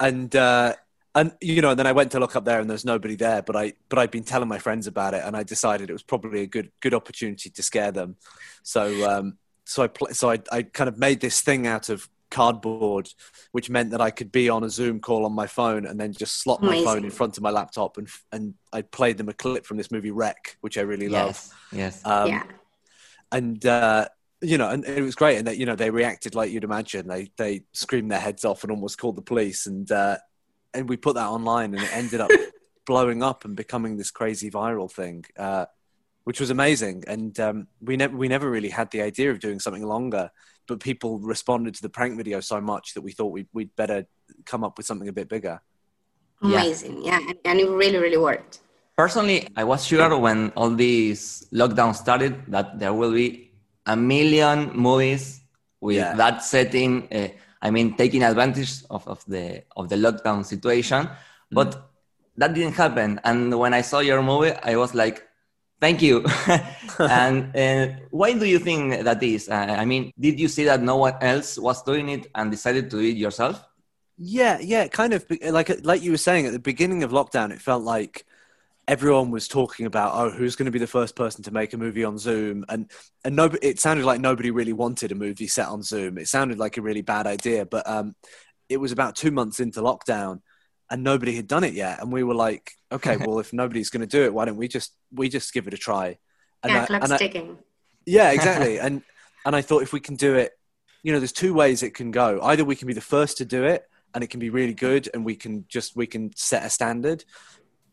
and. 0.00 0.34
Uh, 0.34 0.74
and 1.16 1.32
you 1.40 1.62
know, 1.62 1.70
and 1.70 1.78
then 1.78 1.86
I 1.86 1.92
went 1.92 2.12
to 2.12 2.20
look 2.20 2.36
up 2.36 2.44
there, 2.44 2.60
and 2.60 2.68
there's 2.68 2.84
nobody 2.84 3.16
there. 3.16 3.40
But 3.40 3.56
I, 3.56 3.72
but 3.88 3.98
I'd 3.98 4.10
been 4.10 4.22
telling 4.22 4.48
my 4.48 4.58
friends 4.58 4.86
about 4.86 5.14
it, 5.14 5.22
and 5.24 5.34
I 5.34 5.42
decided 5.42 5.88
it 5.88 5.94
was 5.94 6.02
probably 6.02 6.42
a 6.42 6.46
good, 6.46 6.70
good 6.80 6.92
opportunity 6.92 7.48
to 7.48 7.62
scare 7.62 7.90
them. 7.90 8.16
So, 8.62 9.10
um, 9.10 9.38
so 9.64 9.82
I, 9.82 9.86
pl- 9.88 10.12
so 10.12 10.30
I, 10.30 10.38
I 10.52 10.62
kind 10.62 10.88
of 10.88 10.98
made 10.98 11.20
this 11.20 11.40
thing 11.40 11.66
out 11.66 11.88
of 11.88 12.06
cardboard, 12.30 13.08
which 13.52 13.70
meant 13.70 13.92
that 13.92 14.02
I 14.02 14.10
could 14.10 14.30
be 14.30 14.50
on 14.50 14.62
a 14.62 14.68
Zoom 14.68 15.00
call 15.00 15.24
on 15.24 15.32
my 15.32 15.46
phone 15.46 15.86
and 15.86 15.98
then 15.98 16.12
just 16.12 16.42
slot 16.42 16.62
my 16.62 16.84
phone 16.84 17.04
in 17.04 17.10
front 17.10 17.38
of 17.38 17.42
my 17.42 17.50
laptop, 17.50 17.96
and 17.96 18.08
and 18.30 18.52
I 18.70 18.82
played 18.82 19.16
them 19.16 19.30
a 19.30 19.34
clip 19.34 19.64
from 19.64 19.78
this 19.78 19.90
movie 19.90 20.10
Wreck, 20.10 20.58
which 20.60 20.76
I 20.76 20.82
really 20.82 21.08
love. 21.08 21.48
yes, 21.72 22.02
yes. 22.02 22.02
Um, 22.04 22.28
yeah. 22.28 22.42
and 23.32 23.64
uh, 23.64 24.08
you 24.42 24.58
know, 24.58 24.68
and 24.68 24.84
it 24.84 25.02
was 25.02 25.14
great, 25.14 25.38
and 25.38 25.46
that 25.46 25.56
you 25.56 25.64
know 25.64 25.76
they 25.76 25.88
reacted 25.88 26.34
like 26.34 26.50
you'd 26.50 26.64
imagine. 26.64 27.08
They 27.08 27.30
they 27.38 27.62
screamed 27.72 28.10
their 28.12 28.20
heads 28.20 28.44
off 28.44 28.64
and 28.64 28.70
almost 28.70 28.98
called 28.98 29.16
the 29.16 29.22
police, 29.22 29.64
and 29.66 29.90
uh, 29.90 30.18
and 30.74 30.88
we 30.88 30.96
put 30.96 31.14
that 31.14 31.26
online, 31.26 31.74
and 31.74 31.82
it 31.82 31.96
ended 31.96 32.20
up 32.20 32.30
blowing 32.86 33.22
up 33.22 33.44
and 33.44 33.56
becoming 33.56 33.96
this 33.96 34.10
crazy 34.10 34.50
viral 34.50 34.90
thing, 34.90 35.24
uh, 35.38 35.66
which 36.24 36.40
was 36.40 36.50
amazing. 36.50 37.04
And 37.06 37.38
um, 37.40 37.66
we 37.80 37.96
never 37.96 38.16
we 38.16 38.28
never 38.28 38.50
really 38.50 38.70
had 38.70 38.90
the 38.90 39.02
idea 39.02 39.30
of 39.30 39.40
doing 39.40 39.58
something 39.60 39.86
longer, 39.86 40.30
but 40.68 40.80
people 40.80 41.18
responded 41.18 41.74
to 41.74 41.82
the 41.82 41.88
prank 41.88 42.16
video 42.16 42.40
so 42.40 42.60
much 42.60 42.94
that 42.94 43.02
we 43.02 43.12
thought 43.12 43.32
we'd, 43.32 43.48
we'd 43.52 43.74
better 43.76 44.06
come 44.44 44.64
up 44.64 44.76
with 44.76 44.86
something 44.86 45.08
a 45.08 45.12
bit 45.12 45.28
bigger. 45.28 45.60
Yeah. 46.42 46.60
Amazing. 46.62 47.04
Yeah. 47.04 47.18
And, 47.18 47.34
and 47.44 47.60
it 47.60 47.68
really, 47.68 47.98
really 47.98 48.18
worked. 48.18 48.60
Personally, 48.96 49.46
I 49.56 49.64
was 49.64 49.84
sure 49.86 50.18
when 50.18 50.50
all 50.56 50.70
this 50.70 51.46
lockdown 51.52 51.94
started 51.94 52.42
that 52.48 52.78
there 52.78 52.94
will 52.94 53.12
be 53.12 53.52
a 53.84 53.96
million 53.96 54.70
movies 54.74 55.40
with 55.80 55.96
Yeah. 55.96 56.14
that 56.14 56.42
setting. 56.42 57.08
Uh, 57.12 57.28
I 57.66 57.70
mean, 57.70 57.96
taking 57.96 58.22
advantage 58.22 58.84
of, 58.90 59.02
of 59.08 59.24
the 59.26 59.64
of 59.76 59.88
the 59.88 59.96
lockdown 59.96 60.46
situation, 60.46 61.08
but 61.50 61.90
that 62.36 62.54
didn't 62.54 62.74
happen. 62.74 63.20
And 63.24 63.58
when 63.58 63.74
I 63.74 63.80
saw 63.80 63.98
your 63.98 64.22
movie, 64.22 64.52
I 64.62 64.76
was 64.76 64.94
like, 64.94 65.26
"Thank 65.80 66.00
you." 66.00 66.24
and 67.00 67.50
uh, 67.56 67.86
why 68.10 68.38
do 68.38 68.46
you 68.46 68.60
think 68.60 69.02
that 69.02 69.20
is? 69.20 69.48
Uh, 69.48 69.74
I 69.82 69.84
mean, 69.84 70.12
did 70.14 70.38
you 70.38 70.46
see 70.46 70.62
that 70.70 70.80
no 70.80 70.96
one 71.06 71.14
else 71.20 71.58
was 71.58 71.82
doing 71.82 72.08
it 72.08 72.30
and 72.36 72.52
decided 72.52 72.88
to 72.90 72.96
do 72.98 73.02
it 73.02 73.16
yourself? 73.16 73.56
Yeah, 74.16 74.58
yeah, 74.60 74.86
kind 74.86 75.12
of 75.12 75.26
like 75.50 75.68
like 75.82 76.02
you 76.02 76.12
were 76.12 76.24
saying 76.28 76.46
at 76.46 76.52
the 76.52 76.62
beginning 76.70 77.02
of 77.02 77.10
lockdown, 77.10 77.50
it 77.50 77.60
felt 77.60 77.82
like 77.82 78.24
everyone 78.88 79.30
was 79.30 79.48
talking 79.48 79.86
about 79.86 80.12
oh 80.14 80.30
who's 80.30 80.54
going 80.54 80.66
to 80.66 80.70
be 80.72 80.78
the 80.78 80.86
first 80.86 81.16
person 81.16 81.42
to 81.42 81.50
make 81.50 81.72
a 81.72 81.76
movie 81.78 82.04
on 82.04 82.18
Zoom 82.18 82.64
and 82.68 82.90
and 83.24 83.34
nobody 83.34 83.66
it 83.66 83.80
sounded 83.80 84.04
like 84.06 84.20
nobody 84.20 84.50
really 84.50 84.72
wanted 84.72 85.10
a 85.12 85.14
movie 85.16 85.48
set 85.48 85.68
on 85.68 85.82
Zoom. 85.82 86.18
It 86.18 86.28
sounded 86.28 86.58
like 86.58 86.76
a 86.76 86.82
really 86.82 87.02
bad 87.02 87.26
idea, 87.26 87.66
but 87.66 87.88
um 87.88 88.14
it 88.68 88.76
was 88.78 88.92
about 88.92 89.16
2 89.16 89.30
months 89.30 89.60
into 89.60 89.80
lockdown 89.80 90.40
and 90.90 91.02
nobody 91.02 91.34
had 91.34 91.48
done 91.48 91.64
it 91.64 91.74
yet 91.74 92.00
and 92.00 92.12
we 92.12 92.22
were 92.22 92.34
like 92.34 92.72
okay, 92.92 93.16
well 93.24 93.40
if 93.40 93.52
nobody's 93.52 93.90
going 93.90 94.02
to 94.02 94.06
do 94.06 94.24
it, 94.24 94.32
why 94.32 94.44
don't 94.44 94.56
we 94.56 94.68
just 94.68 94.94
we 95.12 95.28
just 95.28 95.52
give 95.52 95.66
it 95.66 95.74
a 95.74 95.78
try. 95.78 96.16
And 96.62 96.72
yeah, 96.72 96.82
I- 96.82 96.86
clock's 96.86 97.04
and 97.04 97.12
I- 97.14 97.18
ticking. 97.18 97.58
yeah, 98.06 98.30
exactly. 98.36 98.78
and 98.78 99.02
and 99.44 99.54
I 99.56 99.62
thought 99.62 99.82
if 99.82 99.92
we 99.92 100.00
can 100.00 100.16
do 100.16 100.34
it, 100.34 100.52
you 101.02 101.12
know, 101.12 101.18
there's 101.20 101.32
two 101.32 101.54
ways 101.54 101.82
it 101.82 101.94
can 101.94 102.10
go. 102.10 102.40
Either 102.42 102.64
we 102.64 102.74
can 102.76 102.88
be 102.88 102.94
the 102.94 103.00
first 103.00 103.36
to 103.38 103.44
do 103.44 103.64
it 103.64 103.84
and 104.14 104.24
it 104.24 104.30
can 104.30 104.40
be 104.40 104.50
really 104.50 104.74
good 104.74 105.08
and 105.14 105.24
we 105.24 105.36
can 105.36 105.64
just 105.68 105.94
we 105.96 106.06
can 106.06 106.30
set 106.36 106.64
a 106.64 106.70
standard, 106.70 107.24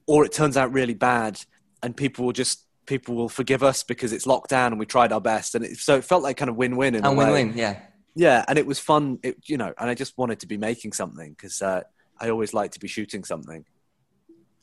or 0.08 0.26
it 0.26 0.32
turns 0.32 0.58
out 0.58 0.72
really 0.74 0.94
bad 0.94 1.40
and 1.82 1.96
people 1.96 2.26
will 2.26 2.34
just 2.34 2.66
people 2.86 3.16
will 3.16 3.30
forgive 3.30 3.64
us 3.64 3.84
because 3.84 4.12
it's 4.12 4.26
locked 4.28 4.50
down 4.50 4.72
and 4.74 4.80
we 4.80 4.86
tried 4.86 5.12
our 5.14 5.22
best 5.22 5.56
and 5.56 5.64
it, 5.64 5.78
so 5.78 5.96
it 5.96 6.04
felt 6.04 6.22
like 6.24 6.36
kind 6.38 6.50
of 6.50 6.56
win-win 6.58 6.96
in 6.96 7.04
a 7.06 7.10
And 7.10 7.18
way. 7.18 7.26
win-win, 7.26 7.58
yeah. 7.58 7.80
Yeah, 8.16 8.44
and 8.48 8.60
it 8.60 8.66
was 8.68 8.78
fun. 8.78 9.18
It, 9.24 9.38
you 9.46 9.58
know, 9.58 9.74
and 9.80 9.90
I 9.90 9.96
just 9.96 10.18
wanted 10.18 10.40
to 10.42 10.48
be 10.48 10.58
making 10.58 10.94
something 10.94 11.32
because 11.32 11.62
uh, 11.62 11.82
I 12.20 12.30
always 12.30 12.54
like 12.54 12.72
to 12.72 12.80
be 12.80 12.88
shooting 12.88 13.24
something. 13.24 13.66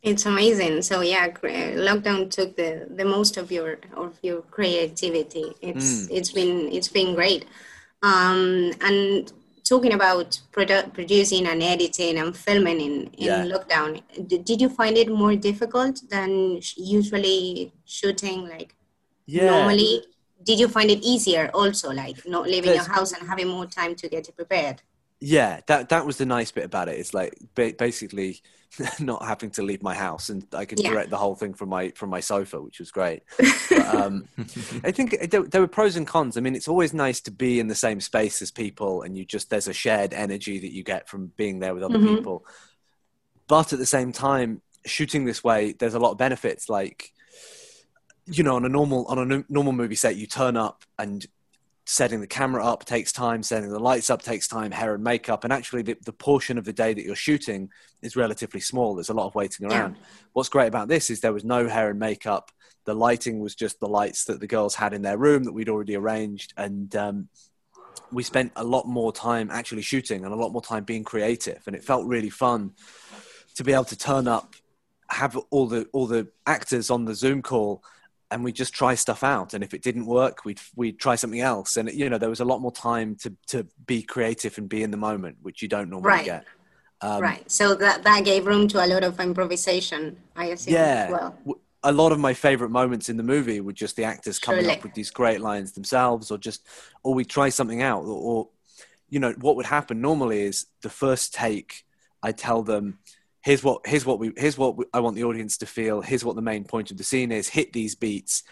It's 0.03 0.24
amazing. 0.24 0.82
So 0.82 1.01
yeah, 1.01 1.28
lockdown 1.28 2.30
took 2.30 2.57
the, 2.57 2.86
the 2.95 3.05
most 3.05 3.36
of 3.36 3.51
your 3.51 3.78
of 3.97 4.16
your 4.22 4.43
creativity. 4.43 5.53
It's 5.61 6.07
Mm. 6.07 6.09
it's 6.12 6.30
been 6.32 6.68
it's 6.72 6.88
been 6.88 7.14
great. 7.14 7.45
Um, 8.03 8.72
and 8.80 9.32
talking 9.71 9.93
about 10.01 10.29
produ- 10.55 10.93
producing 10.93 11.47
and 11.47 11.62
editing 11.62 12.18
and 12.18 12.31
filming 12.47 12.81
in, 12.89 12.95
in 13.25 13.27
Yeah. 13.31 13.45
lockdown, 13.53 13.89
d- 14.31 14.39
did 14.49 14.59
you 14.64 14.68
find 14.81 14.95
it 15.03 15.09
more 15.23 15.35
difficult 15.37 15.95
than 16.14 16.61
sh- 16.61 16.75
usually 16.99 17.73
shooting 17.99 18.39
like 18.55 18.71
Yeah, 19.27 19.51
normally? 19.53 19.93
Did 20.49 20.59
you 20.62 20.68
find 20.77 20.89
it 20.91 21.01
easier 21.12 21.45
also, 21.55 21.93
like 22.03 22.18
not 22.27 22.45
leaving 22.53 22.75
your 22.75 22.89
house 22.97 23.11
and 23.12 23.23
having 23.33 23.49
more 23.57 23.66
time 23.66 23.95
to 24.01 24.09
get 24.14 24.25
prepared? 24.41 24.79
Yeah. 25.21 25.61
That 25.66 25.89
that 25.91 26.07
was 26.07 26.16
the 26.18 26.27
nice 26.27 26.51
bit 26.53 26.64
about 26.64 26.89
it. 26.89 26.99
It's 26.99 27.12
like 27.14 27.35
ba- 27.55 27.75
basically 27.79 28.41
not 29.01 29.25
having 29.25 29.51
to 29.51 29.62
leave 29.62 29.83
my 29.83 29.95
house 29.95 30.29
and 30.29 30.47
I 30.53 30.64
could 30.64 30.79
Yeah. 30.81 30.91
direct 30.91 31.11
the 31.11 31.16
whole 31.16 31.35
thing 31.35 31.55
from 31.55 31.68
my 31.68 31.91
from 31.91 32.09
my 32.11 32.21
sofa, 32.21 32.61
which 32.61 32.79
was 32.79 32.91
great. 32.91 33.23
But, 33.71 33.95
um, 33.95 34.29
I 34.83 34.91
think 34.91 35.31
there, 35.31 35.43
there 35.45 35.61
were 35.61 35.68
pros 35.68 35.95
and 35.97 36.05
cons. 36.07 36.37
I 36.37 36.41
mean, 36.41 36.57
it's 36.57 36.66
always 36.68 36.93
nice 36.93 37.21
to 37.23 37.31
be 37.31 37.61
in 37.61 37.68
the 37.68 37.75
same 37.75 38.01
space 38.01 38.43
as 38.43 38.51
people, 38.51 39.03
and 39.03 39.16
you 39.16 39.25
just 39.25 39.49
there's 39.51 39.68
a 39.68 39.73
shared 39.73 40.12
energy 40.12 40.59
that 40.59 40.73
you 40.73 40.83
get 40.83 41.09
from 41.09 41.29
being 41.37 41.61
there 41.61 41.73
with 41.75 41.85
other 41.85 41.99
Mhm. 41.99 42.16
people. 42.16 42.45
But 43.47 43.73
at 43.73 43.79
the 43.79 43.87
same 43.87 44.11
time, 44.12 44.61
shooting 44.87 45.25
this 45.25 45.45
way, 45.45 45.73
there's 45.73 45.95
a 45.95 45.99
lot 46.01 46.11
of 46.12 46.18
benefits. 46.18 46.68
Like, 46.68 47.12
you 48.27 48.43
know, 48.43 48.57
on 48.57 48.64
a 48.64 48.68
normal 48.68 49.05
on 49.07 49.18
a 49.33 49.45
normal 49.49 49.73
movie 49.73 49.95
set, 49.97 50.16
you 50.16 50.27
turn 50.27 50.57
up 50.57 50.85
and 50.99 51.25
setting 51.91 52.20
the 52.20 52.26
camera 52.26 52.64
up 52.64 52.84
takes 52.84 53.11
time, 53.11 53.43
setting 53.43 53.68
the 53.68 53.78
lights 53.80 54.11
up 54.11 54.22
takes 54.22 54.47
time, 54.47 54.70
hair 54.70 54.95
and 54.95 55.03
makeup, 55.03 55.43
and 55.43 55.53
actually 55.53 55.82
the, 55.82 55.97
the 56.05 56.12
portion 56.12 56.57
of 56.57 56.64
the 56.64 56.72
day 56.72 56.95
that 56.95 57.05
you're 57.05 57.16
shooting 57.16 57.68
is 58.01 58.14
relatively 58.14 58.61
small. 58.61 58.95
There's 58.95 59.09
a 59.09 59.14
lot 59.14 59.26
of 59.26 59.34
waiting 59.34 59.66
Yeah. 59.66 59.72
around. 59.72 59.99
What's 60.32 60.49
great 60.49 60.68
about 60.68 60.86
this 60.86 61.11
is 61.11 61.18
there 61.18 61.32
was 61.32 61.43
no 61.43 61.66
hair 61.66 61.91
and 61.91 61.99
makeup. 61.99 62.53
The 62.84 62.95
lighting 62.95 63.41
was 63.41 63.57
just 63.57 63.80
the 63.80 63.88
lights 63.88 64.24
that 64.26 64.38
the 64.38 64.47
girls 64.47 64.76
had 64.76 64.93
in 64.93 65.03
their 65.03 65.18
room 65.18 65.43
that 65.43 65.53
we'd 65.53 65.68
already 65.68 65.97
arranged, 65.97 66.55
and 66.57 66.95
um, 66.95 67.28
we 68.12 68.22
spent 68.22 68.53
a 68.55 68.62
lot 68.62 68.86
more 68.86 69.12
time 69.12 69.51
actually 69.51 69.82
shooting 69.82 70.24
and 70.24 70.32
a 70.32 70.36
lot 70.36 70.53
more 70.53 70.62
time 70.62 70.84
being 70.84 71.03
creative, 71.03 71.61
and 71.66 71.74
it 71.74 71.82
felt 71.82 72.07
really 72.07 72.30
fun 72.30 72.70
to 73.57 73.64
be 73.64 73.72
able 73.72 73.84
to 73.84 73.99
turn 73.99 74.28
up, 74.28 74.55
have 75.09 75.36
all 75.51 75.66
the 75.66 75.88
all 75.93 76.07
the 76.07 76.28
actors 76.47 76.88
on 76.88 77.05
the 77.05 77.16
Zoom 77.16 77.43
call, 77.43 77.82
and 78.31 78.45
we 78.45 78.53
just 78.53 78.72
try 78.72 78.95
stuff 78.95 79.22
out. 79.24 79.55
And 79.55 79.64
if 79.64 79.74
it 79.74 79.83
didn't 79.83 80.07
work, 80.07 80.45
we'd 80.45 80.61
we'd 80.76 80.99
try 80.99 81.16
something 81.16 81.41
else. 81.41 81.76
And 81.76 81.91
you 81.93 82.09
know, 82.09 82.18
there 82.18 82.31
was 82.31 82.41
a 82.41 82.45
lot 82.45 82.61
more 82.61 82.72
time 82.72 83.16
to 83.16 83.35
to 83.49 83.66
be 83.87 84.03
creative 84.03 84.57
and 84.59 84.68
be 84.68 84.83
in 84.83 84.91
the 84.91 84.97
moment, 84.97 85.39
which 85.43 85.62
you 85.62 85.68
don't 85.68 85.91
normally 85.91 86.11
Right. 86.11 86.24
get. 86.24 86.45
Um, 87.03 87.22
right. 87.22 87.51
So 87.51 87.74
that 87.74 88.03
that 88.05 88.24
gave 88.24 88.47
room 88.47 88.68
to 88.68 88.85
a 88.85 88.87
lot 88.87 89.03
of 89.05 89.18
improvisation, 89.20 90.16
I 90.37 90.47
assume 90.47 90.74
Yeah. 90.74 91.05
as 91.07 91.12
well. 91.12 91.57
a 91.83 91.93
lot 91.93 92.12
of 92.12 92.18
my 92.18 92.35
favorite 92.35 92.68
moments 92.68 93.09
in 93.09 93.16
the 93.16 93.22
movie 93.22 93.59
were 93.61 93.72
just 93.72 93.97
the 93.97 94.05
actors 94.05 94.39
coming 94.39 94.64
Surely. 94.64 94.76
up 94.76 94.83
with 94.85 94.93
these 94.93 95.11
great 95.11 95.41
lines 95.41 95.72
themselves 95.72 96.31
or 96.31 96.37
just 96.37 96.66
or 97.03 97.14
we 97.14 97.24
try 97.24 97.49
something 97.49 97.81
out 97.81 98.03
or, 98.05 98.18
or 98.31 98.49
you 99.09 99.18
know 99.18 99.33
what 99.41 99.57
would 99.57 99.64
happen 99.64 100.01
normally 100.03 100.43
is 100.43 100.66
the 100.83 100.91
first 100.91 101.33
take 101.33 101.85
i 102.22 102.33
tell 102.33 102.62
them 102.62 102.99
here's 103.43 103.62
what 103.62 103.86
here's 103.86 104.05
what 104.05 104.18
we 104.18 104.32
here's 104.36 104.59
what 104.59 104.76
we, 104.76 104.84
i 104.93 105.01
want 105.01 105.16
the 105.16 105.24
audience 105.24 105.57
to 105.59 105.66
feel. 105.66 106.01
Here's 106.01 106.24
what 106.24 106.36
the 106.36 106.43
main 106.43 106.64
point 106.64 106.91
of 106.91 106.97
the 106.97 107.05
scene 107.05 107.32
is. 107.32 107.49
Hit 107.49 107.72
these 107.72 107.95
beats. 107.95 108.43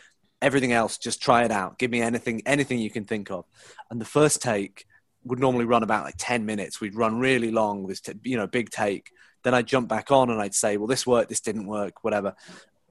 Everything 0.40 0.72
else 0.72 0.98
just 0.98 1.20
try 1.20 1.44
it 1.44 1.50
out. 1.50 1.78
Give 1.78 1.90
me 1.90 2.00
anything 2.00 2.42
anything 2.46 2.78
you 2.78 2.90
can 2.90 3.04
think 3.04 3.30
of. 3.30 3.44
And 3.90 4.00
the 4.00 4.06
first 4.06 4.42
take 4.42 4.86
would 5.24 5.38
normally 5.38 5.64
run 5.64 5.82
about 5.82 6.04
like 6.04 6.14
10 6.16 6.46
minutes. 6.46 6.80
We'd 6.80 6.94
run 6.94 7.18
really 7.18 7.50
long 7.50 7.86
this 7.86 8.00
t- 8.00 8.12
you 8.22 8.36
know 8.36 8.46
big 8.46 8.70
take. 8.70 9.10
Then 9.44 9.54
i'd 9.54 9.66
jump 9.66 9.88
back 9.88 10.10
on 10.10 10.30
and 10.30 10.40
i'd 10.40 10.54
say 10.54 10.76
well 10.76 10.88
this 10.88 11.06
worked 11.06 11.28
this 11.28 11.40
didn't 11.40 11.66
work 11.66 12.02
whatever. 12.02 12.34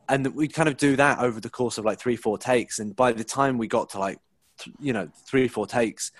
And 0.09 0.33
we'd 0.35 0.53
kind 0.53 0.69
of 0.69 0.77
do 0.77 0.95
that 0.95 1.19
over 1.19 1.39
the 1.39 1.49
course 1.49 1.77
of 1.77 1.85
like 1.85 1.99
three, 1.99 2.15
four 2.15 2.37
takes. 2.37 2.79
And 2.79 2.95
by 2.95 3.11
the 3.11 3.23
time 3.23 3.57
we 3.57 3.67
got 3.67 3.89
to 3.89 3.99
like, 3.99 4.19
th- 4.57 4.75
you 4.79 4.93
know, 4.93 5.09
three, 5.25 5.47
four 5.47 5.67
takes, 5.67 6.11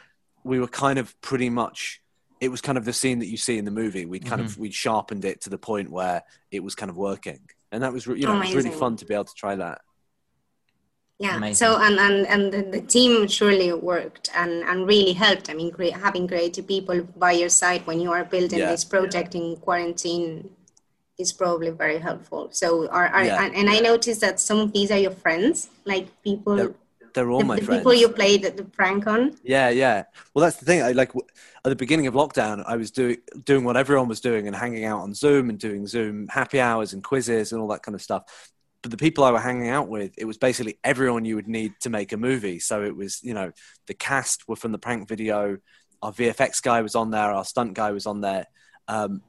we 0.43 0.59
were 0.59 0.67
kind 0.67 0.99
of 0.99 1.19
pretty 1.21 1.49
much. 1.49 2.01
It 2.39 2.49
was 2.49 2.61
kind 2.61 2.77
of 2.77 2.85
the 2.85 2.93
scene 2.93 3.19
that 3.19 3.27
you 3.27 3.37
see 3.37 3.57
in 3.57 3.65
the 3.65 3.71
movie. 3.71 4.05
We'd 4.05 4.25
kind 4.25 4.41
of 4.41 4.51
mm-hmm. 4.51 4.61
we 4.61 4.71
sharpened 4.71 5.25
it 5.25 5.41
to 5.41 5.49
the 5.49 5.57
point 5.57 5.89
where 5.89 6.21
it 6.51 6.63
was 6.63 6.75
kind 6.75 6.89
of 6.89 6.97
working, 6.97 7.39
and 7.71 7.83
that 7.83 7.91
was 7.93 8.07
re- 8.07 8.19
you 8.19 8.27
know 8.27 8.35
it 8.35 8.45
was 8.45 8.55
really 8.55 8.69
fun 8.71 8.95
to 8.97 9.05
be 9.05 9.13
able 9.13 9.25
to 9.25 9.33
try 9.33 9.55
that. 9.55 9.81
Yeah. 11.19 11.37
Amazing. 11.37 11.55
So 11.55 11.81
and 11.81 11.99
and 11.99 12.27
and 12.27 12.53
the, 12.53 12.79
the 12.79 12.81
team 12.81 13.27
surely 13.27 13.73
worked 13.73 14.29
and 14.35 14.63
and 14.63 14.85
really 14.85 15.13
helped. 15.13 15.49
I 15.49 15.53
mean, 15.53 15.71
cre- 15.71 15.97
having 16.05 16.27
creative 16.27 16.67
people 16.67 17.01
by 17.17 17.31
your 17.31 17.49
side 17.49 17.87
when 17.87 17.99
you 17.99 18.11
are 18.11 18.23
building 18.23 18.59
Yeah. 18.59 18.69
this 18.69 18.85
project 18.85 19.33
in 19.33 19.55
quarantine 19.57 20.51
is 21.17 21.33
probably 21.33 21.71
very 21.71 21.97
helpful. 21.97 22.49
So 22.51 22.87
are, 22.89 23.07
are 23.07 23.23
Yeah. 23.23 23.43
and, 23.43 23.55
and 23.55 23.69
I 23.69 23.79
noticed 23.79 24.21
that 24.21 24.39
some 24.39 24.59
of 24.59 24.73
these 24.73 24.91
are 24.91 24.99
your 24.99 25.11
friends, 25.11 25.69
like 25.85 26.07
people. 26.23 26.55
They're, 26.55 26.75
they're 27.17 27.31
all 27.31 27.39
the, 27.39 27.45
my 27.45 27.55
the 27.55 27.65
friends. 27.65 27.79
people 27.79 27.95
you 27.95 28.09
played 28.09 28.43
the 28.43 28.63
prank 28.63 29.07
on. 29.07 29.35
Yeah, 29.43 29.69
yeah. 29.69 30.03
Well, 30.33 30.43
that's 30.43 30.57
the 30.57 30.65
thing. 30.65 30.83
I 30.83 30.91
like 30.91 31.09
w- 31.09 31.27
at 31.65 31.69
the 31.69 31.75
beginning 31.75 32.05
of 32.05 32.13
lockdown, 32.13 32.63
I 32.65 32.75
was 32.75 32.91
doing 32.91 33.17
doing 33.43 33.63
what 33.63 33.75
everyone 33.75 34.07
was 34.07 34.21
doing 34.21 34.45
and 34.45 34.55
hanging 34.55 34.85
out 34.85 35.01
on 35.01 35.15
Zoom 35.15 35.49
and 35.49 35.57
doing 35.57 35.87
Zoom 35.87 36.27
happy 36.27 36.59
hours 36.59 36.93
and 36.93 37.03
quizzes 37.03 37.51
and 37.51 37.59
all 37.59 37.67
that 37.69 37.81
kind 37.81 37.95
of 37.95 38.03
stuff. 38.03 38.51
But 38.83 38.91
the 38.91 38.97
people 38.97 39.23
I 39.23 39.31
were 39.31 39.39
hanging 39.39 39.69
out 39.69 39.87
with, 39.87 40.13
it 40.15 40.25
was 40.25 40.37
basically 40.37 40.77
everyone 40.83 41.25
you 41.25 41.35
would 41.35 41.47
need 41.47 41.73
to 41.81 41.89
make 41.89 42.11
a 42.13 42.17
movie. 42.17 42.59
So 42.59 42.83
it 42.83 42.95
was, 42.95 43.23
you 43.23 43.33
know, 43.33 43.51
the 43.87 43.95
cast 43.95 44.47
were 44.47 44.55
from 44.55 44.71
the 44.71 44.77
prank 44.77 45.09
video. 45.09 45.57
Our 46.03 46.11
VFX 46.11 46.61
guy 46.61 46.83
was 46.83 46.93
on 46.93 47.09
there. 47.09 47.31
Our 47.31 47.43
stunt 47.43 47.73
guy 47.73 47.91
was 47.91 48.05
on 48.05 48.21
there. 48.21 48.45
Um, 48.87 49.23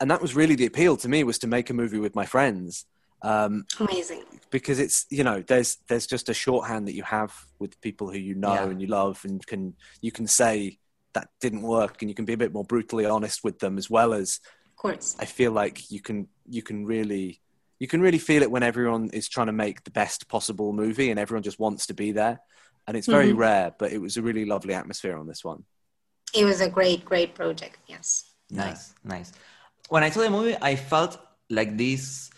and 0.00 0.10
that 0.10 0.22
was 0.22 0.34
really 0.34 0.54
the 0.54 0.64
appeal 0.64 0.96
to 0.96 1.08
me 1.08 1.22
was 1.24 1.38
to 1.40 1.46
make 1.46 1.68
a 1.68 1.74
movie 1.74 1.98
with 1.98 2.14
my 2.14 2.24
friends. 2.24 2.86
Um, 3.20 3.66
Amazing. 3.78 4.24
Because 4.50 4.78
it's 4.78 5.06
you 5.10 5.24
know 5.24 5.42
there's 5.46 5.76
there's 5.88 6.06
just 6.06 6.28
a 6.28 6.34
shorthand 6.34 6.86
that 6.88 6.94
you 6.94 7.02
have 7.02 7.32
with 7.58 7.80
people 7.80 8.10
who 8.10 8.18
you 8.18 8.34
know 8.34 8.54
Yeah. 8.54 8.70
and 8.70 8.80
you 8.80 8.86
love 8.88 9.20
and 9.24 9.44
can 9.46 9.74
you 10.00 10.12
can 10.12 10.26
say 10.26 10.78
that 11.14 11.28
didn't 11.40 11.62
work 11.62 12.00
and 12.02 12.10
you 12.10 12.14
can 12.14 12.24
be 12.24 12.34
a 12.34 12.38
bit 12.38 12.52
more 12.52 12.64
brutally 12.64 13.04
honest 13.06 13.42
with 13.44 13.58
them 13.58 13.78
as 13.78 13.88
well 13.90 14.12
as 14.12 14.40
Of 14.66 14.76
course. 14.76 15.16
I 15.18 15.24
feel 15.24 15.52
like 15.52 15.90
you 15.90 16.00
can 16.00 16.28
you 16.48 16.62
can 16.62 16.84
really 16.86 17.40
you 17.78 17.86
can 17.86 18.00
really 18.00 18.18
feel 18.18 18.42
it 18.42 18.50
when 18.50 18.62
everyone 18.62 19.10
is 19.12 19.28
trying 19.28 19.46
to 19.46 19.52
make 19.52 19.84
the 19.84 19.90
best 19.90 20.28
possible 20.28 20.72
movie 20.72 21.10
and 21.10 21.18
everyone 21.20 21.42
just 21.42 21.58
wants 21.60 21.86
to 21.86 21.94
be 21.94 22.12
there 22.12 22.40
and 22.86 22.96
it's 22.96 23.06
very 23.06 23.32
Mhm. 23.32 23.38
rare 23.38 23.74
but 23.78 23.92
it 23.92 23.98
was 24.00 24.16
a 24.16 24.22
really 24.22 24.44
lovely 24.44 24.74
atmosphere 24.74 25.16
on 25.18 25.26
this 25.26 25.44
one 25.44 25.64
It 26.34 26.44
was 26.44 26.60
a 26.60 26.68
great, 26.68 27.04
great 27.06 27.34
project. 27.34 27.78
Yes. 27.86 28.06
Nice, 28.50 28.92
nice. 29.02 29.32
When 29.88 30.02
I 30.02 30.10
saw 30.10 30.20
the 30.20 30.30
movie, 30.30 30.56
I 30.60 30.76
felt 30.76 31.16
like 31.48 31.76
this 31.78 32.28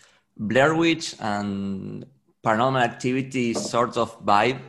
Blair 0.41 0.73
Witch 0.75 1.15
and 1.19 2.05
Paranormal 2.43 2.81
Activity 2.81 3.53
sort 3.53 3.95
of 3.97 4.09
vibe. 4.25 4.59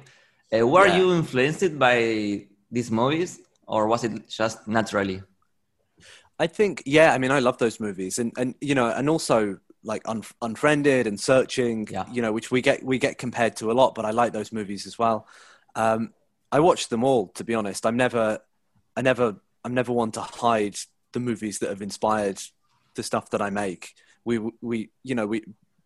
Uh, 0.52 0.66
were 0.66 0.86
Yeah. 0.86 0.98
you 0.98 1.14
influenced 1.14 1.78
by 1.78 2.46
these 2.70 2.90
movies, 2.90 3.40
or 3.66 3.86
was 3.88 4.04
it 4.04 4.28
just 4.28 4.68
naturally? 4.68 5.22
I 6.38 6.46
think, 6.46 6.82
yeah. 6.84 7.14
I 7.14 7.18
mean, 7.18 7.30
I 7.30 7.38
love 7.38 7.56
those 7.58 7.80
movies, 7.80 8.18
and 8.18 8.32
and 8.36 8.54
you 8.60 8.74
know, 8.74 8.88
and 8.88 9.08
also 9.08 9.58
like 9.84 10.02
Un- 10.06 10.22
Unfriended 10.42 11.06
and 11.06 11.18
Searching, 11.18 11.88
Yeah. 11.90 12.04
you 12.12 12.20
know, 12.22 12.32
which 12.32 12.50
we 12.50 12.60
get 12.60 12.82
we 12.84 12.98
get 12.98 13.16
compared 13.18 13.56
to 13.56 13.70
a 13.70 13.74
lot, 13.80 13.94
but 13.94 14.04
I 14.04 14.10
like 14.10 14.32
those 14.32 14.52
movies 14.52 14.86
as 14.86 14.98
well. 14.98 15.26
Um, 15.74 16.12
I 16.52 16.60
watched 16.60 16.90
them 16.90 17.02
all, 17.02 17.28
to 17.38 17.44
be 17.44 17.54
honest. 17.54 17.86
I'm 17.86 17.96
never, 17.96 18.40
I 18.94 19.00
never, 19.00 19.36
I'm 19.64 19.74
never 19.74 19.92
one 19.92 20.12
to 20.12 20.20
hide 20.20 20.76
the 21.12 21.20
movies 21.20 21.58
that 21.60 21.70
have 21.70 21.80
inspired 21.82 22.38
the 22.94 23.02
stuff 23.02 23.30
that 23.30 23.40
I 23.40 23.48
make. 23.50 23.94
We 24.24 24.38
we 24.60 24.90
you 25.02 25.14
know 25.14 25.26
we 25.26 25.42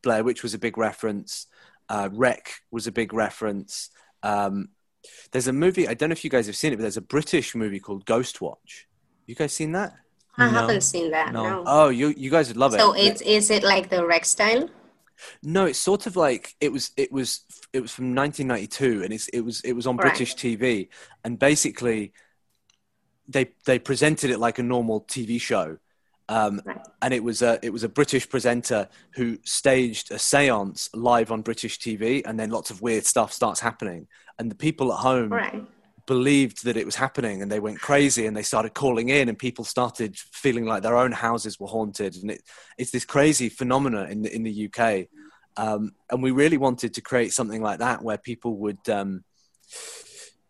Blair 0.06 0.22
Witch 0.22 0.44
was 0.44 0.54
a 0.54 0.58
big 0.58 0.78
reference. 0.78 1.46
Uh, 1.88 2.08
Wreck 2.12 2.44
was 2.70 2.86
a 2.86 2.92
big 2.92 3.12
reference. 3.12 3.90
Um, 4.22 4.68
there's 5.32 5.48
a 5.48 5.52
movie 5.52 5.88
I 5.88 5.94
don't 5.94 6.08
know 6.10 6.12
if 6.20 6.24
you 6.24 6.30
guys 6.30 6.46
have 6.46 6.56
seen 6.56 6.72
it, 6.72 6.76
but 6.76 6.82
there's 6.82 6.96
a 6.96 7.00
British 7.16 7.54
movie 7.56 7.80
called 7.80 8.04
Ghost 8.06 8.40
Watch. 8.40 8.86
You 9.26 9.34
guys 9.34 9.52
seen 9.52 9.72
that? 9.72 9.94
I 10.38 10.46
No. 10.46 10.50
haven't 10.60 10.82
seen 10.82 11.10
that. 11.10 11.32
No. 11.32 11.42
No. 11.42 11.64
Oh, 11.66 11.88
you 11.88 12.14
you 12.16 12.30
guys 12.30 12.46
would 12.48 12.56
love 12.56 12.72
it. 12.74 12.78
so 12.80 12.92
it's 12.92 13.20
is 13.22 13.50
it 13.50 13.64
like 13.64 13.88
the 13.90 14.06
Rex 14.06 14.30
style? 14.30 14.68
no, 15.42 15.64
it's 15.64 15.78
sort 15.78 16.06
of 16.06 16.14
like 16.14 16.54
it 16.60 16.70
was 16.70 16.92
it 16.96 17.10
was 17.10 17.28
it 17.72 17.80
was 17.80 17.90
from 17.90 18.14
1992, 18.14 19.02
and 19.02 19.12
it's 19.12 19.26
it 19.28 19.40
was 19.40 19.60
it 19.62 19.72
was 19.72 19.86
on 19.88 19.96
Right. 19.96 20.06
British 20.08 20.34
TV, 20.36 20.88
and 21.24 21.38
basically 21.38 22.12
they 23.28 23.44
they 23.64 23.78
presented 23.80 24.30
it 24.30 24.38
like 24.38 24.58
a 24.60 24.62
normal 24.62 25.00
TV 25.02 25.40
show. 25.40 25.78
Um, 26.28 26.60
Right. 26.64 26.80
and 27.02 27.14
it 27.14 27.22
was 27.22 27.42
a 27.42 27.58
it 27.62 27.72
was 27.72 27.84
a 27.84 27.88
British 27.88 28.28
presenter 28.28 28.88
who 29.14 29.38
staged 29.44 30.10
a 30.10 30.16
séance 30.16 30.88
live 30.94 31.30
on 31.30 31.42
British 31.42 31.78
TV, 31.78 32.22
and 32.24 32.38
then 32.38 32.50
lots 32.50 32.70
of 32.70 32.82
weird 32.82 33.06
stuff 33.06 33.32
starts 33.32 33.60
happening, 33.60 34.08
and 34.38 34.50
the 34.50 34.56
people 34.56 34.92
at 34.92 34.98
home 35.00 35.30
Right. 35.30 35.66
believed 36.06 36.64
that 36.64 36.76
it 36.76 36.86
was 36.86 36.94
happening 36.94 37.42
and 37.42 37.50
they 37.50 37.58
went 37.60 37.80
crazy 37.80 38.26
and 38.26 38.36
they 38.36 38.42
started 38.42 38.74
calling 38.74 39.08
in 39.08 39.28
and 39.28 39.38
people 39.38 39.64
started 39.64 40.16
feeling 40.16 40.64
like 40.64 40.82
their 40.82 40.96
own 40.96 41.10
houses 41.10 41.58
were 41.58 41.66
haunted 41.66 42.14
and 42.16 42.30
it, 42.30 42.42
it's 42.78 42.92
this 42.92 43.04
crazy 43.04 43.48
phenomena 43.48 44.04
in 44.04 44.22
the, 44.22 44.32
in 44.32 44.44
the 44.44 44.70
UK 44.70 45.08
um, 45.56 45.92
and 46.10 46.22
we 46.22 46.30
really 46.30 46.58
wanted 46.58 46.94
to 46.94 47.00
create 47.00 47.32
something 47.32 47.60
like 47.60 47.80
that 47.80 48.02
where 48.02 48.18
people 48.18 48.56
would 48.56 48.88
um, 48.88 49.24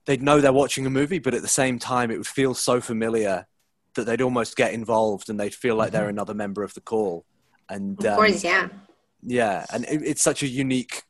they'd 0.05 0.23
know 0.23 0.41
they're 0.41 0.53
watching 0.53 0.85
a 0.85 0.91
movie 0.91 1.19
but 1.19 1.33
at 1.33 1.41
the 1.41 1.49
same 1.49 1.79
time 1.79 2.11
it 2.11 2.19
would 2.19 2.27
feel 2.27 2.53
so 2.53 2.79
familiar 2.79 3.47
that 3.97 4.05
they'd 4.05 4.23
almost 4.23 4.57
get 4.57 4.73
involved 4.73 5.29
and 5.29 5.39
they'd 5.39 5.55
feel 5.55 5.77
like 5.77 5.93
they're 5.93 6.09
another 6.09 6.35
member 6.35 6.63
of 6.63 6.75
the 6.75 6.81
call 6.81 7.25
and 7.69 7.99
Of 8.01 8.13
um, 8.13 8.17
course, 8.17 8.45
yeah. 8.45 8.69
yeah, 9.23 9.67
and 9.73 9.85
it, 9.85 10.03
it's 10.05 10.23
such 10.23 10.43
a 10.43 10.47
unique 10.47 11.03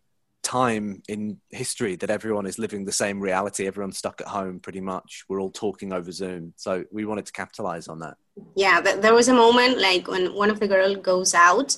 time 0.43 1.03
in 1.09 1.41
history 1.51 1.97
that 1.97 2.09
everyone 2.09 2.47
is 2.47 2.59
living 2.59 2.85
the 2.85 2.93
same 2.93 3.21
reality. 3.21 3.67
Everyone's 3.67 3.99
stuck 3.99 4.21
at 4.21 4.29
home 4.29 4.61
pretty 4.61 4.81
much. 4.81 5.25
We're 5.29 5.41
all 5.41 5.51
talking 5.51 5.93
over 5.93 6.13
Zoom. 6.13 6.55
So 6.57 6.85
we 6.93 7.05
wanted 7.05 7.27
to 7.27 7.33
capitalize 7.33 7.89
on 7.89 7.99
that. 8.01 8.17
Yeah, 8.55 8.81
th- 8.81 9.01
there 9.01 9.15
was 9.15 9.29
a 9.29 9.35
moment 9.35 9.79
like 9.79 10.07
when 10.07 10.35
one 10.35 10.51
of 10.51 10.61
the 10.61 10.69
girl 10.69 10.95
goes 10.95 11.35
out 11.35 11.77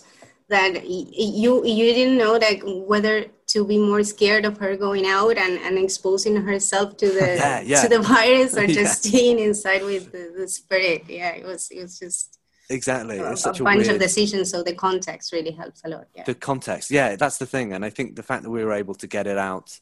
that 0.48 0.86
you 0.86 1.64
you 1.64 1.94
didn't 1.94 2.18
know 2.18 2.32
like 2.32 2.62
whether 2.64 3.26
to 3.49 3.64
be 3.64 3.78
more 3.78 4.03
scared 4.03 4.44
of 4.44 4.59
her 4.59 4.76
going 4.76 5.07
out 5.07 5.36
and, 5.38 5.59
and 5.59 5.78
exposing 5.78 6.36
herself 6.36 6.96
to 6.99 7.07
the 7.09 7.36
Yeah, 7.36 7.61
yeah. 7.61 7.82
to 7.82 7.88
the 7.88 8.01
virus 8.01 8.57
or 8.57 8.64
Yeah. 8.66 8.74
just 8.82 9.05
staying 9.05 9.38
inside 9.38 9.82
with 9.82 10.12
the, 10.12 10.32
the 10.36 10.49
spirit. 10.49 11.05
Yeah, 11.09 11.30
it 11.30 11.44
was 11.44 11.70
it 11.70 11.82
was 11.82 11.99
just 11.99 12.38
Exactly. 12.70 13.18
a, 13.18 13.32
It's 13.32 13.40
such 13.42 13.61
a 13.61 13.62
a, 13.62 13.64
bunch 13.64 13.84
weird, 13.86 13.94
of 13.94 14.01
decisions. 14.01 14.51
So 14.51 14.62
the 14.62 14.74
context 14.74 15.32
really 15.32 15.53
helps 15.53 15.80
a 15.84 15.88
lot. 15.88 16.07
Yeah. 16.14 16.24
the 16.24 16.34
context. 16.34 16.90
Yeah, 16.90 17.16
that's 17.16 17.38
the 17.38 17.46
thing. 17.46 17.72
And 17.72 17.82
I 17.84 17.90
think 17.90 18.14
the 18.16 18.22
fact 18.22 18.42
that 18.42 18.51
we 18.51 18.62
were 18.62 18.74
able 18.74 18.94
to 18.96 19.07
get 19.07 19.26
it 19.26 19.38
out 19.38 19.80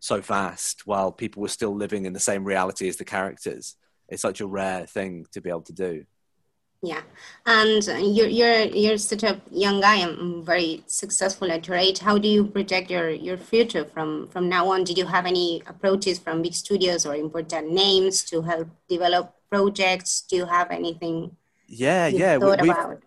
so 0.00 0.20
fast 0.20 0.84
while 0.86 1.12
people 1.12 1.42
were 1.42 1.48
still 1.48 1.74
living 1.74 2.04
in 2.06 2.12
the 2.12 2.20
same 2.20 2.44
reality 2.44 2.88
as 2.88 2.96
the 2.96 3.04
characters, 3.04 3.76
it's 4.08 4.22
such 4.22 4.40
a 4.40 4.46
rare 4.46 4.84
thing 4.86 5.26
to 5.32 5.40
be 5.40 5.48
able 5.48 5.62
to 5.62 5.72
do. 5.72 6.04
Yeah, 6.84 7.00
and 7.46 7.82
you're 8.16 8.28
you're 8.28 8.66
you're 8.82 8.98
such 8.98 9.22
a 9.22 9.40
young 9.50 9.80
guy 9.80 9.96
and 10.04 10.44
very 10.44 10.82
successful 10.86 11.50
at 11.50 11.66
your 11.66 11.78
age. 11.78 11.98
How 11.98 12.18
do 12.18 12.28
you 12.28 12.44
project 12.44 12.90
your 12.90 13.08
your 13.08 13.38
future 13.38 13.84
from 13.86 14.28
from 14.28 14.48
now 14.50 14.68
on? 14.68 14.84
Did 14.84 14.98
you 14.98 15.06
have 15.06 15.24
any 15.24 15.62
approaches 15.66 16.18
from 16.18 16.42
big 16.42 16.54
studios 16.54 17.06
or 17.06 17.14
important 17.14 17.72
names 17.72 18.22
to 18.24 18.42
help 18.42 18.68
develop 18.86 19.32
projects? 19.48 20.22
Do 20.28 20.36
you 20.36 20.46
have 20.46 20.70
anything 20.70 21.36
Yeah, 21.66 22.06
you 22.08 22.18
yeah. 22.18 22.38
thought 22.38 22.60
we've, 22.60 22.70
about? 22.70 23.02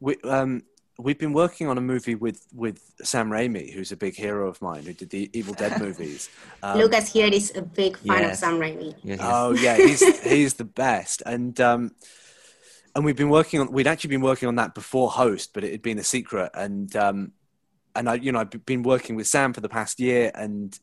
we, 0.00 0.14
um, 0.22 0.62
we've 0.98 1.18
been 1.18 1.32
working 1.32 1.68
on 1.68 1.78
a 1.78 1.80
movie 1.80 2.14
with, 2.14 2.46
with 2.52 2.78
Sam 3.02 3.30
Raimi, 3.30 3.72
who's 3.72 3.92
a 3.92 3.96
big 3.96 4.14
hero 4.14 4.48
of 4.48 4.60
mine, 4.62 4.82
who 4.84 4.92
did 4.92 5.10
the 5.10 5.30
Evil 5.32 5.54
Dead 5.54 5.80
movies. 5.86 6.28
Um, 6.62 6.78
Lucas 6.78 7.12
here 7.12 7.32
is 7.32 7.52
a 7.56 7.62
big 7.62 7.96
fan 7.98 8.30
of. 8.30 8.36
Sam 8.36 8.58
Raimi. 8.58 8.94
Yes, 9.02 9.18
yes. 9.18 9.20
Oh 9.22 9.52
yeah, 9.52 9.76
he's 9.76 10.22
he's 10.32 10.54
the 10.54 10.64
best, 10.64 11.22
and 11.26 11.58
um, 11.60 11.92
and 12.98 13.04
we've 13.04 13.16
been 13.16 13.30
working 13.30 13.60
on. 13.60 13.70
We'd 13.70 13.86
actually 13.86 14.08
been 14.08 14.22
working 14.22 14.48
on 14.48 14.56
that 14.56 14.74
before 14.74 15.08
Host, 15.08 15.52
but 15.54 15.62
it 15.62 15.70
had 15.70 15.82
been 15.82 16.00
a 16.00 16.02
secret, 16.02 16.50
and 16.52 16.94
um, 16.96 17.32
and 17.94 18.08
I, 18.08 18.14
you 18.14 18.32
know, 18.32 18.40
I've 18.40 18.66
been 18.66 18.82
working 18.82 19.14
with 19.14 19.28
Sam 19.28 19.52
for 19.52 19.60
the 19.60 19.68
past 19.68 20.00
year, 20.00 20.32
and 20.34 20.76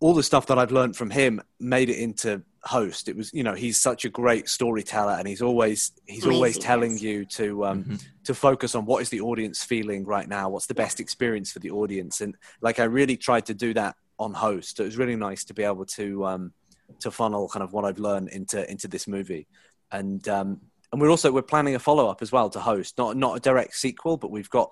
all 0.00 0.12
the 0.12 0.24
stuff 0.24 0.46
that 0.46 0.58
I've 0.58 0.72
learned 0.72 0.96
from 0.96 1.10
him 1.10 1.40
made 1.60 1.88
it 1.88 1.98
into 1.98 2.42
Host. 2.64 3.08
It 3.08 3.16
was, 3.16 3.32
you 3.32 3.44
know, 3.44 3.54
he's 3.54 3.80
such 3.80 4.04
a 4.04 4.08
great 4.08 4.48
storyteller, 4.48 5.12
and 5.12 5.28
he's 5.28 5.40
always 5.40 5.92
he's 6.04 6.26
always 6.26 6.58
telling 6.58 6.94
yes. 6.94 7.02
you 7.02 7.24
to 7.26 7.64
um, 7.64 7.98
to 8.24 8.34
focus 8.34 8.74
on 8.74 8.84
what 8.84 9.00
is 9.00 9.08
the 9.08 9.20
audience 9.20 9.62
feeling 9.62 10.04
right 10.04 10.28
now, 10.28 10.48
what's 10.48 10.66
the 10.66 10.74
best 10.74 10.98
experience 10.98 11.52
for 11.52 11.60
the 11.60 11.70
audience, 11.70 12.22
and 12.22 12.36
like 12.60 12.80
I 12.80 12.84
really 12.84 13.16
tried 13.16 13.46
to 13.46 13.54
do 13.54 13.72
that 13.74 13.94
on 14.18 14.34
Host. 14.34 14.80
It 14.80 14.84
was 14.84 14.96
really 14.96 15.14
nice 15.14 15.44
to 15.44 15.54
be 15.54 15.62
able 15.62 15.86
to 15.86 16.26
um, 16.26 16.52
to 16.98 17.12
funnel 17.12 17.48
kind 17.48 17.62
of 17.62 17.72
what 17.72 17.84
I've 17.84 18.00
learned 18.00 18.30
into 18.30 18.68
into 18.68 18.88
this 18.88 19.06
movie, 19.06 19.46
and 19.92 20.28
um, 20.28 20.60
and 20.94 21.00
we're 21.00 21.10
also 21.10 21.32
we're 21.32 21.42
planning 21.42 21.74
a 21.74 21.80
follow 21.80 22.08
up 22.08 22.22
as 22.22 22.30
well 22.30 22.48
to 22.50 22.60
Host, 22.60 22.96
not 22.98 23.16
not 23.16 23.36
a 23.36 23.40
direct 23.40 23.74
sequel, 23.74 24.16
but 24.16 24.30
we've 24.30 24.48
got 24.48 24.70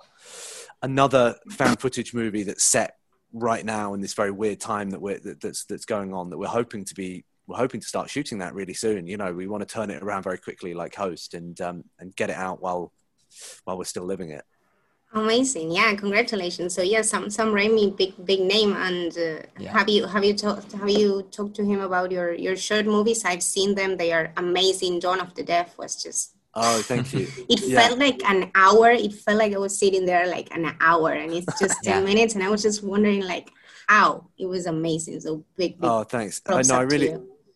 another 0.81 1.35
found 1.51 1.81
footage 1.81 2.15
movie 2.15 2.45
that's 2.45 2.63
set 2.63 2.95
right 3.33 3.65
now 3.65 3.93
in 3.93 4.01
this 4.01 4.15
very 4.15 4.31
weird 4.31 4.61
time 4.61 4.91
that 4.91 5.03
we're 5.03 5.19
that, 5.19 5.41
that's 5.41 5.65
that's 5.65 5.85
going 5.85 6.15
on 6.15 6.31
that 6.31 6.39
we're 6.39 6.47
hoping 6.47 6.85
to 6.85 6.95
be 6.95 7.25
we're 7.49 7.57
hoping 7.57 7.81
to 7.81 7.87
start 7.89 8.09
shooting 8.09 8.39
that 8.39 8.55
really 8.55 8.73
soon. 8.73 9.09
You 9.09 9.17
know, 9.17 9.33
we 9.33 9.49
want 9.49 9.67
to 9.67 9.75
turn 9.75 9.91
it 9.91 10.01
around 10.01 10.23
very 10.23 10.39
quickly, 10.39 10.75
like 10.75 10.95
Host, 10.95 11.35
and 11.35 11.61
um, 11.61 11.83
and 11.99 12.15
get 12.15 12.31
it 12.31 12.37
out 12.37 12.63
while 12.63 12.93
while 13.65 13.77
we're 13.77 13.83
still 13.83 14.05
living 14.05 14.31
it. 14.31 14.45
Amazing, 15.15 15.73
yeah! 15.73 15.95
Congratulations. 15.95 16.75
So 16.75 16.81
yeah, 16.81 17.03
some 17.03 17.29
some 17.29 17.53
Raimi 17.53 17.95
big 17.95 18.15
big 18.25 18.41
name, 18.41 18.73
and 18.75 19.13
uh, 19.13 19.43
Yeah. 19.59 19.77
have 19.77 19.89
you 19.89 20.07
have 20.07 20.25
you 20.25 20.33
talked 20.33 20.73
have 20.73 20.89
you 20.89 21.23
talked 21.31 21.55
to 21.57 21.65
him 21.65 21.83
about 21.83 22.11
your 22.11 22.33
your 22.33 22.57
short 22.57 22.87
movies? 22.87 23.23
I've 23.25 23.43
seen 23.43 23.75
them; 23.75 23.99
they 23.99 24.11
are 24.13 24.33
amazing. 24.39 25.01
Dawn 25.01 25.21
of 25.21 25.35
the 25.35 25.43
Deaf 25.43 25.77
was 25.77 26.03
just 26.03 26.33
Oh, 26.55 26.81
thank 26.81 27.13
you. 27.13 27.29
it 27.49 27.61
Yeah. 27.61 27.81
felt 27.89 27.99
like 27.99 28.23
an 28.25 28.51
hour. 28.55 28.91
It 28.91 29.13
felt 29.13 29.37
like 29.37 29.53
I 29.53 29.59
was 29.59 29.77
sitting 29.79 30.07
there 30.07 30.27
like 30.27 30.49
an 30.57 30.75
hour, 30.81 31.13
and 31.13 31.31
it's 31.35 31.59
just 31.61 31.83
ten 31.85 31.99
Yeah. 32.01 32.09
minutes, 32.15 32.35
and 32.35 32.43
I 32.43 32.49
was 32.49 32.63
just 32.63 32.83
wondering 32.83 33.21
like 33.21 33.51
how 33.89 34.29
it 34.39 34.47
was 34.47 34.65
amazing. 34.65 35.21
So 35.21 35.45
big, 35.59 35.79
big 35.79 35.91
Oh, 35.91 36.05
thanks. 36.05 36.41
I 36.47 36.63
know. 36.63 36.77
I 36.77 36.83
really. 36.83 37.15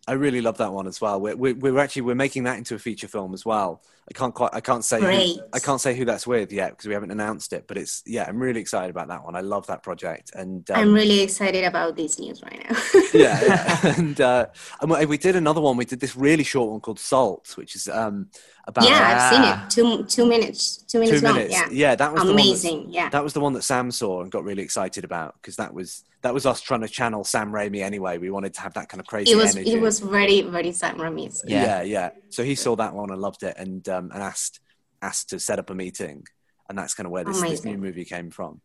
I 0.08 0.12
really 0.12 0.40
love 0.40 0.58
that 0.58 0.72
one 0.72 0.86
as 0.86 1.00
well. 1.00 1.20
We're, 1.20 1.34
we're, 1.34 1.54
we're 1.56 1.78
actually 1.80 2.02
we're 2.02 2.14
making 2.14 2.44
that 2.44 2.58
into 2.58 2.76
a 2.76 2.78
feature 2.78 3.08
film 3.08 3.34
as 3.34 3.44
well. 3.44 3.82
I 4.08 4.12
can't 4.14 4.32
quite 4.34 4.50
I 4.52 4.60
can't 4.60 4.84
say 4.84 5.00
who, 5.00 5.06
Great. 5.06 5.38
I 5.52 5.58
can't 5.58 5.80
say 5.80 5.96
who 5.96 6.04
that's 6.04 6.26
with 6.28 6.52
yet 6.52 6.70
because 6.70 6.86
we 6.86 6.94
haven't 6.94 7.10
announced 7.10 7.52
it. 7.52 7.64
But 7.66 7.76
it's 7.76 8.02
yeah, 8.06 8.24
I'm 8.28 8.38
really 8.38 8.60
excited 8.60 8.90
about 8.90 9.08
that 9.08 9.24
one. 9.24 9.34
I 9.34 9.40
love 9.40 9.66
that 9.66 9.82
project 9.82 10.30
and 10.34 10.68
um, 10.70 10.78
I'm 10.78 10.94
really 10.94 11.20
excited 11.22 11.64
about 11.64 11.96
this 11.96 12.18
news 12.20 12.40
right 12.42 12.64
now. 12.70 12.76
yeah, 13.12 13.40
yeah. 13.44 13.94
and 13.98 14.20
uh, 14.20 14.46
and 14.80 15.08
we- 15.08 15.16
did 15.18 15.34
another 15.34 15.60
one. 15.60 15.76
We 15.76 15.84
did 15.84 15.98
this 15.98 16.14
really 16.14 16.44
short 16.44 16.70
one 16.70 16.80
called 16.80 17.00
Salt, 17.00 17.54
which 17.56 17.74
is 17.74 17.88
um 17.88 18.28
about 18.68 18.84
yeah, 18.88 19.14
I've 19.16 19.32
seen 19.34 19.42
Ah. 19.44 19.64
it. 19.64 19.70
Two 19.70 20.04
two 20.04 20.26
minutes, 20.28 20.84
two 20.88 21.00
minutes 21.00 21.20
two 21.20 21.26
long. 21.26 21.36
minutes. 21.36 21.72
Yeah, 21.72 21.94
that 21.96 22.12
was 22.12 22.22
the 22.22 22.26
one 22.28 22.36
that's- 22.36 22.46
amazing. 22.64 22.86
Yeah. 22.92 23.08
that 23.08 23.24
was 23.24 23.32
the 23.32 23.40
one 23.40 23.52
that 23.54 23.62
Sam 23.62 23.90
saw 23.90 24.22
and 24.22 24.30
got 24.30 24.44
really 24.44 24.62
excited 24.62 25.04
about 25.04 25.34
because 25.40 25.56
that 25.56 25.74
was 25.74 26.04
that 26.22 26.34
was 26.34 26.44
us 26.46 26.60
trying 26.60 26.80
to 26.80 26.88
channel 26.88 27.22
Sam 27.24 27.52
Raimi 27.52 27.82
anyway. 27.82 28.18
We 28.18 28.30
wanted 28.30 28.52
to 28.54 28.60
have 28.60 28.74
that 28.74 28.88
kind 28.88 29.00
of 29.00 29.06
crazy 29.06 29.30
it 29.32 29.36
was 29.36 29.54
energy. 29.54 29.72
it 29.72 29.80
was 29.80 30.00
very 30.00 30.42
very 30.42 30.72
Sam 30.72 30.96
Raimi. 30.98 31.26
Yeah. 31.46 31.64
yeah. 31.64 31.82
yeah, 31.82 32.10
So 32.30 32.42
he 32.42 32.54
saw 32.54 32.74
that 32.76 32.92
one 32.94 33.10
and 33.10 33.20
loved 33.20 33.42
it, 33.44 33.54
and 33.56 33.88
um, 33.96 34.10
and 34.12 34.22
asked 34.22 34.60
asked 35.02 35.30
to 35.30 35.38
set 35.38 35.58
up 35.58 35.70
a 35.70 35.74
meeting, 35.74 36.26
and 36.68 36.78
that's 36.78 36.94
kind 36.94 37.06
of 37.06 37.12
where 37.12 37.24
this, 37.24 37.40
this 37.40 37.64
new 37.64 37.78
movie 37.78 38.04
came 38.04 38.30
from. 38.30 38.60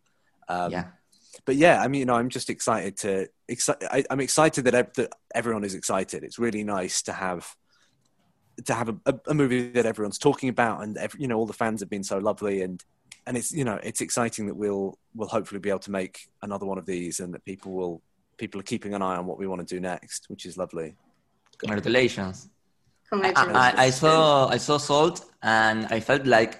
Um, 0.48 0.72
yeah. 0.72 0.86
But 1.46 1.56
yeah, 1.56 1.82
I 1.82 1.88
mean, 1.88 2.00
you 2.00 2.06
know, 2.06 2.16
I'm 2.16 2.30
just 2.30 2.50
excited 2.50 2.98
to. 2.98 3.28
Exci- 3.50 3.84
I, 3.90 4.04
I'm 4.10 4.20
excited 4.20 4.66
that, 4.66 4.76
ev- 4.76 4.94
that 4.96 5.14
everyone 5.34 5.64
is 5.64 5.76
excited. 5.76 6.24
It's 6.24 6.38
really 6.38 6.64
nice 6.64 7.02
to 7.04 7.14
have 7.14 7.56
to 8.66 8.74
have 8.74 8.90
a, 8.90 8.98
a, 9.06 9.20
a 9.28 9.34
movie 9.34 9.70
that 9.70 9.86
everyone's 9.86 10.18
talking 10.18 10.50
about, 10.50 10.84
and 10.84 10.98
ev 10.98 11.16
you 11.18 11.28
know, 11.28 11.38
all 11.38 11.46
the 11.46 11.54
fans 11.54 11.80
have 11.80 11.90
been 11.90 12.04
so 12.04 12.18
lovely, 12.18 12.62
and 12.62 12.84
and 13.26 13.38
it's 13.38 13.52
you 13.54 13.64
know, 13.64 13.80
it's 13.82 14.02
exciting 14.02 14.48
that 14.48 14.56
we'll 14.56 14.98
we'll 15.16 15.30
hopefully 15.30 15.60
be 15.60 15.70
able 15.70 15.80
to 15.80 15.92
make 15.92 16.30
another 16.42 16.66
one 16.66 16.78
of 16.78 16.86
these, 16.86 17.20
and 17.22 17.34
that 17.34 17.46
people 17.46 17.72
will 17.72 18.02
people 18.38 18.60
are 18.60 18.64
keeping 18.64 18.94
an 18.94 19.02
eye 19.02 19.16
on 19.16 19.26
what 19.26 19.38
we 19.38 19.48
want 19.48 19.66
to 19.66 19.76
do 19.76 19.80
next, 19.80 20.26
which 20.30 20.46
is 20.46 20.58
lovely. 20.58 20.96
Congratulations. 21.60 22.50
I, 23.12 23.16
Congratulations. 23.16 23.58
I, 23.58 23.84
I 23.84 23.90
saw 23.90 24.48
I 24.48 24.58
saw 24.58 24.78
Salt 24.78 25.26
and 25.44 25.86
I 25.88 26.00
felt 26.00 26.26
like 26.26 26.60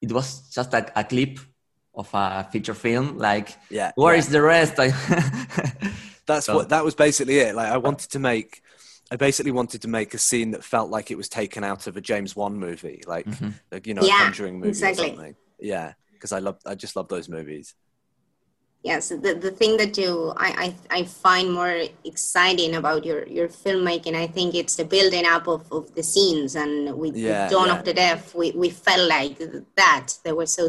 it 0.00 0.10
was 0.12 0.48
just 0.50 0.72
like 0.72 0.90
a 0.96 1.04
clip 1.04 1.38
of 1.94 2.08
a 2.12 2.48
feature 2.50 2.74
film. 2.74 3.18
Like, 3.18 3.56
Yeah, 3.70 3.92
where 3.94 4.14
yeah. 4.14 4.18
is 4.18 4.28
the 4.28 4.42
rest? 4.42 4.74
I 4.78 4.88
That's 6.26 6.46
So- 6.46 6.56
what 6.56 6.70
that 6.70 6.84
was 6.84 6.94
basically 6.94 7.38
it. 7.38 7.54
Like 7.54 7.70
I 7.70 7.76
wanted 7.76 8.10
to 8.10 8.18
make, 8.18 8.62
I 9.10 9.16
basically 9.16 9.52
wanted 9.52 9.82
to 9.82 9.88
make 9.88 10.14
a 10.14 10.18
scene 10.18 10.50
that 10.52 10.64
felt 10.64 10.90
like 10.90 11.10
it 11.10 11.16
was 11.16 11.28
taken 11.28 11.62
out 11.62 11.86
of 11.86 11.96
a 11.96 12.00
James 12.00 12.34
Wan 12.34 12.58
movie, 12.58 13.02
like, 13.06 13.26
Mhm. 13.26 13.54
like 13.70 13.86
you 13.86 13.94
know, 13.94 14.02
Yeah, 14.02 14.20
a 14.22 14.24
Conjuring 14.24 14.54
movie 14.58 14.70
exactly. 14.70 15.04
or 15.04 15.08
something. 15.16 15.36
Yeah, 15.60 15.92
because 16.12 16.32
I 16.32 16.38
love, 16.40 16.58
I 16.66 16.74
just 16.74 16.96
love 16.96 17.08
those 17.08 17.28
movies. 17.28 17.74
Yes 18.90 19.08
the, 19.08 19.32
the 19.46 19.50
thing 19.60 19.72
that 19.82 19.96
you 20.02 20.12
I, 20.36 20.74
I 20.90 20.98
i 20.98 21.02
find 21.26 21.46
more 21.60 21.76
exciting 22.12 22.72
about 22.80 23.00
your 23.08 23.20
your 23.38 23.48
filmmaking 23.48 24.14
i 24.24 24.26
think 24.36 24.54
it's 24.54 24.76
the 24.80 24.84
building 24.96 25.26
up 25.34 25.44
of, 25.54 25.62
of 25.72 25.84
the 25.96 26.02
scenes 26.12 26.54
and 26.62 26.74
with, 27.02 27.16
Yeah, 27.16 27.44
with 27.44 27.52
dawn 27.52 27.68
yeah. 27.68 27.76
of 27.78 27.84
the 27.88 27.94
deaf 27.94 28.34
we, 28.34 28.46
we 28.62 28.68
felt 28.70 29.08
like 29.08 29.38
that 29.82 30.06
there 30.24 30.36
were 30.40 30.50
so 30.58 30.68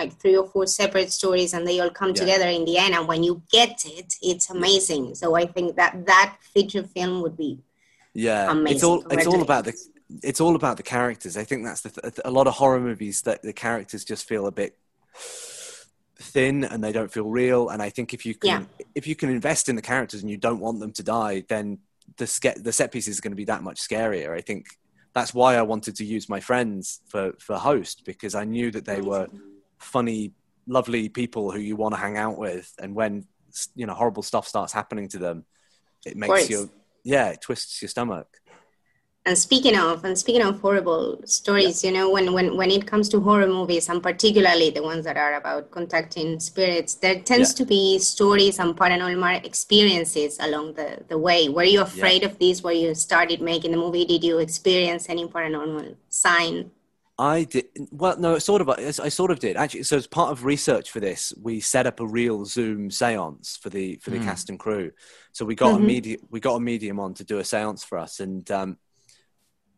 like 0.00 0.12
three 0.20 0.36
or 0.36 0.46
four 0.52 0.66
separate 0.66 1.10
stories 1.12 1.54
and 1.54 1.62
they 1.66 1.78
all 1.80 1.90
come 2.00 2.12
together 2.22 2.48
in 2.48 2.64
the 2.64 2.76
end 2.84 2.94
and 2.94 3.06
when 3.08 3.22
you 3.28 3.34
get 3.50 3.76
it 3.98 4.08
it's 4.30 4.50
amazing 4.50 5.14
so 5.14 5.26
i 5.42 5.46
think 5.54 5.76
that 5.76 5.92
that 6.06 6.30
feature 6.54 6.84
film 6.96 7.22
would 7.22 7.36
be 7.46 7.52
Yeah, 8.28 8.50
Amazing. 8.50 8.74
it's 8.74 8.84
all 8.88 8.98
it's 9.14 9.26
all 9.32 9.42
about 9.48 9.64
the 9.70 9.74
it's 10.28 10.40
all 10.44 10.54
about 10.60 10.76
the 10.80 10.86
characters. 10.96 11.34
I 11.42 11.44
think 11.48 11.60
that's 11.66 11.82
the 11.86 11.90
th- 11.90 12.20
a 12.30 12.30
lot 12.38 12.46
of 12.50 12.54
horror 12.60 12.80
movies 12.90 13.16
that 13.26 13.38
the 13.48 13.52
characters 13.66 14.02
just 14.12 14.22
feel 14.30 14.44
a 14.46 14.54
bit 14.62 14.72
thin 16.18 16.64
and 16.64 16.82
they 16.82 16.92
don't 16.92 17.12
feel 17.12 17.28
real. 17.28 17.68
And 17.68 17.82
I 17.82 17.90
think 17.90 18.14
if 18.14 18.24
you 18.24 18.34
can 18.34 18.68
if 18.94 19.06
you 19.06 19.16
can 19.16 19.30
invest 19.30 19.68
in 19.68 19.76
the 19.76 19.82
characters 19.82 20.22
and 20.22 20.30
you 20.30 20.36
don't 20.36 20.60
want 20.60 20.80
them 20.80 20.92
to 20.92 21.02
die, 21.02 21.44
then 21.48 21.78
the 22.16 22.26
ske- 22.26 22.62
the 22.62 22.72
set 22.72 22.92
piece 22.92 23.08
is 23.08 23.20
going 23.20 23.32
to 23.32 23.36
be 23.36 23.46
that 23.46 23.62
much 23.62 23.80
scarier. 23.80 24.36
I 24.36 24.40
think 24.40 24.66
that's 25.12 25.32
why 25.32 25.56
I 25.56 25.62
wanted 25.62 25.96
to 25.96 26.04
use 26.04 26.28
my 26.28 26.40
friends 26.40 27.00
for 27.08 27.32
for 27.38 27.56
host 27.56 28.04
because 28.04 28.34
I 28.34 28.44
knew 28.44 28.70
that 28.70 28.84
they 28.84 28.98
mm. 28.98 29.04
were 29.04 29.28
funny, 29.78 30.32
lovely 30.66 31.08
people 31.08 31.50
who 31.50 31.60
you 31.60 31.76
want 31.76 31.94
to 31.94 32.00
hang 32.00 32.16
out 32.16 32.38
with, 32.38 32.72
and 32.80 32.94
when 32.94 33.26
you 33.74 33.86
know 33.86 33.94
horrible 33.94 34.22
stuff 34.22 34.46
starts 34.46 34.72
happening 34.72 35.08
to 35.08 35.18
them, 35.18 35.44
it 36.04 36.16
makes 36.16 36.50
you 36.50 36.70
yeah, 37.04 37.28
it 37.28 37.42
twists 37.42 37.82
your 37.82 37.90
stomach. 37.90 38.26
And 39.26 39.38
speaking 39.38 39.74
of 39.74 40.04
and 40.04 40.18
speaking 40.18 40.42
of 40.42 40.60
horrible 40.60 41.18
stories, 41.24 41.82
you 41.82 41.90
know, 41.90 42.10
when, 42.10 42.34
when 42.34 42.58
when 42.58 42.70
it 42.70 42.86
comes 42.86 43.08
to 43.08 43.20
horror 43.20 43.46
movies, 43.46 43.88
and 43.88 44.02
particularly 44.02 44.68
the 44.68 44.82
ones 44.82 45.04
that 45.06 45.16
are 45.16 45.34
about 45.34 45.70
contacting 45.70 46.38
spirits, 46.40 46.94
there 46.96 47.20
tends 47.20 47.52
Yeah. 47.52 47.56
to 47.56 47.64
be 47.64 47.98
stories 48.00 48.58
and 48.58 48.76
paranormal 48.76 49.42
experiences 49.46 50.36
along 50.40 50.74
the, 50.74 50.98
the 51.08 51.16
way. 51.16 51.48
Were 51.48 51.64
you 51.64 51.80
afraid 51.80 52.22
of 52.22 52.38
this 52.38 52.62
when 52.62 52.76
you 52.76 52.94
started 52.94 53.40
making 53.40 53.70
the 53.70 53.78
movie? 53.78 54.04
Did 54.04 54.24
you 54.24 54.40
experience 54.40 55.08
any 55.08 55.26
paranormal 55.26 55.96
sign? 56.10 56.70
I 57.16 57.44
did 57.44 57.66
well. 57.92 58.18
No, 58.18 58.38
sort 58.38 58.60
of. 58.60 58.68
I 58.68 58.90
sort 59.08 59.30
of 59.30 59.38
did 59.38 59.56
actually. 59.56 59.84
So 59.84 59.96
as 59.96 60.06
part 60.06 60.32
of 60.32 60.44
research 60.44 60.90
for 60.90 61.00
this, 61.00 61.32
we 61.40 61.60
set 61.60 61.86
up 61.86 62.00
a 62.00 62.06
real 62.06 62.44
Zoom 62.44 62.90
séance 62.90 63.58
for 63.58 63.70
the 63.70 63.96
for 64.02 64.10
the 64.10 64.18
Mm. 64.18 64.24
cast 64.24 64.50
and 64.50 64.58
crew. 64.58 64.90
So 65.32 65.46
we 65.46 65.54
got 65.54 65.74
Mhm. 65.74 65.76
a 65.76 65.80
media 65.80 66.16
we 66.28 66.40
got 66.40 66.56
a 66.56 66.60
medium 66.60 67.00
on 67.00 67.14
to 67.14 67.24
do 67.24 67.38
a 67.38 67.42
séance 67.42 67.82
for 67.86 67.96
us, 67.98 68.20
and 68.20 68.50
um, 68.50 68.78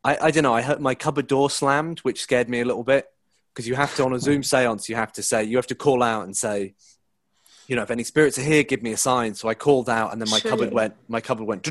I 0.07 0.27
I 0.27 0.31
don't 0.31 0.43
know. 0.43 0.55
I 0.55 0.63
heard 0.63 0.81
my 0.81 0.95
cupboard 0.95 1.27
door 1.27 1.51
slammed, 1.51 1.99
which 2.01 2.23
scared 2.23 2.49
me 2.49 2.61
a 2.61 2.65
little 2.65 2.85
bit 2.85 3.07
because 3.53 3.67
you 3.67 3.75
have 3.75 3.95
to 3.97 4.05
on 4.05 4.13
a 4.13 4.21
Zoom 4.21 4.43
séance 4.43 4.89
you 4.89 4.97
have 4.97 5.13
to 5.13 5.23
say 5.23 5.45
you 5.45 5.57
have 5.57 5.67
to 5.69 5.75
call 5.75 6.03
out 6.03 6.25
and 6.25 6.37
say. 6.37 6.75
You 7.69 7.75
know, 7.75 7.83
if 7.83 7.91
any 7.91 8.05
spirits 8.05 8.39
are 8.39 8.43
here, 8.43 8.63
give 8.63 8.81
me 8.81 8.93
a 8.93 8.97
sign. 8.97 9.35
So 9.35 9.49
I 9.49 9.55
called 9.55 9.89
out, 9.91 10.13
and 10.13 10.23
then 10.23 10.31
my 10.31 10.39
cupboard 10.39 10.73
went. 10.73 10.95
My 11.09 11.21
cupboard 11.21 11.47
went 11.47 11.65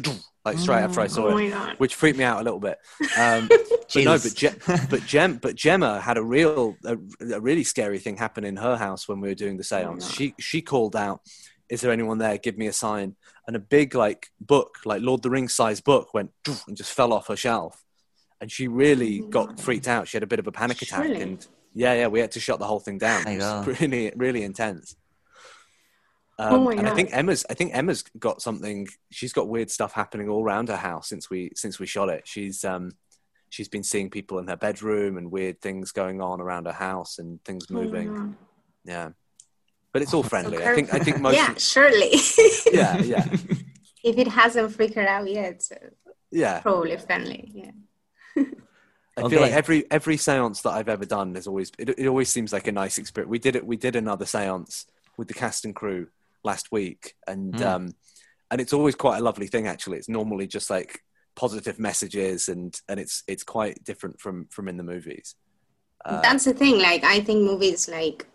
like 0.43 0.59
straight 0.59 0.81
after 0.81 0.99
I 0.99 1.07
saw 1.07 1.27
oh 1.27 1.29
it 1.29 1.33
my 1.33 1.49
god! 1.49 1.75
which 1.77 1.95
freaked 1.95 2.17
me 2.17 2.25
out 2.25 2.41
a 2.41 2.43
little 2.43 2.59
bit. 2.59 2.77
Um, 3.17 3.47
but 3.93 3.95
no, 3.95 4.17
but 4.17 4.33
Je- 4.35 4.87
but 4.89 5.05
Gem, 5.05 5.37
but 5.37 5.55
Gemma 5.55 6.01
had 6.01 6.17
a 6.17 6.23
real, 6.23 6.75
a, 6.83 6.97
a 7.33 7.39
really 7.39 7.63
scary 7.63 7.99
thing 7.99 8.17
happen 8.17 8.43
in 8.43 8.57
her 8.57 8.75
house 8.75 9.07
when 9.07 9.21
we 9.21 9.29
were 9.29 9.35
doing 9.35 9.55
the 9.55 9.63
seance. 9.63 10.03
no. 10.03 10.11
She 10.13 10.35
she 10.37 10.61
called 10.61 10.97
out, 10.97 11.21
"Is 11.69 11.79
there 11.79 11.93
anyone 11.93 12.17
there? 12.17 12.37
Give 12.37 12.57
me 12.57 12.67
a 12.67 12.73
sign." 12.73 13.15
And 13.47 13.55
a 13.55 13.59
big 13.59 13.95
like 13.95 14.31
book, 14.41 14.79
like 14.83 15.01
Lord 15.01 15.19
of 15.19 15.23
the 15.23 15.29
Rings 15.29 15.55
size 15.55 15.79
book, 15.79 16.13
went 16.13 16.31
and 16.67 16.75
just 16.75 16.91
fell 16.91 17.13
off 17.13 17.27
her 17.27 17.37
shelf. 17.37 17.84
And 18.41 18.51
she 18.51 18.67
really 18.67 19.19
got 19.19 19.59
freaked 19.59 19.87
out. 19.87 20.07
She 20.07 20.17
had 20.17 20.23
a 20.23 20.27
bit 20.27 20.39
of 20.39 20.47
a 20.47 20.51
panic 20.51 20.81
attack, 20.81 21.05
Surely. 21.05 21.21
and 21.21 21.47
yeah, 21.73 21.93
yeah, 21.93 22.07
we 22.07 22.19
had 22.19 22.31
to 22.31 22.39
shut 22.39 22.59
the 22.59 22.65
whole 22.65 22.79
thing 22.79 22.97
down. 22.97 23.27
It 23.27 23.37
was 23.39 23.79
really, 23.81 24.11
really 24.15 24.43
intense. 24.43 24.95
Um, 26.37 26.53
Oh 26.53 26.63
my 26.65 26.73
and 26.73 26.87
I 26.87 26.93
think 26.93 27.09
Emma's. 27.13 27.45
I 27.49 27.53
think 27.53 27.73
Emma's 27.73 28.03
got 28.19 28.41
something. 28.41 28.87
She's 29.09 29.31
got 29.31 29.47
weird 29.47 29.71
stuff 29.71 29.93
happening 29.93 30.27
all 30.27 30.43
around 30.43 30.67
her 30.67 30.75
house 30.75 31.07
since 31.07 31.29
we 31.29 31.51
since 31.55 31.79
we 31.79 31.85
shot 31.85 32.09
it. 32.09 32.27
She's 32.27 32.65
um, 32.65 32.91
she's 33.49 33.69
been 33.69 33.83
seeing 33.83 34.09
people 34.09 34.39
in 34.39 34.47
her 34.47 34.57
bedroom 34.57 35.17
and 35.17 35.31
weird 35.31 35.61
things 35.61 35.93
going 35.93 36.19
on 36.21 36.41
around 36.41 36.65
her 36.65 36.73
house 36.73 37.19
and 37.19 37.41
things 37.45 37.67
Oh 37.71 37.75
moving. 37.75 38.13
God. 38.13 38.35
Yeah, 38.83 39.09
but 39.93 40.01
it's 40.01 40.13
all 40.13 40.23
friendly. 40.23 40.61
I 40.61 40.75
think. 40.75 40.93
I 40.93 40.99
think 40.99 41.21
most. 41.21 41.35
yeah, 41.35 41.53
surely. 41.57 42.11
yeah, 42.73 42.97
yeah, 43.01 43.25
if 44.03 44.17
it 44.17 44.27
hasn't 44.27 44.73
freaked 44.73 44.95
her 44.95 45.07
out 45.07 45.29
yet, 45.31 45.63
so 45.63 45.77
yeah. 46.31 46.59
probably 46.59 46.97
friendly. 46.97 47.49
Yeah. 47.53 47.71
I 48.37 49.29
feel 49.29 49.41
like 49.41 49.53
every 49.53 49.89
every 49.89 50.17
séance 50.17 50.61
that 50.63 50.71
I've 50.71 50.89
ever 50.89 51.05
done 51.05 51.35
is 51.35 51.47
always 51.47 51.71
it, 51.79 51.89
it 51.97 52.07
always 52.07 52.29
seems 52.29 52.51
like 52.51 52.67
a 52.67 52.71
nice 52.71 52.97
experience. 52.97 53.29
We 53.29 53.39
did 53.39 53.55
it. 53.55 53.65
We 53.65 53.77
did 53.77 53.95
another 53.95 54.25
séance 54.25 54.85
with 55.17 55.27
the 55.29 55.33
cast 55.33 55.63
and 55.65 55.73
crew 55.73 56.07
last 56.43 56.71
week, 56.71 57.15
and 57.27 57.53
Mm. 57.55 57.65
um, 57.65 57.95
and 58.51 58.59
it's 58.61 58.73
always 58.73 58.95
quite 58.95 59.17
a 59.19 59.23
lovely 59.23 59.47
thing. 59.47 59.67
Actually, 59.67 59.97
it's 59.99 60.09
normally 60.09 60.47
just 60.47 60.69
like 60.69 61.01
positive 61.35 61.79
messages, 61.79 62.49
and 62.49 62.79
and 62.89 62.99
it's 62.99 63.23
it's 63.27 63.43
quite 63.43 63.83
different 63.83 64.19
from 64.19 64.47
from 64.51 64.67
in 64.67 64.77
the 64.77 64.83
movies. 64.83 65.35
Uh, 66.03 66.21
That's 66.21 66.43
the 66.43 66.53
thing. 66.53 66.77
Like, 66.77 67.03
I 67.03 67.21
think 67.21 67.41
movies 67.41 67.87
like 67.89 68.27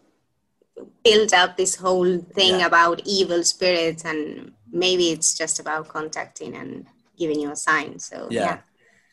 build 1.04 1.32
up 1.34 1.56
this 1.56 1.74
whole 1.76 2.18
thing 2.18 2.60
Yeah. 2.60 2.66
about 2.66 3.02
evil 3.04 3.44
spirits, 3.44 4.04
and 4.04 4.52
maybe 4.72 5.10
it's 5.10 5.34
just 5.36 5.60
about 5.60 5.88
contacting 5.88 6.56
and 6.56 6.86
giving 7.18 7.38
you 7.38 7.50
a 7.50 7.56
sign. 7.56 7.98
So 7.98 8.28
yeah, 8.30 8.44
yeah, 8.44 8.58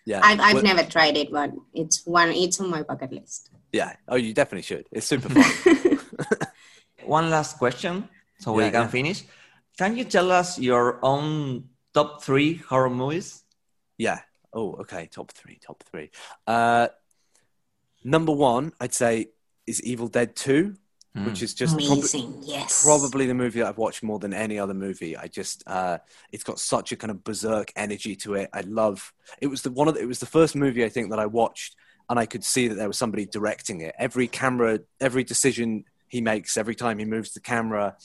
yeah. 0.08 0.22
I've 0.24 0.40
I've 0.40 0.54
Well, 0.56 0.64
never 0.64 0.84
tried 0.96 1.16
it, 1.18 1.30
but 1.32 1.52
it's 1.74 2.06
one. 2.08 2.32
It's 2.32 2.60
on 2.64 2.70
my 2.72 2.82
bucket 2.84 3.12
list. 3.12 3.52
yeah. 3.72 3.92
Oh, 4.08 4.16
you 4.16 4.34
definitely 4.34 4.64
should. 4.64 4.86
It's 4.92 5.08
super 5.08 5.30
fun. 5.30 5.44
One 7.06 7.30
last 7.30 7.58
question, 7.58 8.10
so 8.40 8.54
we 8.54 8.64
Yeah, 8.64 8.72
can 8.72 8.82
yeah. 8.84 8.88
finish. 8.88 9.24
Can 9.78 9.96
you 9.98 10.04
tell 10.06 10.32
us 10.32 10.58
your 10.60 11.00
own 11.04 11.70
top 11.94 12.24
three 12.24 12.56
horror 12.70 12.90
movies? 12.90 13.44
Yeah. 13.98 14.20
Oh, 14.52 14.74
okay. 14.84 15.08
Top 15.08 15.32
three. 15.32 15.60
Top 15.62 15.84
three. 15.84 16.10
Uh, 16.48 16.88
number 18.04 18.32
one, 18.34 18.72
I'd 18.82 18.94
say, 18.94 19.28
is 19.66 19.82
Evil 19.84 20.08
Dead 20.08 20.36
Two. 20.36 20.76
Which 21.26 21.42
is 21.42 21.54
just 21.54 21.76
prob- 21.78 21.98
Amazing. 22.00 22.42
yes. 22.44 22.84
probably 22.84 23.26
the 23.26 23.34
movie 23.34 23.60
that 23.60 23.68
I've 23.68 23.78
watched 23.78 24.04
more 24.04 24.20
than 24.20 24.34
any 24.34 24.60
other 24.60 24.74
movie. 24.74 25.16
I 25.18 25.28
just 25.28 25.64
uh, 25.68 25.98
it's 26.32 26.44
got 26.44 26.60
such 26.60 26.92
a 26.92 26.96
kind 26.96 27.12
of 27.12 27.24
berserk 27.24 27.72
energy 27.76 28.16
to 28.18 28.36
it. 28.36 28.50
I 28.54 28.62
love 28.62 29.14
it 29.42 29.48
was 29.48 29.62
the 29.62 29.72
one 29.72 29.88
of 29.88 29.96
the, 29.96 30.02
it 30.02 30.06
was 30.08 30.20
the 30.20 30.26
first 30.26 30.56
movie 30.56 30.84
I 30.86 30.90
think 30.90 31.10
that 31.10 31.20
I 31.20 31.26
watched 31.26 31.76
and 32.10 32.18
I 32.20 32.26
could 32.26 32.44
see 32.44 32.68
that 32.68 32.76
there 32.76 32.88
was 32.88 32.98
somebody 32.98 33.26
directing 33.26 33.82
it. 33.82 33.94
Every 33.98 34.28
camera, 34.28 34.80
every 35.02 35.24
decision 35.24 35.84
he 36.08 36.22
makes, 36.22 36.56
every 36.56 36.76
time 36.76 37.00
he 37.00 37.06
moves 37.06 37.34
the 37.34 37.42
camera, 37.42 37.98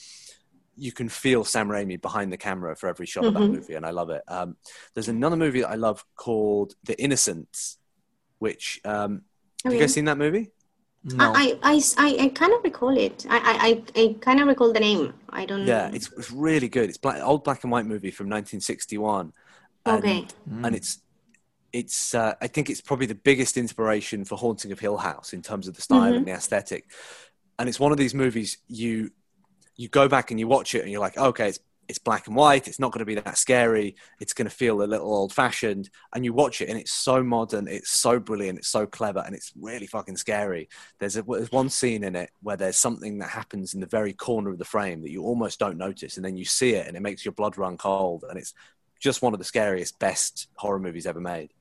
you 0.75 0.91
can 0.91 1.07
feel 1.07 1.45
Sam 1.45 1.69
Raimi 1.69 2.01
behind 2.01 2.33
the 2.33 2.37
camera 2.37 2.75
for 2.75 2.89
every 2.89 3.05
shot 3.05 3.25
of 3.25 3.33
that 3.35 3.39
Mhm. 3.43 3.51
movie, 3.51 3.75
and 3.75 3.85
I 3.85 3.91
love 3.91 4.09
it. 4.09 4.23
Um, 4.27 4.57
there's 4.93 5.07
another 5.07 5.37
movie 5.37 5.61
that 5.61 5.69
I 5.69 5.75
love 5.75 6.03
called 6.15 6.73
The 6.83 6.99
Innocents, 7.01 7.77
which 8.39 8.81
um, 8.83 9.21
have 9.63 9.71
you 9.73 9.79
guys 9.79 9.93
seen 9.93 10.05
that 10.05 10.17
movie? 10.17 10.51
No. 11.05 11.33
I, 11.35 11.57
I, 11.63 11.81
I, 11.97 12.17
I 12.25 12.27
kind 12.29 12.53
of 12.53 12.63
recall 12.63 12.97
it. 12.97 13.25
I, 13.29 13.37
I, 13.37 13.99
I, 13.99 14.01
I 14.05 14.15
kind 14.21 14.39
of 14.39 14.47
recall 14.47 14.71
the 14.71 14.79
name. 14.79 15.13
I 15.29 15.45
don't 15.45 15.67
Yeah, 15.67 15.89
it's, 15.93 16.09
it's 16.17 16.31
really 16.31 16.69
good. 16.69 16.87
It's 16.89 16.97
black, 16.97 17.21
old 17.21 17.43
black 17.43 17.63
and 17.63 17.71
white 17.71 17.85
movie 17.85 18.11
from 18.11 18.27
1961. 18.27 19.33
and- 19.85 19.97
Okay. 19.97 20.25
and 20.47 20.75
it's 20.75 20.99
it's 21.73 22.13
uh, 22.13 22.35
I 22.39 22.47
think 22.47 22.69
it's 22.69 22.81
probably 22.81 23.07
the 23.07 23.15
biggest 23.15 23.57
inspiration 23.57 24.23
for 24.25 24.37
Haunting 24.37 24.71
of 24.71 24.79
Hill 24.79 24.97
House 24.97 25.33
in 25.33 25.41
terms 25.41 25.67
of 25.67 25.75
the 25.75 25.81
style 25.81 26.13
and 26.13 26.25
the 26.25 26.31
aesthetic. 26.31 26.85
And 27.57 27.67
it's 27.67 27.79
one 27.79 27.91
of 27.91 27.97
these 27.97 28.13
movies 28.13 28.59
you 28.67 29.09
you 29.75 29.89
go 29.89 30.07
back 30.07 30.29
and 30.31 30.39
you 30.39 30.47
watch 30.47 30.75
it 30.75 30.83
and 30.83 30.91
you're 30.91 31.01
like, 31.01 31.17
okay, 31.17 31.49
it's 31.49 31.59
it's 31.87 31.99
black 31.99 32.27
and 32.27 32.35
white. 32.35 32.67
It's 32.67 32.79
not 32.79 32.91
going 32.91 32.99
to 32.99 33.05
be 33.05 33.15
that 33.15 33.37
scary. 33.37 33.95
It's 34.19 34.33
going 34.33 34.47
to 34.47 34.55
feel 34.55 34.81
a 34.81 34.85
little 34.85 35.13
old 35.13 35.33
fashioned. 35.33 35.89
And 36.13 36.23
you 36.23 36.33
watch 36.33 36.61
it 36.61 36.69
and 36.69 36.79
it's 36.79 36.91
so 36.91 37.23
modern. 37.23 37.67
It's 37.67 37.91
so 37.91 38.19
brilliant. 38.19 38.59
It's 38.59 38.69
so 38.69 38.85
clever 38.85 39.23
and 39.25 39.35
it's 39.35 39.51
really 39.59 39.87
fucking 39.87 40.17
scary. 40.17 40.69
There's, 40.99 41.17
a, 41.17 41.23
there's 41.23 41.51
one 41.51 41.69
scene 41.69 42.03
in 42.03 42.15
it 42.15 42.31
where 42.41 42.57
there's 42.57 42.77
something 42.77 43.19
that 43.19 43.29
happens 43.29 43.73
in 43.73 43.79
the 43.79 43.85
very 43.85 44.13
corner 44.13 44.49
of 44.49 44.59
the 44.59 44.65
frame 44.65 45.01
that 45.01 45.11
you 45.11 45.23
almost 45.23 45.59
don't 45.59 45.77
notice. 45.77 46.17
And 46.17 46.25
then 46.25 46.37
you 46.37 46.45
see 46.45 46.73
it 46.73 46.87
and 46.87 46.95
it 46.95 47.01
makes 47.01 47.25
your 47.25 47.33
blood 47.33 47.57
run 47.57 47.77
cold. 47.77 48.23
And 48.29 48.39
it's 48.39 48.53
just 48.99 49.21
one 49.21 49.33
of 49.33 49.39
the 49.39 49.45
scariest, 49.45 49.99
best 49.99 50.47
horror 50.55 50.79
movies 50.79 51.05
ever 51.05 51.19
made. 51.19 51.53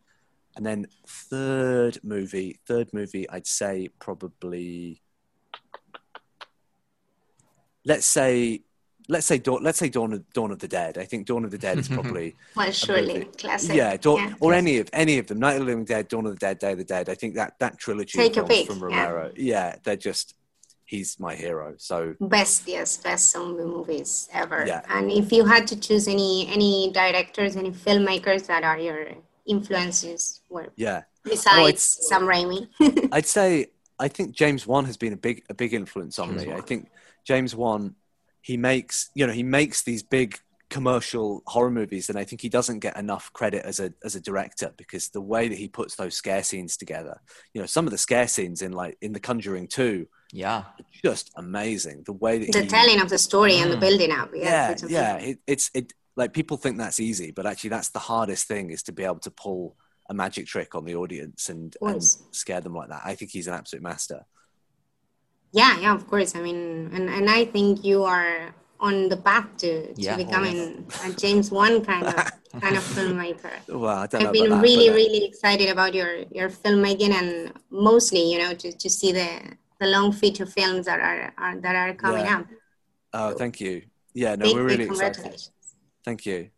And 0.54 0.64
then 0.66 0.86
third 1.06 1.98
movie, 2.02 2.60
third 2.66 2.92
movie, 2.92 3.28
I'd 3.28 3.46
say 3.46 3.88
probably, 3.98 5.00
let's 7.84 8.06
say, 8.06 8.62
let's 9.08 9.26
say, 9.26 9.38
Dawn, 9.38 9.62
let's 9.62 9.78
say 9.78 9.88
Dawn 9.88 10.12
of, 10.12 10.32
Dawn 10.32 10.50
of 10.50 10.58
the 10.58 10.68
Dead. 10.68 10.98
I 10.98 11.04
think 11.04 11.26
Dawn 11.26 11.44
of 11.44 11.50
the 11.50 11.58
Dead 11.58 11.78
is 11.78 11.88
probably, 11.96 12.34
Well, 12.56 12.70
surely 12.72 13.24
classic. 13.38 13.74
yeah, 13.76 13.96
Dawn, 13.96 14.18
yeah. 14.18 14.34
or 14.40 14.52
any 14.54 14.78
of 14.78 14.88
any 14.92 15.18
of 15.18 15.26
them, 15.26 15.38
Night 15.38 15.54
of 15.54 15.60
the 15.60 15.66
Living 15.66 15.84
Dead, 15.84 16.08
Dawn 16.08 16.26
of 16.26 16.32
the 16.32 16.38
Dead, 16.38 16.58
Day 16.58 16.72
of 16.72 16.78
the 16.78 16.84
Dead. 16.84 17.08
I 17.08 17.14
think 17.14 17.34
that 17.34 17.58
that 17.58 17.78
trilogy 17.78 18.18
Take 18.18 18.36
of 18.36 18.44
a 18.44 18.48
films 18.48 18.66
from. 18.66 18.80
Romero, 18.82 19.32
yeah. 19.36 19.76
they're 19.82 19.96
just, 19.96 20.34
he's 20.84 21.18
my 21.20 21.34
hero. 21.34 21.74
So 21.78 22.14
Best, 22.20 22.66
yes, 22.68 22.96
best 22.98 23.30
zombie 23.32 23.64
movies 23.64 24.28
ever. 24.32 24.64
Yeah. 24.66 24.82
And 24.88 25.10
if 25.10 25.32
you 25.32 25.44
had 25.44 25.66
to 25.68 25.76
choose 25.78 26.06
any 26.08 26.48
any 26.48 26.90
directors, 26.92 27.56
any 27.56 27.70
filmmakers 27.70 28.46
that 28.46 28.62
are 28.64 28.78
your 28.78 29.06
influences, 29.46 30.40
were 30.48 30.68
yeah, 30.76 31.02
besides 31.24 31.68
it's- 31.68 32.08
Sam 32.08 32.22
Raimi. 32.22 32.68
I'd 33.12 33.26
say 33.26 33.66
I 33.98 34.08
think 34.08 34.34
James 34.34 34.66
Wan 34.66 34.84
has 34.86 34.96
been 34.96 35.12
a 35.12 35.16
big 35.16 35.44
a 35.48 35.54
big 35.54 35.72
influence 35.74 36.18
on 36.18 36.30
James 36.30 36.46
me. 36.46 36.52
I 36.52 36.60
think 36.60 36.90
James 37.24 37.54
Wan 37.54 37.94
he 38.42 38.56
makes 38.56 39.10
you 39.14 39.26
know 39.26 39.32
he 39.32 39.42
makes 39.42 39.82
these 39.82 40.02
big 40.02 40.38
commercial 40.68 41.42
horror 41.46 41.70
movies 41.70 42.08
and 42.08 42.18
I 42.18 42.24
think 42.24 42.40
he 42.40 42.48
doesn't 42.48 42.78
get 42.78 42.96
enough 42.96 43.30
credit 43.34 43.62
as 43.64 43.78
a 43.78 43.92
as 44.02 44.16
a 44.16 44.20
director 44.20 44.72
because 44.78 45.10
the 45.10 45.20
way 45.20 45.46
that 45.48 45.58
he 45.58 45.68
puts 45.68 45.96
those 45.96 46.14
scare 46.16 46.42
scenes 46.42 46.78
together 46.78 47.20
you 47.52 47.60
know 47.60 47.66
some 47.66 47.84
of 47.86 47.90
the 47.90 47.98
scare 47.98 48.26
scenes 48.26 48.62
in 48.62 48.72
like 48.72 48.96
in 49.02 49.12
The 49.12 49.20
Conjuring 49.20 49.68
2 49.68 50.06
yeah. 50.32 50.64
just 51.04 51.30
amazing 51.36 52.04
the 52.06 52.14
way 52.14 52.38
that 52.38 52.52
the 52.52 52.62
he, 52.62 52.66
telling 52.68 53.00
of 53.02 53.10
the 53.10 53.18
story 53.18 53.56
and 53.58 53.70
the 53.70 53.76
Mm. 53.76 53.80
building 53.80 54.12
up. 54.12 54.30
Yes, 54.34 54.82
yeah 54.88 55.18
yeah 55.18 55.26
it, 55.28 55.38
it's 55.46 55.70
it 55.74 55.92
like 56.16 56.32
people 56.32 56.56
think 56.56 56.78
that's 56.78 57.00
easy 57.00 57.32
but 57.32 57.44
actually 57.44 57.70
that's 57.70 57.90
the 57.90 57.98
hardest 57.98 58.48
thing 58.48 58.70
is 58.70 58.82
to 58.84 58.92
be 58.92 59.04
able 59.04 59.18
to 59.20 59.30
pull 59.30 59.76
a 60.08 60.14
magic 60.14 60.46
trick 60.46 60.74
on 60.74 60.86
the 60.86 60.94
audience 60.96 61.50
and, 61.50 61.76
and 61.82 62.02
scare 62.30 62.62
them 62.62 62.74
like 62.74 62.88
that 62.88 63.02
I 63.04 63.14
think 63.14 63.30
he's 63.30 63.46
an 63.46 63.54
absolute 63.54 63.82
master 63.82 64.24
Yeah, 65.52 65.78
yeah, 65.80 65.94
of 65.94 66.06
course. 66.08 66.34
I 66.34 66.40
mean, 66.40 66.90
and, 66.94 67.10
and 67.10 67.28
I 67.28 67.44
think 67.44 67.84
you 67.84 68.04
are 68.04 68.54
on 68.80 69.08
the 69.08 69.16
path 69.16 69.46
to, 69.58 69.86
to 69.88 70.00
Yeah, 70.00 70.16
becoming 70.16 70.84
a 71.04 71.12
James 71.12 71.50
Wan 71.50 71.84
kind 71.84 72.06
of 72.06 72.14
kind 72.60 72.76
of 72.76 72.82
filmmaker. 72.96 73.52
well 73.68 73.86
I 73.98 74.06
don't 74.06 74.22
know 74.22 74.28
I've 74.28 74.32
been 74.32 74.50
that, 74.50 74.62
really, 74.62 74.88
but, 74.88 74.92
uh, 74.92 74.96
really 74.96 75.24
excited 75.24 75.68
about 75.68 75.94
your 75.94 76.24
your 76.32 76.48
filmmaking 76.48 77.12
and 77.12 77.52
mostly, 77.70 78.32
you 78.32 78.38
know, 78.38 78.54
to, 78.54 78.72
to 78.72 78.88
see 78.90 79.12
the 79.12 79.28
the 79.78 79.86
long 79.86 80.12
feature 80.12 80.46
films 80.46 80.86
that 80.86 81.00
are, 81.00 81.32
are 81.38 81.56
that 81.60 81.76
are 81.76 81.94
coming 81.94 82.24
Yeah. 82.26 82.38
up. 82.38 82.46
Oh, 83.12 83.30
thank 83.32 83.60
you. 83.60 83.82
Yeah, 84.14 84.36
no, 84.36 84.46
Big, 84.46 84.54
we're 84.56 84.64
really 84.64 84.84
excited. 84.84 85.36
Thank 86.04 86.26
you. 86.26 86.48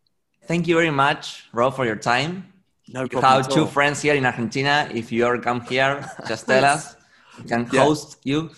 Thank 0.46 0.66
you 0.68 0.76
very 0.76 0.90
much, 0.90 1.44
Rob, 1.52 1.74
for 1.74 1.84
your 1.84 1.96
time. 1.96 2.46
No 2.88 3.02
You 3.02 3.08
problem. 3.08 3.32
have 3.32 3.44
at 3.46 3.50
two 3.50 3.60
all. 3.60 3.66
friends 3.66 4.02
here 4.02 4.14
in 4.14 4.24
Argentina. 4.26 4.88
If 4.92 5.10
you 5.12 5.26
ever 5.26 5.38
come 5.38 5.60
here, 5.62 6.04
just 6.26 6.46
tell 6.48 6.64
us. 6.64 6.96
We 7.38 7.44
can 7.48 7.66
Yeah. 7.72 7.84
host 7.84 8.18
you. 8.24 8.50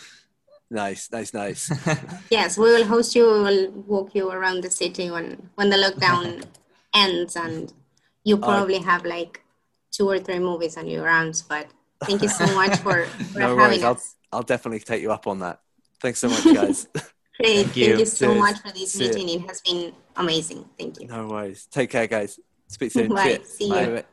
Nice, 0.71 1.11
nice, 1.13 1.33
nice. 1.33 1.71
Yes, 2.31 2.59
we 2.59 2.65
will 2.65 2.85
host 2.85 3.15
you. 3.15 3.25
We 3.27 3.41
will 3.41 3.71
walk 3.87 4.15
you 4.15 4.31
around 4.31 4.63
the 4.63 4.71
city 4.71 5.11
when 5.11 5.49
when 5.55 5.71
the 5.71 5.77
lockdown 5.77 6.45
ends, 6.95 7.37
and 7.37 7.73
you 8.25 8.37
probably 8.39 8.79
have 8.79 9.05
like 9.05 9.43
two 9.93 10.09
or 10.09 10.19
three 10.19 10.41
movies 10.41 10.77
on 10.77 10.87
your 10.89 11.09
arms. 11.09 11.43
But 11.43 11.69
thank 12.05 12.23
you 12.23 12.29
so 12.29 12.47
much 12.61 12.77
for, 12.79 13.05
for 13.07 13.39
no 13.39 13.49
having 13.49 13.57
worries. 13.57 13.85
I'll, 13.85 13.93
us. 13.93 14.17
I'll 14.33 14.43
definitely 14.43 14.81
take 14.81 15.03
you 15.03 15.13
up 15.13 15.27
on 15.27 15.39
that. 15.41 15.61
Thanks 16.01 16.19
so 16.19 16.29
much, 16.29 16.45
guys. 16.45 16.89
Great. 16.93 17.05
Thank 17.39 17.67
Thank 17.67 17.77
you. 17.77 17.99
you, 17.99 18.07
so 18.07 18.27
Cheers. 18.27 18.39
much 18.39 18.59
for 18.61 18.73
this 18.73 18.93
See 18.93 19.09
meeting. 19.09 19.29
It 19.29 19.47
has 19.47 19.61
been 19.61 19.93
amazing. 20.17 20.65
Thank 20.79 21.01
you. 21.01 21.07
no 21.09 21.29
worries. 21.29 21.67
Take 21.71 21.91
care, 21.91 22.07
guys. 22.07 22.41
Speak 22.67 22.91
soon. 22.91 23.09
Bye. 23.09 23.37
Cheers. 23.37 23.49
See 23.49 23.71
Bye. 23.71 23.87
you. 23.87 23.95
Bye. 23.97 24.05